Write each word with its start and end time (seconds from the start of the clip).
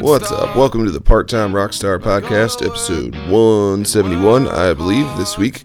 What's 0.00 0.32
up? 0.32 0.56
Welcome 0.56 0.84
to 0.84 0.90
the 0.90 1.00
Part 1.00 1.28
Time 1.28 1.52
Rockstar 1.52 1.96
Podcast, 2.00 2.66
episode 2.66 3.14
171, 3.30 4.48
I 4.48 4.74
believe, 4.74 5.06
this 5.16 5.38
week, 5.38 5.58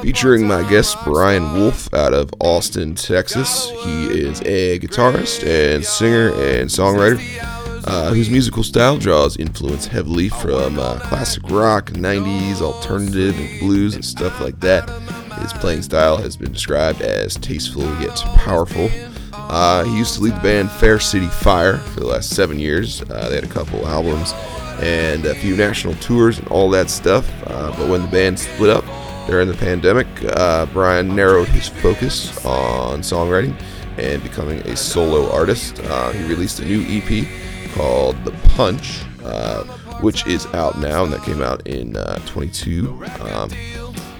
featuring 0.00 0.46
my 0.46 0.66
guest 0.70 0.96
Brian 1.04 1.52
Wolf 1.52 1.92
out 1.92 2.14
of 2.14 2.30
Austin, 2.40 2.94
Texas. 2.94 3.68
He 3.68 4.06
is 4.06 4.40
a 4.46 4.78
guitarist 4.78 5.46
and 5.46 5.84
singer 5.84 6.28
and 6.28 6.70
songwriter 6.70 7.18
uh, 7.84 8.14
whose 8.14 8.30
musical 8.30 8.62
style 8.62 8.96
draws 8.96 9.36
influence 9.36 9.86
heavily 9.86 10.30
from 10.30 10.78
uh, 10.78 10.98
classic 11.00 11.42
rock, 11.50 11.90
90s, 11.90 12.62
alternative, 12.62 13.38
and 13.38 13.60
blues 13.60 13.94
and 13.94 14.02
stuff 14.02 14.40
like 14.40 14.58
that. 14.60 14.88
His 15.42 15.52
playing 15.52 15.82
style 15.82 16.16
has 16.16 16.34
been 16.38 16.52
described 16.52 17.02
as 17.02 17.36
tasteful 17.36 17.84
yet 18.00 18.16
powerful. 18.36 18.88
Uh, 19.48 19.84
he 19.84 19.96
used 19.96 20.14
to 20.14 20.20
lead 20.20 20.34
the 20.34 20.40
band 20.40 20.70
Fair 20.70 20.98
City 20.98 21.26
Fire 21.26 21.78
for 21.78 22.00
the 22.00 22.06
last 22.06 22.30
seven 22.30 22.58
years. 22.58 23.02
Uh, 23.02 23.28
they 23.28 23.36
had 23.36 23.44
a 23.44 23.48
couple 23.48 23.86
albums 23.86 24.32
and 24.80 25.24
a 25.24 25.34
few 25.34 25.56
national 25.56 25.94
tours 25.94 26.38
and 26.38 26.48
all 26.48 26.70
that 26.70 26.90
stuff. 26.90 27.28
Uh, 27.46 27.70
but 27.76 27.88
when 27.88 28.02
the 28.02 28.08
band 28.08 28.38
split 28.38 28.70
up 28.70 28.84
during 29.26 29.48
the 29.48 29.54
pandemic, 29.54 30.06
uh, 30.36 30.66
Brian 30.66 31.14
narrowed 31.14 31.48
his 31.48 31.68
focus 31.68 32.44
on 32.44 33.00
songwriting 33.00 33.58
and 33.98 34.22
becoming 34.22 34.60
a 34.60 34.76
solo 34.76 35.30
artist. 35.32 35.80
Uh, 35.84 36.10
he 36.12 36.24
released 36.24 36.60
a 36.60 36.64
new 36.64 36.84
EP 36.86 37.26
called 37.72 38.22
The 38.24 38.32
Punch, 38.50 39.02
uh, 39.24 39.64
which 40.00 40.26
is 40.26 40.46
out 40.54 40.78
now, 40.78 41.04
and 41.04 41.12
that 41.12 41.22
came 41.22 41.42
out 41.42 41.66
in 41.66 41.96
uh, 41.96 42.18
22. 42.26 43.04
Um, 43.20 43.50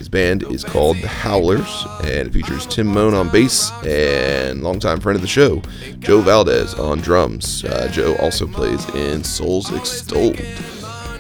his 0.08 0.12
band 0.12 0.42
is 0.44 0.64
called 0.64 0.96
The 1.02 1.08
Howlers, 1.08 1.86
and 2.00 2.28
it 2.28 2.32
features 2.32 2.64
Tim 2.64 2.86
Moan 2.86 3.12
on 3.12 3.28
bass 3.28 3.70
and 3.84 4.62
longtime 4.62 5.00
friend 5.00 5.16
of 5.16 5.20
the 5.20 5.28
show, 5.28 5.60
Joe 5.98 6.22
Valdez 6.22 6.72
on 6.74 7.00
drums. 7.00 7.62
Uh, 7.62 7.88
Joe 7.92 8.16
also 8.16 8.46
plays 8.46 8.88
in 8.94 9.22
Souls 9.22 9.70
Extolled, 9.70 10.40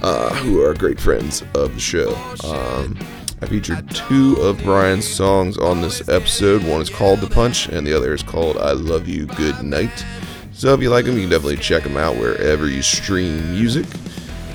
uh, 0.02 0.34
who 0.36 0.62
are 0.62 0.72
great 0.72 0.98
friends 0.98 1.42
of 1.54 1.74
the 1.74 1.80
show. 1.80 2.14
Um, 2.44 2.98
I 3.42 3.46
featured 3.46 3.90
two 3.90 4.36
of 4.40 4.62
Brian's 4.62 5.06
songs 5.06 5.58
on 5.58 5.82
this 5.82 6.08
episode. 6.08 6.64
One 6.64 6.80
is 6.80 6.88
called 6.88 7.20
The 7.20 7.28
Punch, 7.28 7.68
and 7.68 7.86
the 7.86 7.92
other 7.94 8.14
is 8.14 8.22
called 8.22 8.56
I 8.56 8.72
Love 8.72 9.06
You 9.06 9.26
Good 9.26 9.62
Night. 9.62 10.02
So 10.52 10.72
if 10.72 10.80
you 10.80 10.88
like 10.88 11.04
them, 11.04 11.16
you 11.16 11.22
can 11.22 11.30
definitely 11.30 11.58
check 11.58 11.82
them 11.82 11.98
out 11.98 12.16
wherever 12.16 12.66
you 12.66 12.80
stream 12.80 13.52
music. 13.52 13.84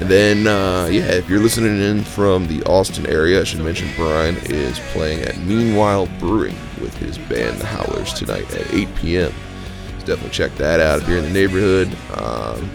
And 0.03 0.11
then, 0.11 0.47
uh, 0.47 0.89
yeah, 0.91 1.13
if 1.13 1.29
you're 1.29 1.39
listening 1.39 1.79
in 1.81 2.03
from 2.03 2.45
the 2.47 2.61
Austin 2.63 3.05
area, 3.05 3.39
I 3.39 3.45
should 3.45 3.61
mention 3.61 3.89
Brian 3.95 4.35
is 4.47 4.77
playing 4.91 5.21
at 5.21 5.37
Meanwhile 5.37 6.07
Brewing 6.19 6.57
with 6.81 6.93
his 6.97 7.17
band, 7.17 7.57
The 7.59 7.65
Howlers, 7.65 8.11
tonight 8.11 8.53
at 8.53 8.73
8 8.73 8.95
p.m. 8.95 9.31
So 9.99 10.05
definitely 10.05 10.31
check 10.31 10.53
that 10.55 10.81
out 10.81 11.01
if 11.01 11.07
you're 11.07 11.19
in 11.19 11.23
the 11.23 11.29
neighborhood. 11.29 11.95
Um, 12.17 12.69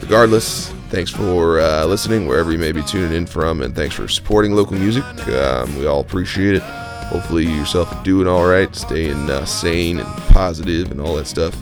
regardless, 0.00 0.70
thanks 0.88 1.10
for 1.10 1.60
uh, 1.60 1.84
listening 1.84 2.26
wherever 2.26 2.50
you 2.50 2.58
may 2.58 2.72
be 2.72 2.82
tuning 2.84 3.12
in 3.12 3.26
from, 3.26 3.60
and 3.60 3.76
thanks 3.76 3.94
for 3.94 4.08
supporting 4.08 4.52
local 4.52 4.78
music. 4.78 5.04
Um, 5.28 5.78
we 5.78 5.84
all 5.84 6.00
appreciate 6.00 6.54
it. 6.54 6.62
Hopefully, 6.62 7.44
yourself 7.44 8.02
doing 8.02 8.26
all 8.26 8.46
right, 8.46 8.74
staying 8.74 9.28
uh, 9.28 9.44
sane 9.44 10.00
and 10.00 10.08
positive, 10.28 10.90
and 10.90 11.02
all 11.02 11.16
that 11.16 11.26
stuff 11.26 11.54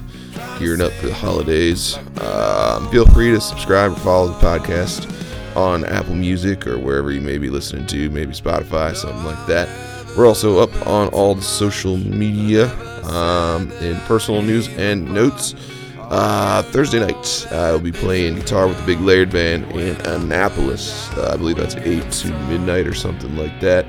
gearing 0.59 0.81
up 0.81 0.93
for 0.93 1.07
the 1.07 1.15
holidays. 1.15 1.97
Um, 2.21 2.91
feel 2.91 3.07
free 3.07 3.31
to 3.31 3.41
subscribe 3.41 3.93
or 3.93 3.97
follow 3.97 4.29
the 4.29 4.39
podcast 4.39 5.11
on 5.57 5.85
Apple 5.85 6.15
Music 6.15 6.67
or 6.67 6.79
wherever 6.79 7.13
you 7.13 7.21
may 7.21 7.39
be 7.39 7.51
listening 7.51 7.87
to, 7.87 8.11
maybe 8.11 8.33
Spotify, 8.33 8.95
something 8.95 9.25
like 9.25 9.47
that. 9.47 9.69
We're 10.17 10.27
also 10.27 10.59
up 10.59 10.87
on 10.87 11.09
all 11.09 11.35
the 11.35 11.43
social 11.43 11.97
media 11.97 12.73
um, 13.05 13.73
in 13.73 13.99
personal 14.01 14.43
news 14.43 14.69
and 14.69 15.13
notes. 15.13 15.55
Uh, 15.99 16.63
Thursday 16.65 17.01
night, 17.01 17.47
I'll 17.51 17.81
be 17.81 17.91
playing 17.91 18.37
guitar 18.37 18.69
with 18.69 18.79
the 18.79 18.87
Big 18.87 19.01
Layered 19.01 19.31
Band 19.31 19.65
in 19.73 19.97
Annapolis. 20.03 21.11
Uh, 21.13 21.31
I 21.33 21.37
believe 21.37 21.57
that's 21.57 21.77
8 21.77 22.11
to 22.11 22.29
midnight 22.49 22.87
or 22.87 22.95
something 22.95 23.37
like 23.37 23.59
that. 23.61 23.87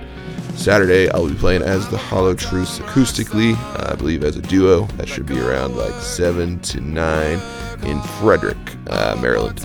Saturday, 0.56 1.10
I'll 1.12 1.28
be 1.28 1.36
playing 1.36 1.62
as 1.62 1.88
the 1.90 1.98
Hollow 1.98 2.34
Truths 2.34 2.80
acoustically, 2.80 3.56
uh, 3.76 3.92
I 3.92 3.96
believe 3.96 4.24
as 4.24 4.36
a 4.36 4.42
duo. 4.42 4.86
That 4.98 5.08
should 5.08 5.26
be 5.26 5.40
around 5.40 5.76
like 5.76 5.94
7 6.02 6.60
to 6.60 6.82
9 6.82 7.40
in 7.84 8.02
Frederick, 8.20 8.58
uh, 8.88 9.18
Maryland, 9.22 9.64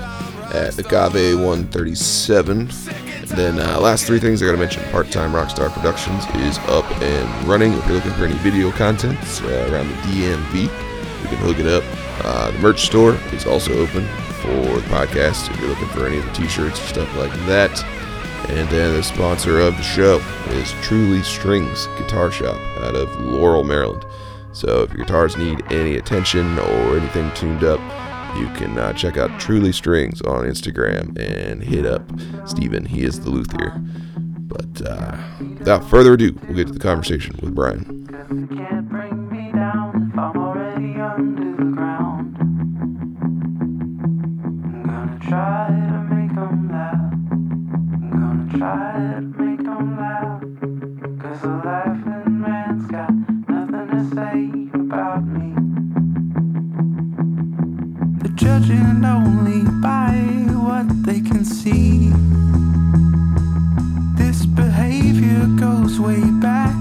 at 0.53 0.79
Agave 0.79 1.39
137. 1.39 2.61
And 2.61 3.29
then, 3.31 3.59
uh, 3.61 3.81
last 3.81 4.05
three 4.07 4.19
things 4.19 4.43
I 4.43 4.47
gotta 4.47 4.59
mention 4.59 4.83
Part 4.91 5.11
Time 5.11 5.33
Rockstar 5.33 5.73
Productions 5.73 6.25
is 6.37 6.59
up 6.69 6.85
and 7.01 7.49
running. 7.49 7.73
If 7.73 7.87
you're 7.87 7.97
looking 7.97 8.13
for 8.13 8.25
any 8.25 8.37
video 8.39 8.71
content 8.73 9.19
uh, 9.43 9.73
around 9.73 9.89
the 9.89 9.95
DMV, 10.09 10.63
you 10.65 11.29
can 11.29 11.39
hook 11.39 11.59
it 11.59 11.67
up. 11.67 11.85
Uh, 12.25 12.51
the 12.51 12.59
merch 12.59 12.83
store 12.83 13.15
is 13.33 13.47
also 13.47 13.73
open 13.79 14.07
for 14.43 14.81
the 14.81 14.87
podcast 14.89 15.51
if 15.51 15.59
you're 15.61 15.69
looking 15.69 15.89
for 15.89 16.07
any 16.07 16.19
of 16.19 16.25
the 16.27 16.33
t 16.33 16.47
shirts 16.49 16.79
or 16.81 16.87
stuff 16.87 17.17
like 17.17 17.33
that. 17.47 17.71
And 18.49 18.69
then 18.69 18.95
the 18.95 19.03
sponsor 19.03 19.61
of 19.61 19.77
the 19.77 19.83
show 19.83 20.19
is 20.49 20.73
Truly 20.83 21.23
Strings 21.23 21.87
Guitar 21.99 22.31
Shop 22.31 22.57
out 22.79 22.97
of 22.97 23.21
Laurel, 23.21 23.65
Maryland. 23.65 24.05
So 24.53 24.83
if 24.83 24.91
your 24.91 25.05
guitars 25.05 25.37
need 25.37 25.63
any 25.73 25.97
attention 25.97 26.59
or 26.59 26.97
anything 26.99 27.31
tuned 27.35 27.63
up, 27.63 27.79
you 28.37 28.49
can 28.55 28.79
uh, 28.79 28.93
check 28.93 29.17
out 29.17 29.39
Truly 29.41 29.73
Strings 29.73 30.21
on 30.23 30.45
Instagram 30.45 31.17
and 31.19 31.63
hit 31.63 31.87
up 31.87 32.03
Steven. 32.47 32.85
He 32.85 33.05
is 33.05 33.21
the 33.21 33.31
luthier. 33.31 33.73
But 34.17 34.83
uh, 34.85 35.17
without 35.59 35.89
further 35.89 36.15
ado, 36.15 36.37
we'll 36.49 36.57
get 36.57 36.67
to 36.67 36.73
the 36.73 36.81
conversation 36.81 37.39
with 37.41 37.55
Brian. 37.55 39.20
They're 58.61 58.77
judging 58.77 59.05
only 59.05 59.63
by 59.81 60.13
what 60.55 60.87
they 61.05 61.21
can 61.21 61.45
see. 61.45 62.11
This 64.17 64.45
behavior 64.47 65.47
goes 65.59 65.99
way 65.99 66.21
back 66.41 66.75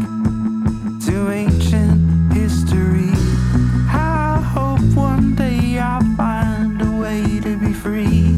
to 1.05 1.31
ancient 1.31 2.33
history. 2.33 3.11
I 3.87 4.41
hope 4.53 4.81
one 4.95 5.35
day 5.35 5.79
I'll 5.79 6.01
find 6.15 6.81
a 6.81 6.91
way 6.99 7.39
to 7.41 7.57
be 7.57 7.73
free. 7.73 8.35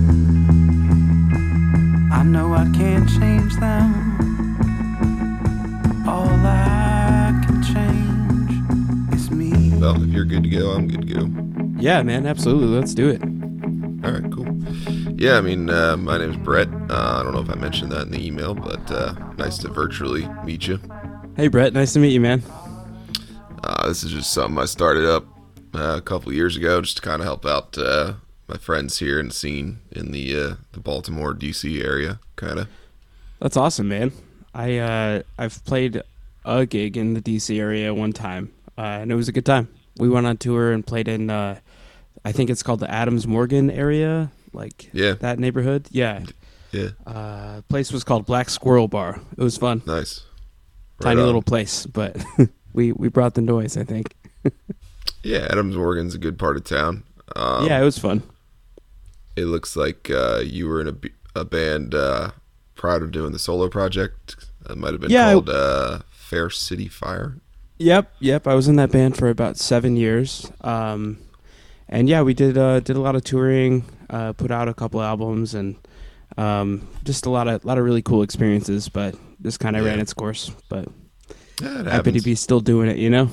I 2.11 2.23
know 2.23 2.53
I 2.53 2.69
can't 2.75 3.09
change 3.09 3.55
them. 3.55 4.17
All 6.07 6.29
I 6.29 7.41
can 7.45 7.63
change 7.63 9.13
is 9.15 9.31
me. 9.31 9.77
Well, 9.79 10.01
if 10.03 10.09
you're 10.09 10.25
good 10.25 10.43
to 10.43 10.49
go, 10.49 10.71
I'm 10.71 10.87
good 10.87 11.07
to 11.07 11.13
go. 11.13 11.81
Yeah, 11.81 12.03
man, 12.03 12.27
absolutely. 12.27 12.67
Let's 12.77 12.93
do 12.93 13.09
it. 13.09 13.30
All 15.21 15.27
right, 15.27 15.35
cool. 15.37 15.37
Yeah, 15.37 15.37
I 15.37 15.41
mean, 15.41 15.69
uh, 15.69 15.97
my 15.97 16.17
name's 16.17 16.37
Brett. 16.37 16.67
Uh, 16.89 17.19
I 17.19 17.23
don't 17.23 17.33
know 17.33 17.41
if 17.41 17.49
I 17.49 17.55
mentioned 17.55 17.91
that 17.91 18.03
in 18.03 18.11
the 18.11 18.25
email, 18.25 18.53
but 18.53 18.89
uh, 18.91 19.13
nice 19.37 19.57
to 19.59 19.69
virtually 19.69 20.27
meet 20.43 20.67
you. 20.67 20.79
Hey, 21.35 21.47
Brett, 21.47 21.73
nice 21.73 21.93
to 21.93 21.99
meet 21.99 22.13
you, 22.13 22.21
man. 22.21 22.43
Uh, 23.63 23.87
this 23.87 24.03
is 24.03 24.11
just 24.11 24.33
something 24.33 24.57
I 24.57 24.65
started 24.65 25.05
up 25.05 25.25
uh, 25.75 25.95
a 25.97 26.01
couple 26.01 26.33
years 26.33 26.57
ago, 26.57 26.81
just 26.81 26.97
to 26.97 27.01
kind 27.01 27.21
of 27.21 27.25
help 27.25 27.45
out 27.45 27.77
uh, 27.77 28.13
my 28.47 28.57
friends 28.57 28.99
here 28.99 29.19
in 29.19 29.27
the 29.27 29.33
scene 29.33 29.79
in 29.91 30.11
the 30.11 30.35
uh, 30.35 30.55
the 30.73 30.79
Baltimore 30.79 31.33
D.C. 31.33 31.81
area, 31.81 32.19
kind 32.35 32.59
of. 32.59 32.67
That's 33.39 33.57
awesome, 33.57 33.87
man. 33.87 34.11
I 34.53 34.77
uh, 34.77 35.21
I've 35.37 35.63
played 35.65 36.01
a 36.43 36.65
gig 36.65 36.97
in 36.97 37.13
the 37.13 37.21
DC 37.21 37.57
area 37.57 37.93
one 37.93 38.13
time, 38.13 38.51
uh, 38.77 38.81
and 38.81 39.11
it 39.11 39.15
was 39.15 39.27
a 39.27 39.31
good 39.31 39.45
time. 39.45 39.67
We 39.97 40.09
went 40.09 40.25
on 40.25 40.37
tour 40.37 40.71
and 40.71 40.85
played 40.85 41.07
in, 41.07 41.29
uh, 41.29 41.59
I 42.25 42.31
think 42.31 42.49
it's 42.49 42.63
called 42.63 42.79
the 42.79 42.89
Adams 42.89 43.27
Morgan 43.27 43.69
area, 43.69 44.31
like 44.53 44.89
Yeah. 44.93 45.13
that 45.19 45.39
neighborhood. 45.39 45.87
Yeah, 45.91 46.23
Yeah, 46.71 46.89
uh, 47.05 47.61
place 47.69 47.91
was 47.91 48.03
called 48.03 48.25
Black 48.25 48.49
Squirrel 48.49 48.87
Bar. 48.87 49.19
It 49.37 49.43
was 49.43 49.57
fun, 49.57 49.81
nice. 49.85 50.21
Right 50.99 51.09
tiny 51.11 51.21
on. 51.21 51.25
little 51.27 51.41
place, 51.41 51.85
but 51.85 52.23
we 52.73 52.91
we 52.91 53.07
brought 53.09 53.33
the 53.35 53.41
noise. 53.41 53.77
I 53.77 53.83
think. 53.83 54.15
Yeah, 55.23 55.47
Adams 55.51 55.75
Morgan's 55.75 56.15
a 56.15 56.17
good 56.17 56.39
part 56.39 56.57
of 56.57 56.63
town. 56.63 57.03
Um, 57.35 57.67
yeah, 57.67 57.79
it 57.79 57.83
was 57.83 57.99
fun. 57.99 58.23
It 59.35 59.45
looks 59.45 59.75
like 59.75 60.09
uh, 60.09 60.39
you 60.43 60.67
were 60.67 60.81
in 60.81 60.87
a, 60.87 61.39
a 61.41 61.45
band 61.45 61.93
uh, 61.93 62.31
prior 62.73 62.99
to 62.99 63.05
doing 63.07 63.31
the 63.31 63.37
solo 63.37 63.69
project. 63.69 64.35
It 64.67 64.77
might 64.79 64.93
have 64.93 64.99
been 65.01 65.11
Yeah, 65.11 65.33
called 65.33 65.49
uh, 65.49 65.99
Fair 66.11 66.49
City 66.49 66.87
Fire. 66.87 67.37
Yep, 67.77 68.11
yep. 68.19 68.47
I 68.47 68.55
was 68.55 68.67
in 68.67 68.77
that 68.77 68.91
band 68.91 69.15
for 69.15 69.29
about 69.29 69.57
seven 69.57 69.95
years, 69.95 70.51
um, 70.61 71.19
and 71.91 72.09
yeah, 72.09 72.21
we 72.21 72.33
did 72.33 72.57
uh, 72.57 72.79
did 72.79 72.95
a 72.95 72.99
lot 73.01 73.15
of 73.15 73.23
touring, 73.23 73.85
uh, 74.09 74.33
put 74.33 74.49
out 74.51 74.67
a 74.67 74.73
couple 74.73 75.01
albums, 75.01 75.53
and 75.53 75.75
um, 76.37 76.87
just 77.03 77.25
a 77.25 77.29
lot 77.29 77.47
of 77.47 77.63
lot 77.65 77.77
of 77.77 77.83
really 77.83 78.01
cool 78.01 78.23
experiences. 78.23 78.89
But 78.89 79.15
just 79.41 79.59
kind 79.59 79.75
of 79.75 79.83
Yeah. 79.83 79.89
ran 79.89 79.99
its 79.99 80.13
course. 80.13 80.51
But 80.69 80.87
Yeah, 81.61 81.81
it 81.81 81.85
happy 81.87 82.11
to 82.13 82.21
be 82.21 82.35
still 82.35 82.59
doing 82.61 82.89
it. 82.89 82.97
You 82.97 83.09
know. 83.09 83.29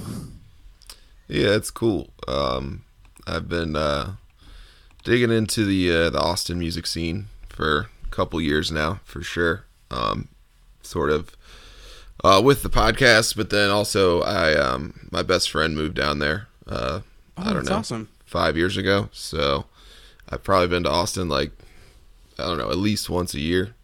Yeah, 1.29 1.55
it's 1.55 1.71
cool. 1.71 2.09
Um, 2.27 2.85
I've 3.27 3.49
been 3.49 3.77
uh, 3.77 4.13
digging 5.05 5.31
into 5.31 5.65
the 5.65 5.93
uh, 5.93 6.11
the 6.11 6.19
Austin 6.21 6.59
music 6.59 6.87
scene 6.87 7.27
for 7.49 7.89
a 8.05 8.09
couple 8.11 8.41
years 8.41 8.71
now, 8.73 9.01
for 9.05 9.23
sure. 9.23 9.65
Um, 9.91 10.29
sort 10.83 11.11
of 11.11 11.37
uh, 12.25 12.41
with 12.43 12.63
the 12.63 12.71
podcast, 12.71 13.37
but 13.37 13.51
then 13.51 13.69
also 13.71 14.23
I 14.23 14.55
um, 14.55 15.09
my 15.11 15.23
best 15.23 15.51
friend 15.51 15.75
moved 15.77 15.95
down 15.95 16.19
there. 16.19 16.49
Uh, 16.67 17.01
Oh, 17.37 17.43
I 17.43 17.45
don't 17.53 17.57
that's 17.59 17.69
know, 17.71 17.77
awesome. 17.77 18.09
Five 18.29 18.57
years 18.57 18.77
ago. 18.77 19.09
So 19.13 19.65
I've 20.29 20.43
probably 20.45 20.69
been 20.69 20.85
to 20.85 20.91
Austin 20.91 21.29
like 21.29 21.51
I 22.39 22.45
don't 22.45 22.59
know, 22.59 22.71
at 22.71 22.77
least 22.79 23.11
once 23.11 23.35
a 23.35 23.41
year. 23.41 23.75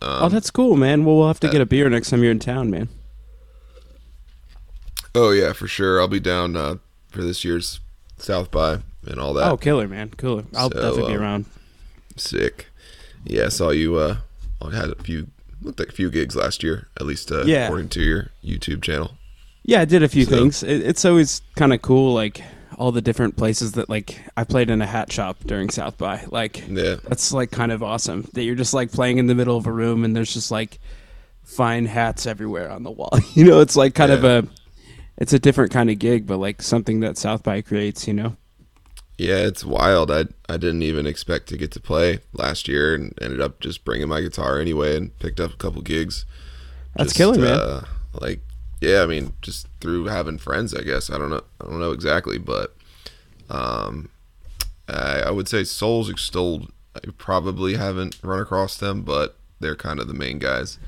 Um, 0.00 0.22
oh, 0.24 0.28
that's 0.28 0.50
cool, 0.50 0.76
man. 0.76 1.04
Well, 1.04 1.16
we'll 1.16 1.26
have 1.26 1.40
to 1.40 1.48
get 1.50 1.60
a 1.60 1.66
beer 1.66 1.90
next 1.90 2.10
time 2.10 2.22
you're 2.22 2.30
in 2.32 2.38
town, 2.38 2.70
man. 2.70 2.88
oh 5.14 5.30
yeah, 5.30 5.52
for 5.52 5.66
sure. 5.68 6.00
I'll 6.00 6.08
be 6.08 6.20
down 6.20 6.56
uh, 6.56 6.76
for 7.10 7.22
this 7.22 7.44
year's 7.44 7.80
South 8.16 8.50
by 8.50 8.78
and 9.06 9.18
all 9.18 9.34
that. 9.34 9.50
oh, 9.50 9.56
killer, 9.56 9.88
man, 9.88 10.10
killer. 10.10 10.44
I'll 10.54 10.70
So, 10.70 10.76
definitely 10.80 11.12
be 11.12 11.16
um, 11.16 11.22
around. 11.22 11.44
Sick. 12.16 12.66
Yeah, 13.24 13.46
I 13.46 13.48
saw 13.48 13.70
you. 13.70 13.96
Uh, 13.96 14.16
I 14.62 14.74
had 14.74 14.90
a 14.90 15.02
few, 15.02 15.28
looked 15.62 15.78
like 15.80 15.88
a 15.88 15.92
few 15.92 16.10
gigs 16.10 16.36
last 16.36 16.62
year, 16.62 16.88
at 17.00 17.06
least 17.06 17.30
uh, 17.32 17.44
Yeah. 17.44 17.64
according 17.66 17.88
to 17.90 18.02
your 18.02 18.30
YouTube 18.44 18.82
channel. 18.82 19.12
Yeah, 19.64 19.80
I 19.80 19.84
did 19.84 20.02
a 20.02 20.08
few 20.08 20.24
So- 20.24 20.30
things. 20.30 20.62
It, 20.62 20.82
it's 20.82 21.04
always 21.04 21.42
kind 21.56 21.72
of 21.72 21.82
cool, 21.82 22.14
like 22.14 22.40
all 22.78 22.92
the 22.92 23.02
different 23.02 23.36
places 23.36 23.72
that 23.72 23.90
like 23.90 24.20
I 24.36 24.44
played 24.44 24.70
in 24.70 24.80
a 24.80 24.86
hat 24.86 25.12
shop 25.12 25.38
during 25.44 25.68
South 25.68 25.98
by. 25.98 26.24
Like 26.30 26.66
Yeah, 26.68 26.96
that's 27.02 27.32
like 27.32 27.50
kind 27.50 27.72
of 27.72 27.82
awesome 27.82 28.28
that 28.32 28.44
you're 28.44 28.54
just 28.54 28.72
like 28.72 28.92
playing 28.92 29.18
in 29.18 29.26
the 29.26 29.34
middle 29.34 29.56
of 29.56 29.66
a 29.66 29.72
room 29.72 30.04
and 30.04 30.16
there's 30.16 30.32
just 30.32 30.50
like 30.50 30.78
fine 31.42 31.86
hats 31.86 32.26
everywhere 32.26 32.70
on 32.70 32.84
the 32.84 32.90
wall. 32.90 33.18
you 33.34 33.44
know, 33.44 33.60
it's 33.60 33.76
like 33.76 33.94
kind 33.94 34.12
of 34.12 34.24
a 34.24 34.46
it's 35.18 35.32
a 35.32 35.38
different 35.38 35.72
kind 35.72 35.90
of 35.90 35.98
gig, 35.98 36.26
but 36.26 36.38
like 36.38 36.62
something 36.62 37.00
that 37.00 37.18
South 37.18 37.42
by 37.42 37.60
creates. 37.60 38.06
You 38.06 38.14
know. 38.14 38.36
yeah, 39.18 39.38
it's 39.38 39.64
wild. 39.64 40.10
I 40.10 40.26
I 40.48 40.56
didn't 40.56 40.82
even 40.82 41.06
expect 41.06 41.48
to 41.48 41.58
get 41.58 41.72
to 41.72 41.80
play 41.80 42.20
last 42.32 42.68
year, 42.68 42.94
and 42.94 43.12
ended 43.20 43.40
up 43.40 43.60
just 43.60 43.84
bringing 43.84 44.08
my 44.08 44.20
guitar 44.20 44.60
anyway, 44.60 44.96
and 44.96 45.18
picked 45.18 45.40
up 45.40 45.52
a 45.52 45.56
couple 45.56 45.82
gigs. 45.82 46.24
That's 46.94 47.12
killer, 47.12 47.38
man. 47.38 47.58
Uh, 47.60 47.84
like, 48.14 48.40
yeah, 48.80 49.02
I 49.02 49.06
mean, 49.06 49.32
just 49.42 49.66
through 49.80 50.06
having 50.06 50.38
friends, 50.38 50.74
I 50.74 50.82
guess. 50.82 51.10
I 51.10 51.18
don't 51.18 51.30
know. 51.30 51.42
I 51.60 51.64
don't 51.64 51.80
know 51.80 51.92
exactly, 51.92 52.38
but 52.38 52.76
um, 53.50 54.10
I, 54.88 55.22
I 55.26 55.30
would 55.30 55.48
say 55.48 55.64
Souls 55.64 56.08
Extolled. 56.08 56.72
I 56.94 57.00
probably 57.16 57.74
haven't 57.74 58.18
run 58.22 58.40
across 58.40 58.76
them, 58.76 59.02
but 59.02 59.36
they're 59.60 59.76
kind 59.76 60.00
of 60.00 60.08
the 60.08 60.14
main 60.14 60.38
guys. 60.38 60.78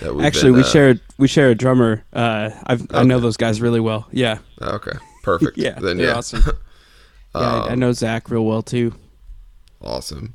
That 0.00 0.14
we've 0.14 0.24
Actually, 0.26 0.50
been, 0.50 0.56
we 0.56 0.60
uh, 0.62 0.64
share 0.64 1.00
we 1.18 1.28
share 1.28 1.50
a 1.50 1.54
drummer. 1.54 2.04
Uh, 2.12 2.50
I've 2.66 2.86
I 2.94 3.02
know 3.02 3.18
those 3.18 3.36
guys 3.36 3.60
really 3.60 3.80
well. 3.80 4.06
Yeah, 4.12 4.38
Okay, 4.60 4.92
perfect. 5.22 5.56
yeah, 5.58 5.78
then 5.78 5.98
yeah, 5.98 6.14
awesome. 6.16 6.42
Yeah, 7.34 7.52
I, 7.52 7.70
I 7.70 7.72
Um, 7.72 7.78
know 7.80 7.92
Zach 7.92 8.30
real 8.30 8.44
well 8.46 8.62
too. 8.62 8.94
awesome. 9.80 10.34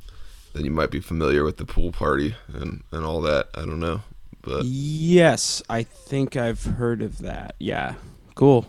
Then 0.54 0.66
you 0.66 0.72
might 0.72 0.92
be 0.92 1.00
familiar 1.00 1.44
with 1.44 1.58
the 1.58 1.66
pool 1.66 1.92
party 1.92 2.36
and 2.54 2.84
and 2.92 3.06
all 3.06 3.22
that. 3.22 3.50
I 3.56 3.62
don't 3.62 3.80
know, 3.80 4.02
but 4.42 4.66
Yes, 4.66 5.62
I 5.70 5.84
think 5.84 6.36
I've 6.36 6.64
heard 6.64 7.02
of 7.02 7.20
that. 7.20 7.56
Yeah, 7.60 7.96
cool. 8.36 8.66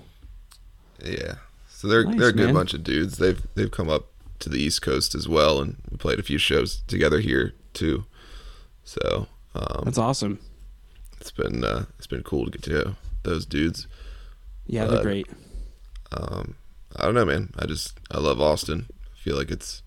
yeah. 1.05 1.35
So 1.69 1.89
they're 1.89 2.05
Nice, 2.05 2.19
they're 2.19 2.29
a 2.29 2.33
good 2.33 2.47
man. 2.47 2.55
bunch 2.55 2.75
of 2.75 2.85
dudes. 2.85 3.19
They've 3.19 3.41
they've 3.55 3.71
come 3.71 3.91
up 3.91 4.07
to 4.41 4.49
the 4.49 4.59
East 4.59 4.83
Coast 4.83 5.15
as 5.15 5.29
well, 5.29 5.61
and 5.61 5.77
we 5.91 5.97
played 5.97 6.19
a 6.19 6.23
few 6.23 6.39
shows 6.39 6.83
together 6.87 7.21
here 7.21 7.55
too. 7.75 8.05
So 8.85 9.27
um, 9.55 9.83
That's 9.85 9.99
awesome. 9.99 10.39
it's 11.21 11.31
been 11.33 11.65
uh, 11.65 11.87
it's 11.99 12.07
been 12.07 12.23
cool 12.23 12.45
to 12.45 12.51
get 12.51 12.63
to 12.65 12.71
know 12.71 12.95
those 13.25 13.47
dudes. 13.47 13.87
Yeah, 14.67 14.87
they're 14.87 15.03
great. 15.03 15.27
Um, 16.13 16.55
I 16.97 17.05
don't 17.05 17.15
know, 17.15 17.25
man. 17.25 17.51
I 17.59 17.67
just 17.67 17.99
I 18.11 18.19
love 18.19 18.41
Austin. 18.41 18.87
I 18.91 19.19
feel 19.19 19.37
like 19.37 19.51
it's 19.51 19.83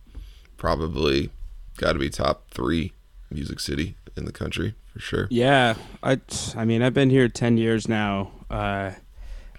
probably 0.57 1.29
got 1.77 1.93
to 1.93 1.99
be 1.99 2.09
top 2.09 2.49
three 2.51 2.93
music 3.29 3.59
city 3.59 3.95
in 4.17 4.25
the 4.25 4.31
country 4.31 4.75
for 4.93 4.99
sure. 4.99 5.27
Yeah, 5.29 5.75
I 6.03 6.19
I 6.55 6.65
mean 6.65 6.81
I've 6.81 6.93
been 6.93 7.09
here 7.09 7.27
ten 7.29 7.57
years 7.57 7.87
now, 7.87 8.31
uh, 8.49 8.91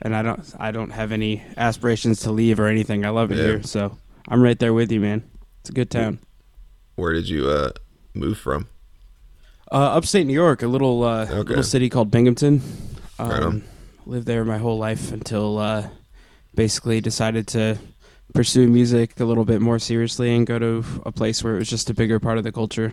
and 0.03 0.15
I 0.15 0.23
don't 0.23 0.55
I 0.59 0.71
don't 0.71 0.91
have 0.91 1.13
any 1.13 1.43
aspirations 1.57 2.21
to 2.21 2.33
leave 2.33 2.59
or 2.61 2.67
anything. 2.67 3.05
I 3.05 3.11
love 3.11 3.31
it 3.33 3.39
Yeah. 3.39 3.45
here, 3.45 3.63
so 3.63 3.99
I'm 4.29 4.43
right 4.43 4.59
there 4.59 4.73
with 4.75 4.91
you, 4.93 5.01
man. 5.01 5.23
It's 5.61 5.71
a 5.71 5.73
good 5.73 5.91
town. 5.91 6.19
Where 6.97 7.13
did 7.13 7.29
you 7.29 7.49
uh, 7.49 7.71
move 8.15 8.39
from? 8.39 8.69
Uh, 9.71 9.77
upstate 9.97 10.27
New 10.27 10.33
York, 10.33 10.63
a 10.63 10.69
little 10.69 11.03
uh, 11.03 11.27
Okay. 11.29 11.49
little 11.49 11.63
city 11.65 11.89
called 11.89 12.11
Binghamton. 12.11 12.63
Um, 13.19 13.29
Right. 13.31 13.63
Lived 14.07 14.27
there 14.29 14.45
my 14.45 14.59
whole 14.59 14.79
life 14.79 15.11
until 15.11 15.59
uh, 15.59 15.89
basically 16.55 17.01
decided 17.01 17.49
to 17.49 17.77
pursue 18.35 18.69
music 18.69 19.19
a 19.19 19.25
little 19.25 19.45
bit 19.45 19.61
more 19.61 19.81
seriously 19.81 20.33
and 20.35 20.47
go 20.47 20.59
to 20.61 20.85
a 21.05 21.11
place 21.11 21.43
where 21.43 21.57
it 21.57 21.59
was 21.59 21.69
just 21.69 21.91
a 21.91 21.95
bigger 21.95 22.21
part 22.21 22.39
of 22.39 22.45
the 22.45 22.53
culture. 22.53 22.93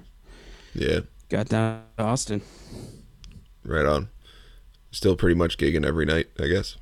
Yeah, 0.73 1.01
Got 1.29 1.49
down 1.49 1.83
to 1.97 2.03
Austin. 2.03 2.41
right 3.65 3.85
on. 3.85 4.09
Still 4.91 5.15
pretty 5.15 5.35
much 5.35 5.57
gigging 5.57 5.85
every 5.85 6.05
night, 6.05 6.27
I 6.39 6.47
guess. 6.47 6.75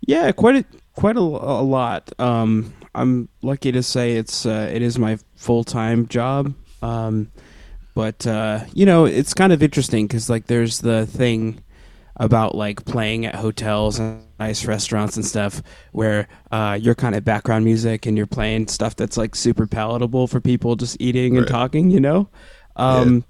Yeah, 0.00 0.30
quite 0.32 0.56
a 0.56 0.64
quite 0.94 1.16
a, 1.16 1.20
a 1.20 1.62
lot. 1.62 2.10
Um, 2.18 2.72
I'm 2.94 3.28
lucky 3.42 3.70
to 3.72 3.82
say 3.82 4.12
it's 4.16 4.44
uh, 4.46 4.70
it 4.72 4.82
is 4.82 4.98
my 4.98 5.18
full 5.36 5.62
time 5.64 6.08
job. 6.08 6.54
Um, 6.82 7.30
but 7.94 8.26
uh, 8.26 8.60
you 8.74 8.86
know, 8.86 9.04
it's 9.04 9.34
kind 9.34 9.52
of 9.52 9.62
interesting 9.62 10.06
because 10.06 10.28
like 10.28 10.46
there's 10.46 10.80
the 10.80 11.06
thing 11.06 11.62
about 12.16 12.56
like 12.56 12.84
playing 12.84 13.24
at 13.26 13.36
hotels 13.36 14.00
and 14.00 14.22
nice 14.40 14.64
restaurants 14.64 15.14
and 15.16 15.24
stuff 15.24 15.62
where 15.92 16.26
uh, 16.50 16.76
you're 16.80 16.94
kind 16.96 17.14
of 17.14 17.24
background 17.24 17.64
music 17.64 18.06
and 18.06 18.16
you're 18.16 18.26
playing 18.26 18.66
stuff 18.66 18.96
that's 18.96 19.16
like 19.16 19.36
super 19.36 19.66
palatable 19.68 20.26
for 20.26 20.40
people 20.40 20.74
just 20.74 20.96
eating 21.00 21.36
and 21.36 21.44
Right. 21.44 21.50
talking. 21.50 21.90
You 21.90 22.00
know, 22.00 22.28
um, 22.76 23.24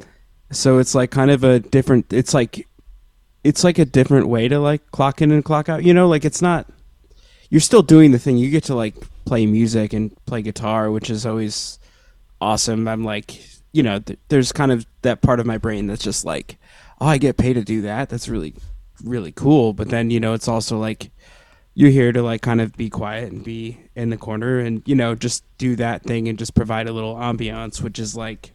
so 0.50 0.78
it's 0.78 0.94
like 0.94 1.10
kind 1.10 1.30
of 1.30 1.44
a 1.44 1.60
different. 1.60 2.12
It's 2.12 2.34
like 2.34 2.66
it's 3.44 3.64
like 3.64 3.78
a 3.78 3.84
different 3.84 4.28
way 4.28 4.48
to 4.48 4.58
like 4.58 4.90
clock 4.90 5.20
in 5.22 5.30
and 5.30 5.44
clock 5.44 5.68
out. 5.68 5.84
You 5.84 5.94
know, 5.94 6.08
like 6.08 6.24
it's 6.24 6.42
not. 6.42 6.66
You're 7.50 7.60
still 7.60 7.82
doing 7.82 8.12
the 8.12 8.18
thing. 8.18 8.36
You 8.36 8.50
get 8.50 8.64
to 8.64 8.74
like 8.74 8.94
play 9.24 9.46
music 9.46 9.92
and 9.92 10.14
play 10.26 10.42
guitar, 10.42 10.90
which 10.90 11.10
is 11.10 11.24
always 11.24 11.78
awesome. 12.40 12.88
I'm 12.88 13.04
like, 13.04 13.40
you 13.72 13.82
know, 13.82 14.00
th- 14.00 14.18
there's 14.28 14.52
kind 14.52 14.72
of 14.72 14.86
that 15.02 15.22
part 15.22 15.40
of 15.40 15.46
my 15.46 15.58
brain 15.58 15.86
that's 15.86 16.02
just 16.02 16.24
like, 16.24 16.58
oh, 17.00 17.06
I 17.06 17.18
get 17.18 17.36
paid 17.36 17.54
to 17.54 17.62
do 17.62 17.82
that. 17.82 18.08
That's 18.08 18.28
really, 18.28 18.54
really 19.02 19.32
cool. 19.32 19.72
But 19.72 19.88
then 19.88 20.10
you 20.10 20.20
know, 20.20 20.34
it's 20.34 20.48
also 20.48 20.78
like 20.78 21.10
you're 21.74 21.90
here 21.90 22.12
to 22.12 22.22
like 22.22 22.42
kind 22.42 22.60
of 22.60 22.76
be 22.76 22.90
quiet 22.90 23.32
and 23.32 23.44
be 23.44 23.78
in 23.94 24.10
the 24.10 24.16
corner 24.16 24.58
and 24.58 24.82
you 24.84 24.96
know 24.96 25.14
just 25.14 25.44
do 25.58 25.76
that 25.76 26.02
thing 26.02 26.28
and 26.28 26.38
just 26.38 26.54
provide 26.54 26.88
a 26.88 26.92
little 26.92 27.16
ambiance, 27.16 27.82
which 27.82 27.98
is 27.98 28.16
like, 28.16 28.52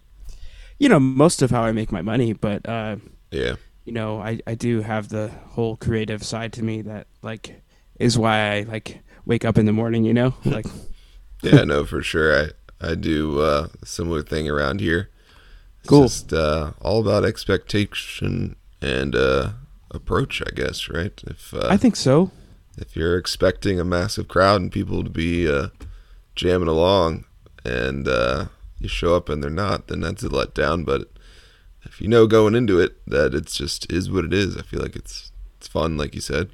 you 0.83 0.89
know, 0.89 0.99
most 0.99 1.41
of 1.41 1.49
how 1.49 1.63
I 1.63 1.71
make 1.71 1.93
my 1.93 2.01
money. 2.01 2.33
But 2.33 2.67
uh, 2.67 2.97
Yeah, 3.31 3.55
you 3.85 3.93
know, 3.93 4.19
I, 4.19 4.41
I 4.45 4.55
do 4.55 4.81
have 4.81 5.07
the 5.07 5.29
whole 5.51 5.77
creative 5.77 6.23
side 6.23 6.51
to 6.53 6.63
me 6.63 6.81
that 6.81 7.07
like 7.21 7.61
is 7.99 8.17
why 8.17 8.57
I 8.57 8.61
like 8.63 8.99
wake 9.25 9.45
up 9.45 9.57
in 9.57 9.65
the 9.65 9.71
morning, 9.71 10.03
you 10.03 10.13
know? 10.13 10.33
Like 10.45 10.65
yeah, 11.41 11.63
no, 11.71 11.85
for 11.85 12.03
sure. 12.03 12.37
I 12.37 12.49
I 12.81 12.95
do 12.95 13.39
uh, 13.39 13.67
a 13.81 13.85
similar 13.85 14.21
thing 14.21 14.49
around 14.49 14.81
here. 14.81 15.09
It's 15.79 15.89
Cool. 15.89 16.03
Just 16.03 16.33
uh, 16.33 16.71
all 16.81 16.99
about 16.99 17.23
expectation 17.23 18.57
and 18.81 19.15
uh, 19.15 19.51
approach, 19.89 20.41
I 20.45 20.51
guess. 20.53 20.89
Right? 20.89 21.13
If 21.25 21.53
uh, 21.53 21.67
I 21.69 21.77
think 21.77 21.95
so. 21.95 22.31
if 22.77 22.97
you're 22.97 23.17
expecting 23.17 23.79
a 23.79 23.85
massive 23.85 24.27
crowd 24.27 24.59
and 24.59 24.69
people 24.69 25.01
to 25.03 25.09
be 25.09 25.49
uh, 25.49 25.67
jamming 26.35 26.67
along 26.67 27.23
and 27.63 28.05
uh, 28.05 28.45
you 28.83 28.89
show 28.89 29.15
up 29.15 29.29
and 29.29 29.41
they're 29.41 29.49
not, 29.49 29.87
then 29.87 30.01
that's 30.01 30.23
a 30.23 30.29
letdown. 30.29 30.85
But 30.85 31.09
if 31.83 31.99
you 32.01 32.07
know 32.07 32.27
going 32.27 32.55
into 32.55 32.79
it 32.79 32.95
that 33.07 33.33
it's 33.33 33.55
just 33.55 33.91
is 33.91 34.11
what 34.11 34.25
it 34.25 34.33
is, 34.33 34.55
I 34.57 34.61
feel 34.61 34.81
like 34.81 34.95
it's 34.95 35.31
it's 35.57 35.67
fun, 35.67 35.97
like 35.97 36.13
you 36.15 36.21
said. 36.21 36.49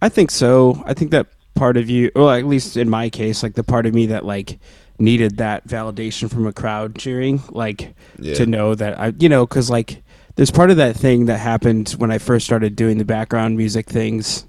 I 0.00 0.08
think 0.08 0.30
so. 0.30 0.82
I 0.86 0.94
think 0.94 1.10
that 1.12 1.26
part 1.54 1.76
of 1.76 1.88
you 1.90 2.10
or 2.16 2.34
at 2.34 2.46
least 2.46 2.76
in 2.76 2.88
my 2.90 3.08
case, 3.10 3.42
like 3.42 3.54
the 3.54 3.62
part 3.64 3.86
of 3.86 3.94
me 3.94 4.06
that 4.06 4.24
like 4.24 4.58
needed 4.98 5.36
that 5.38 5.66
validation 5.66 6.30
from 6.30 6.46
a 6.46 6.52
crowd 6.52 6.96
cheering, 6.98 7.42
like 7.50 7.94
Yeah. 8.18 8.34
to 8.34 8.46
know 8.46 8.74
that 8.74 8.98
I 8.98 9.12
you 9.18 9.28
know, 9.28 9.46
cuz 9.46 9.70
like 9.70 10.02
there's 10.36 10.50
part 10.50 10.70
of 10.70 10.78
that 10.78 10.96
thing 10.96 11.26
that 11.26 11.38
happened 11.38 11.90
when 11.98 12.10
I 12.10 12.18
first 12.18 12.46
started 12.46 12.74
doing 12.74 12.96
the 12.98 13.04
background 13.04 13.56
music 13.58 13.88
things 13.90 14.46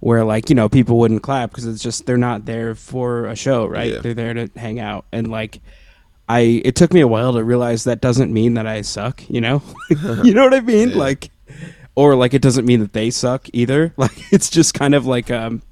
where 0.00 0.24
like 0.24 0.50
you 0.50 0.54
know 0.54 0.68
people 0.68 0.98
wouldn't 0.98 1.22
clap 1.22 1.50
because 1.50 1.64
it's 1.66 1.82
just 1.82 2.06
they're 2.06 2.16
not 2.18 2.44
there 2.44 2.74
for 2.74 3.26
a 3.26 3.36
show 3.36 3.64
right 3.66 3.92
Yeah. 3.92 4.00
they're 4.00 4.14
there 4.14 4.34
to 4.34 4.48
hang 4.56 4.78
out 4.80 5.04
and 5.12 5.30
like 5.30 5.60
i 6.28 6.60
it 6.64 6.74
took 6.76 6.92
me 6.92 7.00
a 7.00 7.08
while 7.08 7.32
to 7.32 7.42
realize 7.44 7.84
that 7.84 8.00
doesn't 8.00 8.32
mean 8.32 8.54
that 8.54 8.66
i 8.66 8.80
suck 8.82 9.28
you 9.28 9.40
know 9.40 9.62
you 9.90 10.32
know 10.34 10.44
what 10.44 10.54
i 10.54 10.60
mean 10.60 10.90
Yeah. 10.90 10.96
like 10.96 11.30
or 11.94 12.14
like 12.14 12.32
it 12.34 12.42
doesn't 12.42 12.64
mean 12.64 12.80
that 12.80 12.92
they 12.92 13.10
suck 13.10 13.48
either 13.52 13.92
like 13.96 14.32
it's 14.32 14.48
just 14.50 14.74
kind 14.74 14.94
of 14.94 15.06
like 15.06 15.30
um 15.30 15.62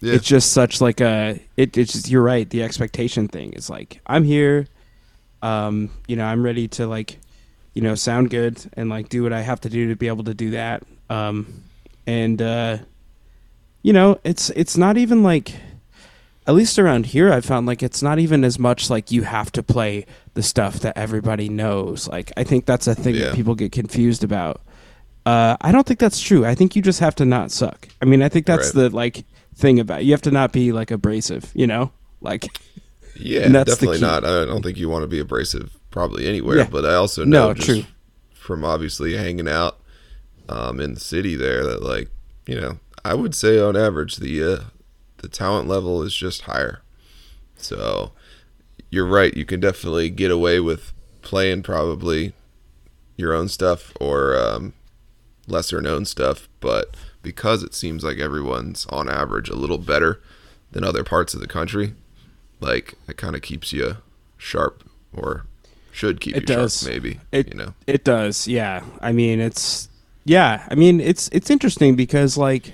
Yeah. 0.00 0.14
it's 0.14 0.26
just 0.26 0.52
such 0.52 0.80
like 0.80 1.00
a 1.00 1.38
it, 1.56 1.76
it's 1.76 1.92
just 1.92 2.08
you're 2.10 2.22
right 2.22 2.48
the 2.48 2.62
expectation 2.62 3.28
thing 3.28 3.52
is 3.52 3.68
like 3.70 4.00
i'm 4.06 4.24
here 4.24 4.66
um 5.42 5.90
you 6.08 6.16
know 6.16 6.24
i'm 6.24 6.42
ready 6.42 6.66
to 6.68 6.86
like 6.86 7.18
you 7.74 7.82
know 7.82 7.94
sound 7.94 8.30
good 8.30 8.58
and 8.74 8.88
like 8.88 9.08
do 9.08 9.22
what 9.22 9.32
i 9.32 9.40
have 9.42 9.60
to 9.60 9.68
do 9.68 9.88
to 9.88 9.94
be 9.96 10.08
able 10.08 10.24
to 10.24 10.34
do 10.34 10.50
that 10.50 10.82
um 11.10 11.62
and 12.06 12.42
uh 12.42 12.78
you 13.82 13.92
know 13.92 14.18
it's 14.24 14.50
it's 14.50 14.76
not 14.76 14.96
even 14.96 15.22
like 15.22 15.54
at 16.48 16.54
least 16.54 16.78
around 16.78 17.06
here, 17.06 17.30
I 17.32 17.40
found 17.42 17.66
like 17.66 17.82
it's 17.82 18.02
not 18.02 18.18
even 18.18 18.42
as 18.42 18.58
much 18.58 18.88
like 18.90 19.12
you 19.12 19.22
have 19.22 19.52
to 19.52 19.62
play 19.62 20.06
the 20.34 20.42
stuff 20.42 20.80
that 20.80 20.96
everybody 20.96 21.48
knows. 21.50 22.08
Like 22.08 22.32
I 22.36 22.42
think 22.44 22.64
that's 22.66 22.86
a 22.86 22.94
thing 22.94 23.14
Yeah. 23.14 23.26
that 23.26 23.34
people 23.34 23.54
get 23.54 23.70
confused 23.70 24.24
about. 24.24 24.62
Uh, 25.26 25.56
I 25.60 25.72
don't 25.72 25.86
think 25.86 26.00
that's 26.00 26.20
true. 26.20 26.46
I 26.46 26.54
think 26.54 26.74
you 26.74 26.80
just 26.80 27.00
have 27.00 27.14
to 27.16 27.26
not 27.26 27.50
suck. 27.50 27.86
I 28.00 28.06
mean, 28.06 28.22
I 28.22 28.30
think 28.30 28.46
that's 28.46 28.74
Right. 28.74 28.88
the 28.88 28.96
like 28.96 29.24
thing 29.54 29.78
about 29.78 30.00
it. 30.00 30.04
you 30.04 30.12
have 30.12 30.22
to 30.22 30.30
not 30.30 30.52
be 30.52 30.72
like 30.72 30.90
abrasive. 30.90 31.50
You 31.54 31.66
know, 31.66 31.92
like 32.22 32.46
Yeah, 33.14 33.48
definitely 33.48 34.00
not. 34.00 34.24
I 34.24 34.44
don't 34.46 34.62
think 34.62 34.78
you 34.78 34.88
want 34.88 35.02
to 35.02 35.08
be 35.08 35.18
abrasive 35.18 35.76
probably 35.90 36.26
anywhere, 36.26 36.58
Yeah. 36.58 36.68
but 36.70 36.86
I 36.86 36.94
also 36.94 37.24
know 37.24 37.48
No, 37.48 37.54
just 37.54 37.66
true. 37.68 37.84
from 38.32 38.64
obviously 38.64 39.16
hanging 39.16 39.48
out 39.48 39.78
um, 40.48 40.80
in 40.80 40.94
the 40.94 41.00
city 41.00 41.34
there 41.34 41.62
that 41.64 41.82
like, 41.82 42.08
you 42.46 42.58
know, 42.58 42.78
I 43.04 43.12
would 43.14 43.34
say 43.34 43.60
on 43.60 43.76
average 43.76 44.16
the 44.16 44.42
uh, 44.42 44.58
the 45.18 45.28
talent 45.28 45.68
level 45.68 46.02
is 46.02 46.14
just 46.14 46.42
higher. 46.42 46.82
So 47.56 48.12
you're 48.90 49.06
right, 49.06 49.36
you 49.36 49.44
can 49.44 49.60
definitely 49.60 50.10
get 50.10 50.30
away 50.30 50.60
with 50.60 50.92
playing 51.22 51.62
probably 51.62 52.32
your 53.16 53.34
own 53.34 53.48
stuff 53.48 53.92
or 54.00 54.36
um, 54.36 54.72
lesser 55.46 55.80
known 55.80 56.04
stuff, 56.04 56.48
but 56.60 56.96
because 57.22 57.62
it 57.62 57.74
seems 57.74 58.04
like 58.04 58.18
everyone's 58.18 58.86
on 58.86 59.08
average 59.08 59.48
a 59.48 59.54
little 59.56 59.78
better 59.78 60.20
than 60.70 60.84
other 60.84 61.02
parts 61.04 61.34
of 61.34 61.40
the 61.40 61.46
country, 61.48 61.94
like 62.60 62.94
it 63.08 63.16
kind 63.16 63.34
of 63.34 63.42
keeps 63.42 63.72
you 63.72 63.96
sharp 64.36 64.84
or 65.12 65.46
should 65.90 66.20
keep 66.20 66.36
It 66.36 66.42
you 66.42 66.46
does. 66.56 66.80
sharp 66.80 66.92
maybe, 66.92 67.20
It- 67.32 67.48
you 67.48 67.54
know. 67.54 67.74
It 67.86 68.04
does, 68.04 68.46
yeah. 68.46 68.84
I 69.00 69.12
mean, 69.12 69.40
it's 69.40 69.88
yeah. 70.24 70.66
I 70.70 70.74
mean, 70.76 71.00
it's 71.00 71.28
it's 71.32 71.50
interesting 71.50 71.96
because 71.96 72.36
like, 72.36 72.72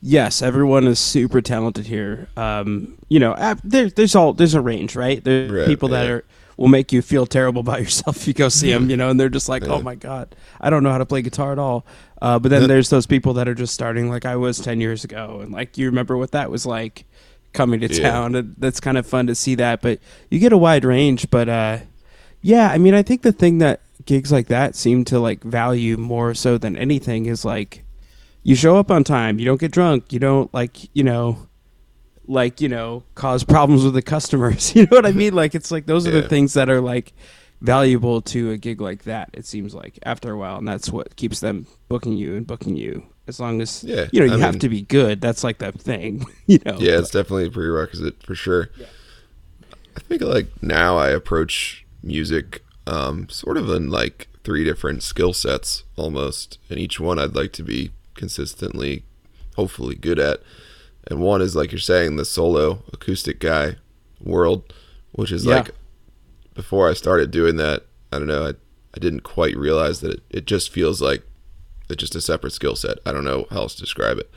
yes, 0.00 0.42
everyone 0.42 0.86
is 0.86 0.98
super 0.98 1.40
talented 1.40 1.86
here. 1.86 2.28
Um, 2.36 2.98
you 3.08 3.18
know, 3.20 3.32
uh, 3.32 3.56
there, 3.64 3.90
there's 3.90 4.14
all 4.14 4.32
there's 4.32 4.54
a 4.54 4.60
range, 4.60 4.94
right? 4.96 5.22
There's 5.22 5.50
Right, 5.50 5.66
people 5.66 5.88
that 5.90 6.04
yeah. 6.06 6.10
are 6.12 6.24
will 6.56 6.68
make 6.68 6.92
you 6.92 7.02
feel 7.02 7.24
terrible 7.26 7.60
about 7.66 7.80
yourself 7.80 8.16
if 8.18 8.28
you 8.28 8.34
go 8.34 8.48
see 8.48 8.70
them, 8.72 8.90
you 8.90 8.96
know, 8.96 9.10
and 9.10 9.18
they're 9.20 9.28
just 9.28 9.48
like, 9.48 9.62
Yeah. 9.64 9.72
oh 9.74 9.82
my 9.82 9.94
god, 9.94 10.34
I 10.60 10.70
don't 10.70 10.82
know 10.82 10.90
how 10.90 10.98
to 10.98 11.06
play 11.06 11.22
guitar 11.22 11.52
at 11.52 11.58
all. 11.58 11.84
Uh, 12.20 12.38
but 12.38 12.48
then 12.48 12.66
there's 12.68 12.90
those 12.90 13.06
people 13.06 13.34
that 13.34 13.46
are 13.48 13.54
just 13.54 13.72
starting 13.74 14.08
like 14.10 14.24
I 14.24 14.36
was 14.36 14.58
ten 14.58 14.80
years 14.80 15.04
ago, 15.04 15.40
and 15.42 15.52
like 15.52 15.78
you 15.78 15.86
remember 15.86 16.16
what 16.16 16.32
that 16.32 16.50
was 16.50 16.66
like 16.66 17.04
coming 17.52 17.80
to 17.80 17.88
town. 17.88 18.34
And 18.34 18.54
that's 18.58 18.80
kind 18.80 18.98
of 18.98 19.06
fun 19.06 19.26
to 19.28 19.34
see 19.34 19.54
that, 19.54 19.80
but 19.80 20.00
you 20.30 20.38
get 20.38 20.52
a 20.52 20.58
wide 20.58 20.84
range, 20.84 21.30
but. 21.30 21.48
uh 21.48 21.78
yeah, 22.40 22.70
I 22.70 22.78
mean, 22.78 22.94
I 22.94 23.02
think 23.02 23.22
the 23.22 23.32
thing 23.32 23.58
that 23.58 23.80
gigs 24.06 24.30
like 24.30 24.46
that 24.46 24.76
seem 24.76 25.04
to 25.06 25.18
like 25.18 25.42
value 25.42 25.96
more 25.96 26.34
so 26.34 26.56
than 26.56 26.76
anything 26.76 27.26
is 27.26 27.44
like 27.44 27.82
you 28.48 28.54
show 28.56 28.76
up 28.78 28.90
on 28.90 29.04
time, 29.04 29.38
you 29.38 29.44
don't 29.44 29.60
get 29.60 29.72
drunk, 29.72 30.12
you 30.12 30.18
don't 30.18 30.52
like, 30.54 30.88
you 30.96 31.04
know, 31.04 31.46
like, 32.26 32.60
you 32.60 32.68
know, 32.68 33.02
cause 33.14 33.44
problems 33.44 33.84
with 33.84 33.94
the 33.94 34.02
customers. 34.02 34.72
You 34.76 34.82
know 34.84 34.96
what 34.96 35.06
I 35.06 35.12
mean? 35.12 35.34
Like 35.34 35.54
it's 35.54 35.70
like 35.70 35.86
those 35.86 36.06
are 36.06 36.10
Yeah. 36.12 36.20
the 36.22 36.28
things 36.28 36.54
that 36.54 36.68
are 36.70 36.80
like 36.80 37.12
valuable 37.60 38.22
to 38.22 38.50
a 38.52 38.56
gig 38.56 38.80
like 38.80 39.02
that, 39.04 39.30
it 39.34 39.44
seems 39.46 39.74
like 39.74 39.98
after 40.04 40.32
a 40.32 40.38
while, 40.38 40.56
and 40.58 40.66
that's 40.68 40.90
what 40.90 41.16
keeps 41.16 41.40
them 41.40 41.66
booking 41.88 42.14
you 42.14 42.36
and 42.36 42.46
booking 42.46 42.76
you. 42.76 43.02
As 43.26 43.38
long 43.38 43.60
as 43.60 43.84
Yeah, 43.84 44.06
you 44.12 44.20
know, 44.20 44.26
you 44.26 44.34
I 44.34 44.38
have 44.38 44.54
mean- 44.54 44.60
to 44.60 44.68
be 44.70 44.82
good. 44.82 45.20
That's 45.20 45.44
like 45.44 45.58
the 45.58 45.72
thing, 45.72 46.24
you 46.46 46.58
know. 46.64 46.76
Yeah, 46.78 46.98
it's 46.98 47.10
definitely 47.10 47.46
a 47.46 47.50
prerequisite 47.50 48.22
for 48.22 48.34
sure. 48.34 48.70
I 49.96 50.00
think 50.00 50.22
like 50.22 50.46
now 50.62 50.96
I 50.96 51.10
approach 51.10 51.84
music 52.02 52.64
um, 52.86 53.28
sort 53.28 53.56
of 53.58 53.68
in 53.68 53.90
like 53.90 54.28
three 54.44 54.64
different 54.64 55.02
skill 55.02 55.32
sets 55.34 55.84
almost, 55.96 56.58
and 56.70 56.78
each 56.78 56.98
one 56.98 57.18
I'd 57.18 57.34
like 57.34 57.52
to 57.54 57.62
be 57.62 57.90
consistently, 58.18 59.04
hopefully 59.56 59.94
good 59.94 60.18
at. 60.18 60.40
And 61.06 61.20
one 61.20 61.40
is 61.40 61.56
like 61.56 61.72
you're 61.72 61.78
saying 61.78 62.16
the 62.16 62.24
solo 62.26 62.82
acoustic 62.92 63.40
guy 63.40 63.76
world, 64.20 64.74
which 65.12 65.32
is 65.32 65.46
Yeah. 65.46 65.56
like 65.56 65.70
before 66.54 66.90
I 66.90 66.92
started 66.92 67.30
doing 67.30 67.56
that, 67.56 67.84
I 68.12 68.18
don't 68.18 68.26
know, 68.28 68.46
I, 68.46 68.50
I 68.94 68.98
didn't 69.00 69.20
quite 69.22 69.56
realize 69.56 70.00
that 70.00 70.12
it, 70.12 70.22
it 70.30 70.46
just 70.46 70.70
feels 70.70 71.00
like 71.00 71.22
it's 71.88 72.00
just 72.00 72.14
a 72.16 72.20
separate 72.20 72.52
skill 72.52 72.76
set. 72.76 72.98
I 73.06 73.12
don't 73.12 73.24
know 73.24 73.46
how 73.50 73.60
else 73.62 73.74
to 73.76 73.80
describe 73.82 74.18
it. 74.18 74.30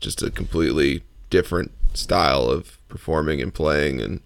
Just 0.00 0.22
a 0.22 0.30
completely 0.30 1.02
different 1.28 1.72
style 1.92 2.48
of 2.48 2.78
performing 2.88 3.42
and 3.42 3.52
playing 3.52 4.00
and 4.00 4.20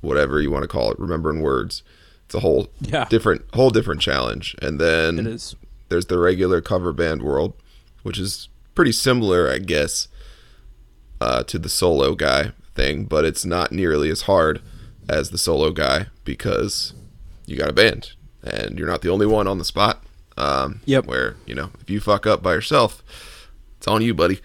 whatever 0.00 0.40
you 0.40 0.50
want 0.50 0.62
to 0.64 0.68
call 0.68 0.90
it, 0.90 0.98
remembering 0.98 1.40
words. 1.40 1.82
It's 2.26 2.34
a 2.34 2.40
whole 2.40 2.68
Yeah. 2.80 3.06
different 3.08 3.42
whole 3.54 3.70
different 3.70 4.00
challenge. 4.02 4.54
And 4.60 4.78
then 4.80 5.38
there's 5.88 6.06
the 6.06 6.18
regular 6.18 6.60
cover 6.60 6.92
band 6.92 7.22
world, 7.22 7.54
which 8.04 8.18
is 8.20 8.48
pretty 8.76 8.92
similar, 8.92 9.50
I 9.50 9.58
guess, 9.58 10.06
uh, 11.20 11.42
to 11.44 11.58
the 11.58 11.68
solo 11.68 12.14
guy 12.14 12.52
thing, 12.76 13.04
but 13.06 13.24
it's 13.24 13.44
not 13.44 13.72
nearly 13.72 14.08
as 14.10 14.22
hard 14.22 14.62
as 15.08 15.30
the 15.30 15.38
solo 15.38 15.70
guy 15.72 16.06
because 16.24 16.92
you 17.46 17.56
got 17.56 17.68
a 17.68 17.72
band 17.72 18.12
and 18.42 18.78
you're 18.78 18.88
not 18.88 19.02
the 19.02 19.10
only 19.10 19.26
one 19.26 19.46
on 19.48 19.58
the 19.58 19.64
spot. 19.64 20.02
Um, 20.36 20.80
Yep. 20.86 21.06
Where 21.06 21.36
you 21.46 21.54
know 21.54 21.70
if 21.80 21.88
you 21.90 22.00
fuck 22.00 22.26
up 22.26 22.42
by 22.42 22.54
yourself, 22.54 23.02
it's 23.78 23.86
on 23.88 24.02
you, 24.02 24.14
buddy. 24.14 24.40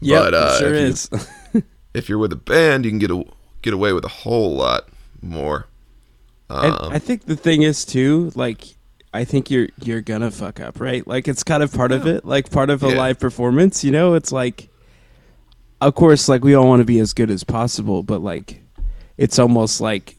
Yeah, 0.00 0.20
but, 0.20 0.34
uh, 0.34 0.58
sure 0.58 0.74
if 0.74 0.80
you- 0.80 0.86
is. 0.88 1.10
If 1.94 2.08
you're 2.08 2.18
with 2.18 2.32
a 2.32 2.36
band, 2.36 2.84
you 2.84 2.90
can 2.90 2.98
get 2.98 3.12
a, 3.12 3.22
get 3.62 3.72
away 3.72 3.92
with 3.92 4.04
a 4.04 4.08
whole 4.08 4.56
lot 4.56 4.88
more. 5.22 5.68
And 6.50 6.74
Um, 6.74 6.92
I 6.92 6.98
think 6.98 7.26
the 7.26 7.36
thing 7.36 7.62
is 7.62 7.84
too, 7.84 8.32
like 8.34 8.74
I 9.14 9.24
think 9.24 9.50
you're 9.50 9.68
you're 9.82 10.00
gonna 10.02 10.30
fuck 10.30 10.58
up, 10.60 10.80
right? 10.80 11.06
Like 11.06 11.28
it's 11.28 11.44
kind 11.44 11.62
of 11.62 11.72
part 11.72 11.92
of 11.92 12.06
it, 12.06 12.24
like 12.24 12.50
part 12.50 12.68
of 12.68 12.82
a 12.82 12.90
Yeah. 12.90 12.96
live 12.98 13.20
performance. 13.20 13.84
You 13.84 13.92
know, 13.92 14.14
it's 14.14 14.32
like, 14.32 14.68
of 15.80 15.94
course, 15.94 16.28
like 16.28 16.42
we 16.44 16.54
all 16.54 16.66
want 16.66 16.80
to 16.80 16.84
be 16.84 16.98
as 16.98 17.12
good 17.14 17.30
as 17.30 17.44
possible, 17.44 18.02
but 18.02 18.22
like, 18.22 18.60
it's 19.16 19.38
almost 19.38 19.80
like 19.80 20.16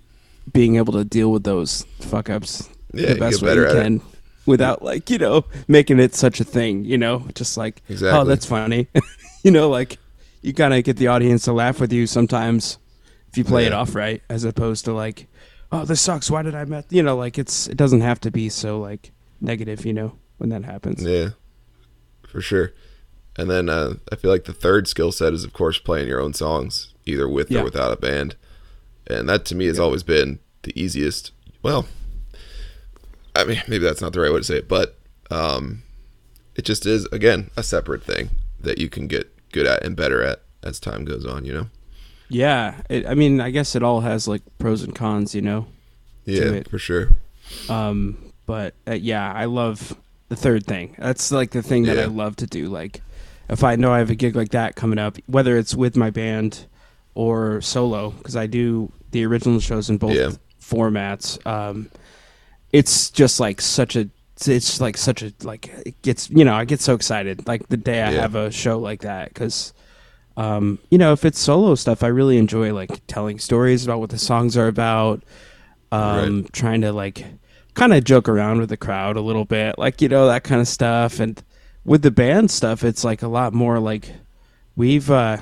being 0.54 0.78
able 0.78 0.94
to 0.94 1.04
deal 1.04 1.32
with 1.32 1.44
those 1.44 1.84
fuck 2.00 2.30
ups 2.30 2.70
Yeah, 2.94 3.14
the 3.14 3.20
best 3.20 3.42
way 3.42 3.54
you 3.56 3.66
can, 3.66 4.02
without 4.46 4.82
like 4.82 5.10
you 5.10 5.18
know 5.18 5.44
making 5.68 6.00
it 6.00 6.16
such 6.16 6.40
a 6.40 6.46
thing. 6.46 6.86
You 6.86 6.98
know, 6.98 7.28
just 7.36 7.58
like 7.58 7.82
oh, 8.02 8.24
that's 8.24 8.46
funny. 8.46 8.88
you 9.44 9.52
know, 9.52 9.70
like 9.70 9.98
you 10.42 10.54
gotta 10.54 10.82
get 10.82 10.96
the 10.98 11.08
audience 11.08 11.44
to 11.46 11.54
laugh 11.54 11.82
with 11.82 11.92
you 11.92 12.08
sometimes 12.08 12.78
if 13.30 13.38
you 13.38 13.44
play 13.44 13.66
it 13.66 13.74
off 13.74 13.94
right, 13.96 14.22
as 14.30 14.46
opposed 14.46 14.86
to 14.86 14.94
like, 14.94 15.28
oh, 15.72 15.86
this 15.86 16.02
sucks. 16.02 16.30
Why 16.32 16.42
did 16.42 16.56
I 16.56 16.66
met? 16.66 16.86
You 16.90 17.04
know, 17.04 17.16
like 17.16 17.38
it's 17.38 17.68
it 17.68 17.78
doesn't 17.78 18.02
have 18.02 18.20
to 18.22 18.32
be 18.32 18.50
so 18.50 18.80
like 18.80 19.12
negative. 19.42 19.86
You 19.86 19.94
know, 19.94 20.18
when 20.38 20.50
that 20.50 20.64
happens. 20.66 21.04
Yeah, 21.04 21.30
for 22.28 22.42
sure. 22.42 22.74
And 23.38 23.50
then 23.50 23.68
uh, 23.68 23.96
I 24.12 24.16
feel 24.16 24.32
like 24.32 24.46
the 24.46 24.54
third 24.54 24.88
skill 24.88 25.12
set 25.12 25.34
is, 25.34 25.44
of 25.44 25.52
course, 25.52 25.78
playing 25.78 26.08
your 26.08 26.22
own 26.22 26.34
songs, 26.34 26.94
either 27.06 27.28
with 27.28 27.52
Yeah. 27.52 27.62
or 27.62 27.64
without 27.66 27.92
a 27.92 27.98
band. 27.98 28.38
And 29.08 29.28
that 29.28 29.44
to 29.46 29.56
me 29.56 29.66
has 29.66 29.78
always 29.78 30.04
been 30.04 30.40
the 30.64 30.72
easiest. 30.82 31.32
Well, 31.62 31.86
I 33.36 33.44
mean, 33.44 33.62
maybe 33.68 33.84
that's 33.84 34.02
not 34.02 34.14
the 34.14 34.22
right 34.22 34.32
way 34.32 34.38
to 34.38 34.44
say 34.46 34.58
it, 34.60 34.70
but 34.70 34.98
um, 35.30 35.84
it 36.56 36.64
just 36.64 36.86
is, 36.86 37.06
again, 37.12 37.50
a 37.58 37.64
separate 37.64 38.04
thing 38.04 38.30
that 38.62 38.78
you 38.78 38.88
can 38.88 39.08
get 39.08 39.30
good 39.52 39.66
at 39.66 39.84
and 39.84 39.98
better 39.98 40.24
at 40.24 40.42
as 40.64 40.80
time 40.80 41.04
goes 41.04 41.26
on, 41.26 41.44
you 41.44 41.52
know? 41.54 41.68
Yeah, 42.30 42.82
it, 42.90 43.06
I 43.06 43.14
mean, 43.14 43.40
I 43.42 43.52
guess 43.52 43.76
it 43.76 43.84
all 43.84 44.02
has 44.02 44.28
like 44.28 44.42
pros 44.58 44.82
and 44.84 44.96
cons. 44.96 45.36
You 45.36 45.42
know, 45.42 45.68
Yeah, 46.26 46.62
for 46.70 46.80
sure. 46.80 47.12
Um, 47.70 48.32
but 48.46 48.74
uh, 48.88 48.94
yeah, 48.94 49.32
I 49.32 49.46
love 49.46 49.96
the 50.30 50.36
third 50.36 50.66
thing. 50.66 50.96
That's 50.98 51.32
like 51.32 51.52
the 51.52 51.62
thing 51.62 51.84
that 51.84 52.00
I 52.00 52.06
love 52.06 52.36
to 52.38 52.48
do. 52.48 52.68
Like, 52.68 53.02
if 53.50 53.64
I 53.64 53.76
know 53.76 53.92
I 53.94 54.00
have 54.00 54.10
a 54.10 54.16
gig 54.16 54.36
like 54.36 54.50
that 54.50 54.76
coming 54.76 55.00
up, 55.00 55.18
whether 55.28 55.58
it's 55.58 55.76
with 55.76 55.96
my 55.96 56.10
band 56.10 56.66
or 57.14 57.62
solo, 57.62 58.10
because 58.12 58.36
I 58.36 58.48
do 58.48 58.92
the 59.12 59.26
original 59.26 59.60
shows 59.60 59.90
in 59.90 59.98
both 59.98 60.14
Yeah. 60.16 60.32
formats. 60.62 61.44
Um, 61.46 61.90
it's 62.72 63.10
just 63.10 63.40
like 63.40 63.62
such 63.62 63.96
a. 63.96 64.10
It's 64.46 64.82
like 64.82 64.98
such 64.98 65.24
a 65.24 65.32
like 65.44 65.70
it 65.86 66.02
gets 66.02 66.30
you 66.30 66.44
know 66.44 66.54
I 66.56 66.66
get 66.66 66.82
so 66.82 66.94
excited 66.94 67.48
like 67.48 67.70
the 67.70 67.78
day 67.78 68.02
I 68.04 68.12
Yeah. 68.12 68.22
have 68.22 68.36
a 68.36 68.52
show 68.52 68.78
like 68.78 69.02
that 69.04 69.30
because 69.30 69.72
um, 70.38 70.80
you 70.90 70.98
know, 70.98 71.14
if 71.14 71.26
it's 71.26 71.40
solo 71.40 71.76
stuff, 71.76 72.04
I 72.04 72.08
really 72.08 72.38
enjoy 72.38 72.74
like 72.74 73.06
telling 73.08 73.40
stories 73.40 73.86
about 73.86 74.00
what 74.00 74.10
the 74.10 74.18
songs 74.18 74.58
are 74.58 74.68
about. 74.68 75.24
Um, 75.92 76.48
trying 76.52 76.82
to 76.82 76.92
like 76.92 77.26
kind 77.74 77.94
of 77.94 78.04
joke 78.04 78.28
around 78.28 78.60
with 78.60 78.68
the 78.68 78.76
crowd 78.76 79.16
a 79.16 79.22
little 79.22 79.46
bit, 79.46 79.78
like 79.78 80.02
you 80.02 80.10
know 80.10 80.28
that 80.28 80.44
kind 80.44 80.60
of 80.60 80.68
stuff. 80.68 81.20
And 81.22 81.42
with 81.86 82.02
the 82.02 82.12
band 82.12 82.52
stuff, 82.52 82.84
it's 82.84 83.04
like 83.06 83.22
a 83.22 83.28
lot 83.28 83.54
more 83.54 83.80
like 83.80 84.12
we've, 84.76 85.10
uh, 85.10 85.38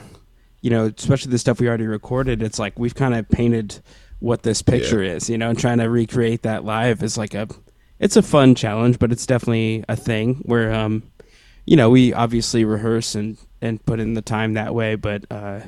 you 0.62 0.70
know, 0.70 0.92
especially 0.96 1.32
the 1.32 1.40
stuff 1.40 1.60
we 1.60 1.68
already 1.68 1.88
recorded. 1.88 2.44
It's 2.44 2.60
like 2.60 2.78
we've 2.78 2.94
kind 2.94 3.16
of 3.16 3.28
painted 3.30 3.80
what 4.20 4.44
this 4.44 4.62
picture 4.62 5.02
is, 5.02 5.30
you 5.30 5.38
know, 5.38 5.50
and 5.50 5.58
trying 5.58 5.80
to 5.80 5.90
recreate 5.90 6.44
that 6.44 6.64
live 6.64 7.02
is 7.04 7.18
like 7.18 7.34
a, 7.34 7.48
it's 8.00 8.16
a 8.16 8.22
fun 8.22 8.56
challenge, 8.56 9.00
but 9.00 9.12
it's 9.12 9.26
definitely 9.26 9.84
a 9.90 9.96
thing 9.96 10.36
where, 10.44 10.72
um, 10.74 11.04
you 11.66 11.76
know, 11.76 11.90
we 11.90 12.14
obviously 12.14 12.64
rehearse 12.64 13.16
and 13.16 13.38
and 13.64 13.84
put 13.86 14.00
in 14.00 14.14
the 14.14 14.22
time 14.22 14.54
that 14.54 14.76
way, 14.76 14.96
but 14.96 15.26
uh, 15.32 15.62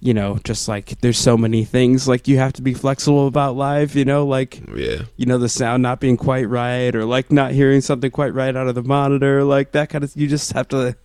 you 0.00 0.14
know, 0.14 0.38
just 0.42 0.66
like 0.66 1.00
there's 1.00 1.18
so 1.18 1.36
many 1.36 1.64
things 1.64 2.08
like 2.08 2.26
you 2.26 2.38
have 2.38 2.52
to 2.54 2.62
be 2.62 2.74
flexible 2.74 3.26
about 3.28 3.54
live, 3.54 3.94
you 3.94 4.04
know, 4.04 4.26
like 4.26 4.60
Yeah. 4.74 5.02
you 5.16 5.26
know 5.26 5.38
the 5.38 5.48
sound 5.48 5.82
not 5.82 6.00
being 6.00 6.16
quite 6.16 6.48
right 6.48 6.92
or 6.96 7.04
like 7.04 7.30
not 7.30 7.52
hearing 7.52 7.80
something 7.80 8.10
quite 8.10 8.34
right 8.34 8.56
out 8.56 8.66
of 8.66 8.74
the 8.74 8.82
monitor, 8.82 9.44
like 9.44 9.72
that 9.72 9.90
kind 9.90 10.02
of 10.02 10.10
you 10.16 10.26
just 10.26 10.52
have 10.54 10.66
to 10.68 10.96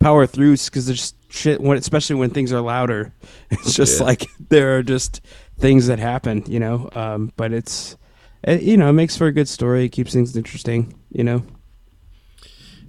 power 0.00 0.26
through 0.26 0.56
because 0.56 0.86
there's 0.86 1.14
shit 1.30 1.60
when 1.60 1.78
especially 1.78 2.16
when 2.16 2.30
things 2.30 2.52
are 2.52 2.60
louder. 2.60 3.14
It's 3.50 3.74
just 3.74 4.00
Yeah. 4.00 4.06
like 4.06 4.26
there 4.50 4.76
are 4.76 4.82
just 4.82 5.20
things 5.58 5.86
that 5.86 5.98
happen, 5.98 6.42
you 6.46 6.60
know. 6.60 6.90
Um, 6.94 7.32
but 7.36 7.52
it's 7.52 7.96
it, 8.42 8.62
you 8.62 8.76
know 8.76 8.90
it 8.90 8.94
makes 8.94 9.16
for 9.16 9.26
a 9.28 9.32
good 9.32 9.48
story, 9.48 9.86
it 9.86 9.90
keeps 9.92 10.12
things 10.12 10.36
interesting, 10.36 10.92
you 11.10 11.24
know. 11.24 11.42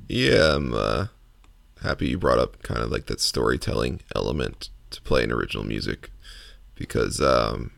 Yeah, 0.10 0.56
I'm 0.56 0.74
uh, 0.74 1.08
happy 1.86 2.10
you 2.10 2.18
brought 2.18 2.40
up 2.40 2.62
kind 2.64 2.82
of 2.82 2.92
like 2.92 3.06
that 3.06 3.22
storytelling 3.22 4.02
element 4.16 4.70
to 4.92 5.02
playing 5.02 5.32
original 5.32 5.64
music. 5.64 6.10
Because 6.76 7.22
um, 7.22 7.72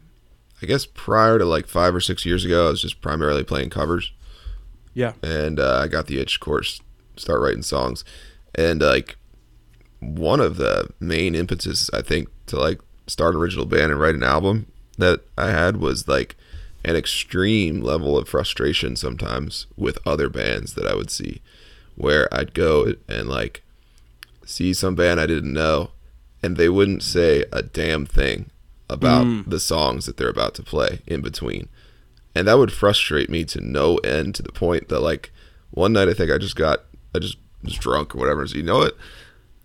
I 0.62 0.66
guess 0.66 0.86
prior 0.86 1.38
to 1.38 1.46
like 1.46 1.68
five 1.68 1.94
or 1.94 2.02
six 2.02 2.26
years 2.26 2.44
ago, 2.44 2.68
I 2.68 2.72
was 2.72 2.82
just 2.82 3.02
primarily 3.02 3.44
playing 3.44 3.70
covers, 3.70 4.12
Yeah. 4.94 5.14
and 5.22 5.60
uh, 5.60 5.82
I 5.84 5.88
got 5.88 6.08
the 6.08 6.20
itch, 6.20 6.36
of 6.36 6.42
course, 6.42 6.82
start 7.16 7.42
writing 7.42 7.62
songs, 7.62 8.04
and 8.56 8.82
like 8.82 9.18
one 10.00 10.40
of 10.40 10.58
the 10.58 10.90
main 11.00 11.36
impetus 11.36 11.90
I 11.94 12.02
think 12.02 12.30
to 12.48 12.60
like 12.60 12.80
start 13.08 13.36
an 13.36 13.42
original 13.42 13.66
band 13.66 13.92
and 13.92 14.00
write 14.00 14.16
an 14.16 14.24
album 14.24 14.68
that 14.98 15.22
I 15.38 15.50
had 15.50 15.78
was 15.78 16.08
like 16.08 16.36
an 16.86 16.96
extreme 16.96 17.82
level 17.82 18.18
of 18.18 18.30
frustration 18.30 18.96
sometimes 18.96 19.66
with 19.76 19.98
other 20.06 20.30
bands 20.30 20.74
that 20.76 20.86
I 20.88 20.94
would 20.96 21.10
see 21.10 21.42
where 21.96 22.32
I'd 22.34 22.54
go 22.54 22.94
and 23.10 23.28
like 23.28 23.64
see 24.48 24.74
some 24.74 24.96
band 24.96 25.20
I 25.20 25.26
didn't 25.26 25.54
know 25.54 25.92
and 26.42 26.58
they 26.58 26.70
wouldn't 26.70 27.04
say 27.04 27.46
a 27.52 27.62
damn 27.62 28.06
thing 28.06 28.50
about 28.90 29.26
mm. 29.26 29.50
the 29.50 29.60
songs 29.60 30.06
that 30.06 30.18
they're 30.18 30.30
about 30.30 30.54
to 30.56 30.64
play 30.64 31.02
in 31.06 31.22
between. 31.22 31.68
And 32.34 32.48
that 32.48 32.58
would 32.58 32.72
frustrate 32.72 33.30
me 33.30 33.44
to 33.46 33.60
no 33.60 33.98
end 33.98 34.36
to 34.36 34.44
the 34.44 34.52
point 34.52 34.90
that 34.90 35.00
like 35.00 35.32
one 35.72 35.94
night 35.94 36.08
I 36.08 36.14
think 36.14 36.32
I 36.32 36.38
just 36.38 36.56
got 36.56 36.84
I 37.14 37.20
just 37.20 37.38
was 37.64 37.74
drunk 37.74 38.16
or 38.16 38.20
whatever. 38.20 38.46
So 38.48 38.58
you 38.58 38.64
know 38.64 38.78
what? 38.80 38.96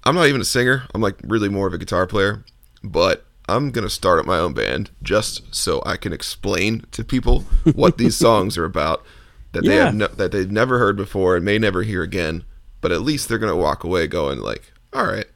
I'm 0.05 0.15
not 0.15 0.27
even 0.27 0.41
a 0.41 0.45
singer. 0.45 0.85
I'm 0.95 1.01
like 1.01 1.17
really 1.23 1.49
more 1.49 1.67
of 1.67 1.75
a 1.75 1.79
guitar 1.79 2.07
player, 2.07 2.45
but 2.83 3.25
I'm 3.49 3.71
gonna 3.71 3.91
start 3.91 4.19
up 4.19 4.27
my 4.27 4.39
own 4.39 4.55
band 4.55 4.91
just 5.03 5.55
so 5.55 5.83
I 5.85 5.97
can 5.97 6.13
explain 6.13 6.87
to 6.93 7.05
people 7.05 7.41
what 7.75 7.99
these 7.99 8.17
songs 8.27 8.57
are 8.57 8.65
about 8.65 9.05
that 9.53 9.65
they 9.65 9.77
Yeah. 9.77 9.85
have 9.87 9.95
no, 9.95 10.07
that 10.09 10.33
they've 10.33 10.51
never 10.51 10.79
heard 10.79 10.97
before 10.97 11.37
and 11.37 11.45
may 11.45 11.59
never 11.59 11.83
hear 11.83 12.03
again. 12.03 12.45
But 12.81 12.91
at 12.91 13.03
least 13.03 13.29
they're 13.29 13.39
gonna 13.39 13.55
walk 13.55 13.85
away 13.85 14.07
going 14.07 14.41
like, 14.41 14.72
all 14.93 15.07
right, 15.07 15.27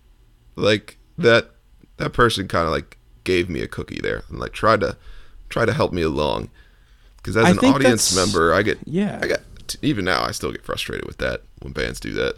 like 0.57 0.99
that 1.19 1.51
that 1.97 2.13
person 2.13 2.47
kind 2.49 2.67
of 2.67 2.73
like 2.73 2.99
gave 3.25 3.49
me 3.49 3.61
a 3.63 3.69
cookie 3.69 4.01
there 4.03 4.23
and 4.29 4.39
like 4.39 4.53
tried 4.53 4.81
to 4.81 4.97
try 5.49 5.65
to 5.65 5.73
help 5.73 5.93
me 5.93 6.03
along. 6.03 6.51
Because 7.17 7.37
as 7.37 7.47
I 7.47 7.51
an 7.51 7.59
audience 7.59 8.15
member, 8.15 8.53
I 8.55 8.63
get 8.63 8.79
Yeah. 8.85 9.19
I 9.23 9.27
got 9.27 9.41
even 9.83 10.05
now 10.05 10.23
I 10.23 10.31
still 10.31 10.53
get 10.53 10.65
frustrated 10.65 11.07
with 11.07 11.19
that 11.19 11.43
when 11.61 11.73
bands 11.73 11.99
do 12.01 12.13
that. 12.15 12.37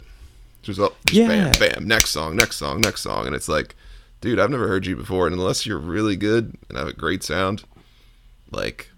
Just, 0.61 0.79
oh, 0.79 0.93
just 1.05 1.19
Yeah. 1.21 1.51
bam, 1.51 1.71
bam, 1.73 1.87
next 1.87 2.09
song, 2.09 2.35
next 2.35 2.57
song, 2.57 2.81
next 2.81 3.01
song, 3.01 3.25
and 3.27 3.35
it's 3.35 3.47
like, 3.47 3.75
dude, 4.19 4.39
I've 4.39 4.49
never 4.49 4.67
heard 4.67 4.85
you 4.85 4.95
before, 4.95 5.25
and 5.25 5.33
unless 5.33 5.65
you're 5.65 5.77
really 5.77 6.17
good 6.17 6.57
and 6.67 6.77
have 6.77 6.87
a 6.87 6.93
great 6.93 7.23
sound, 7.23 7.63
like, 8.51 8.91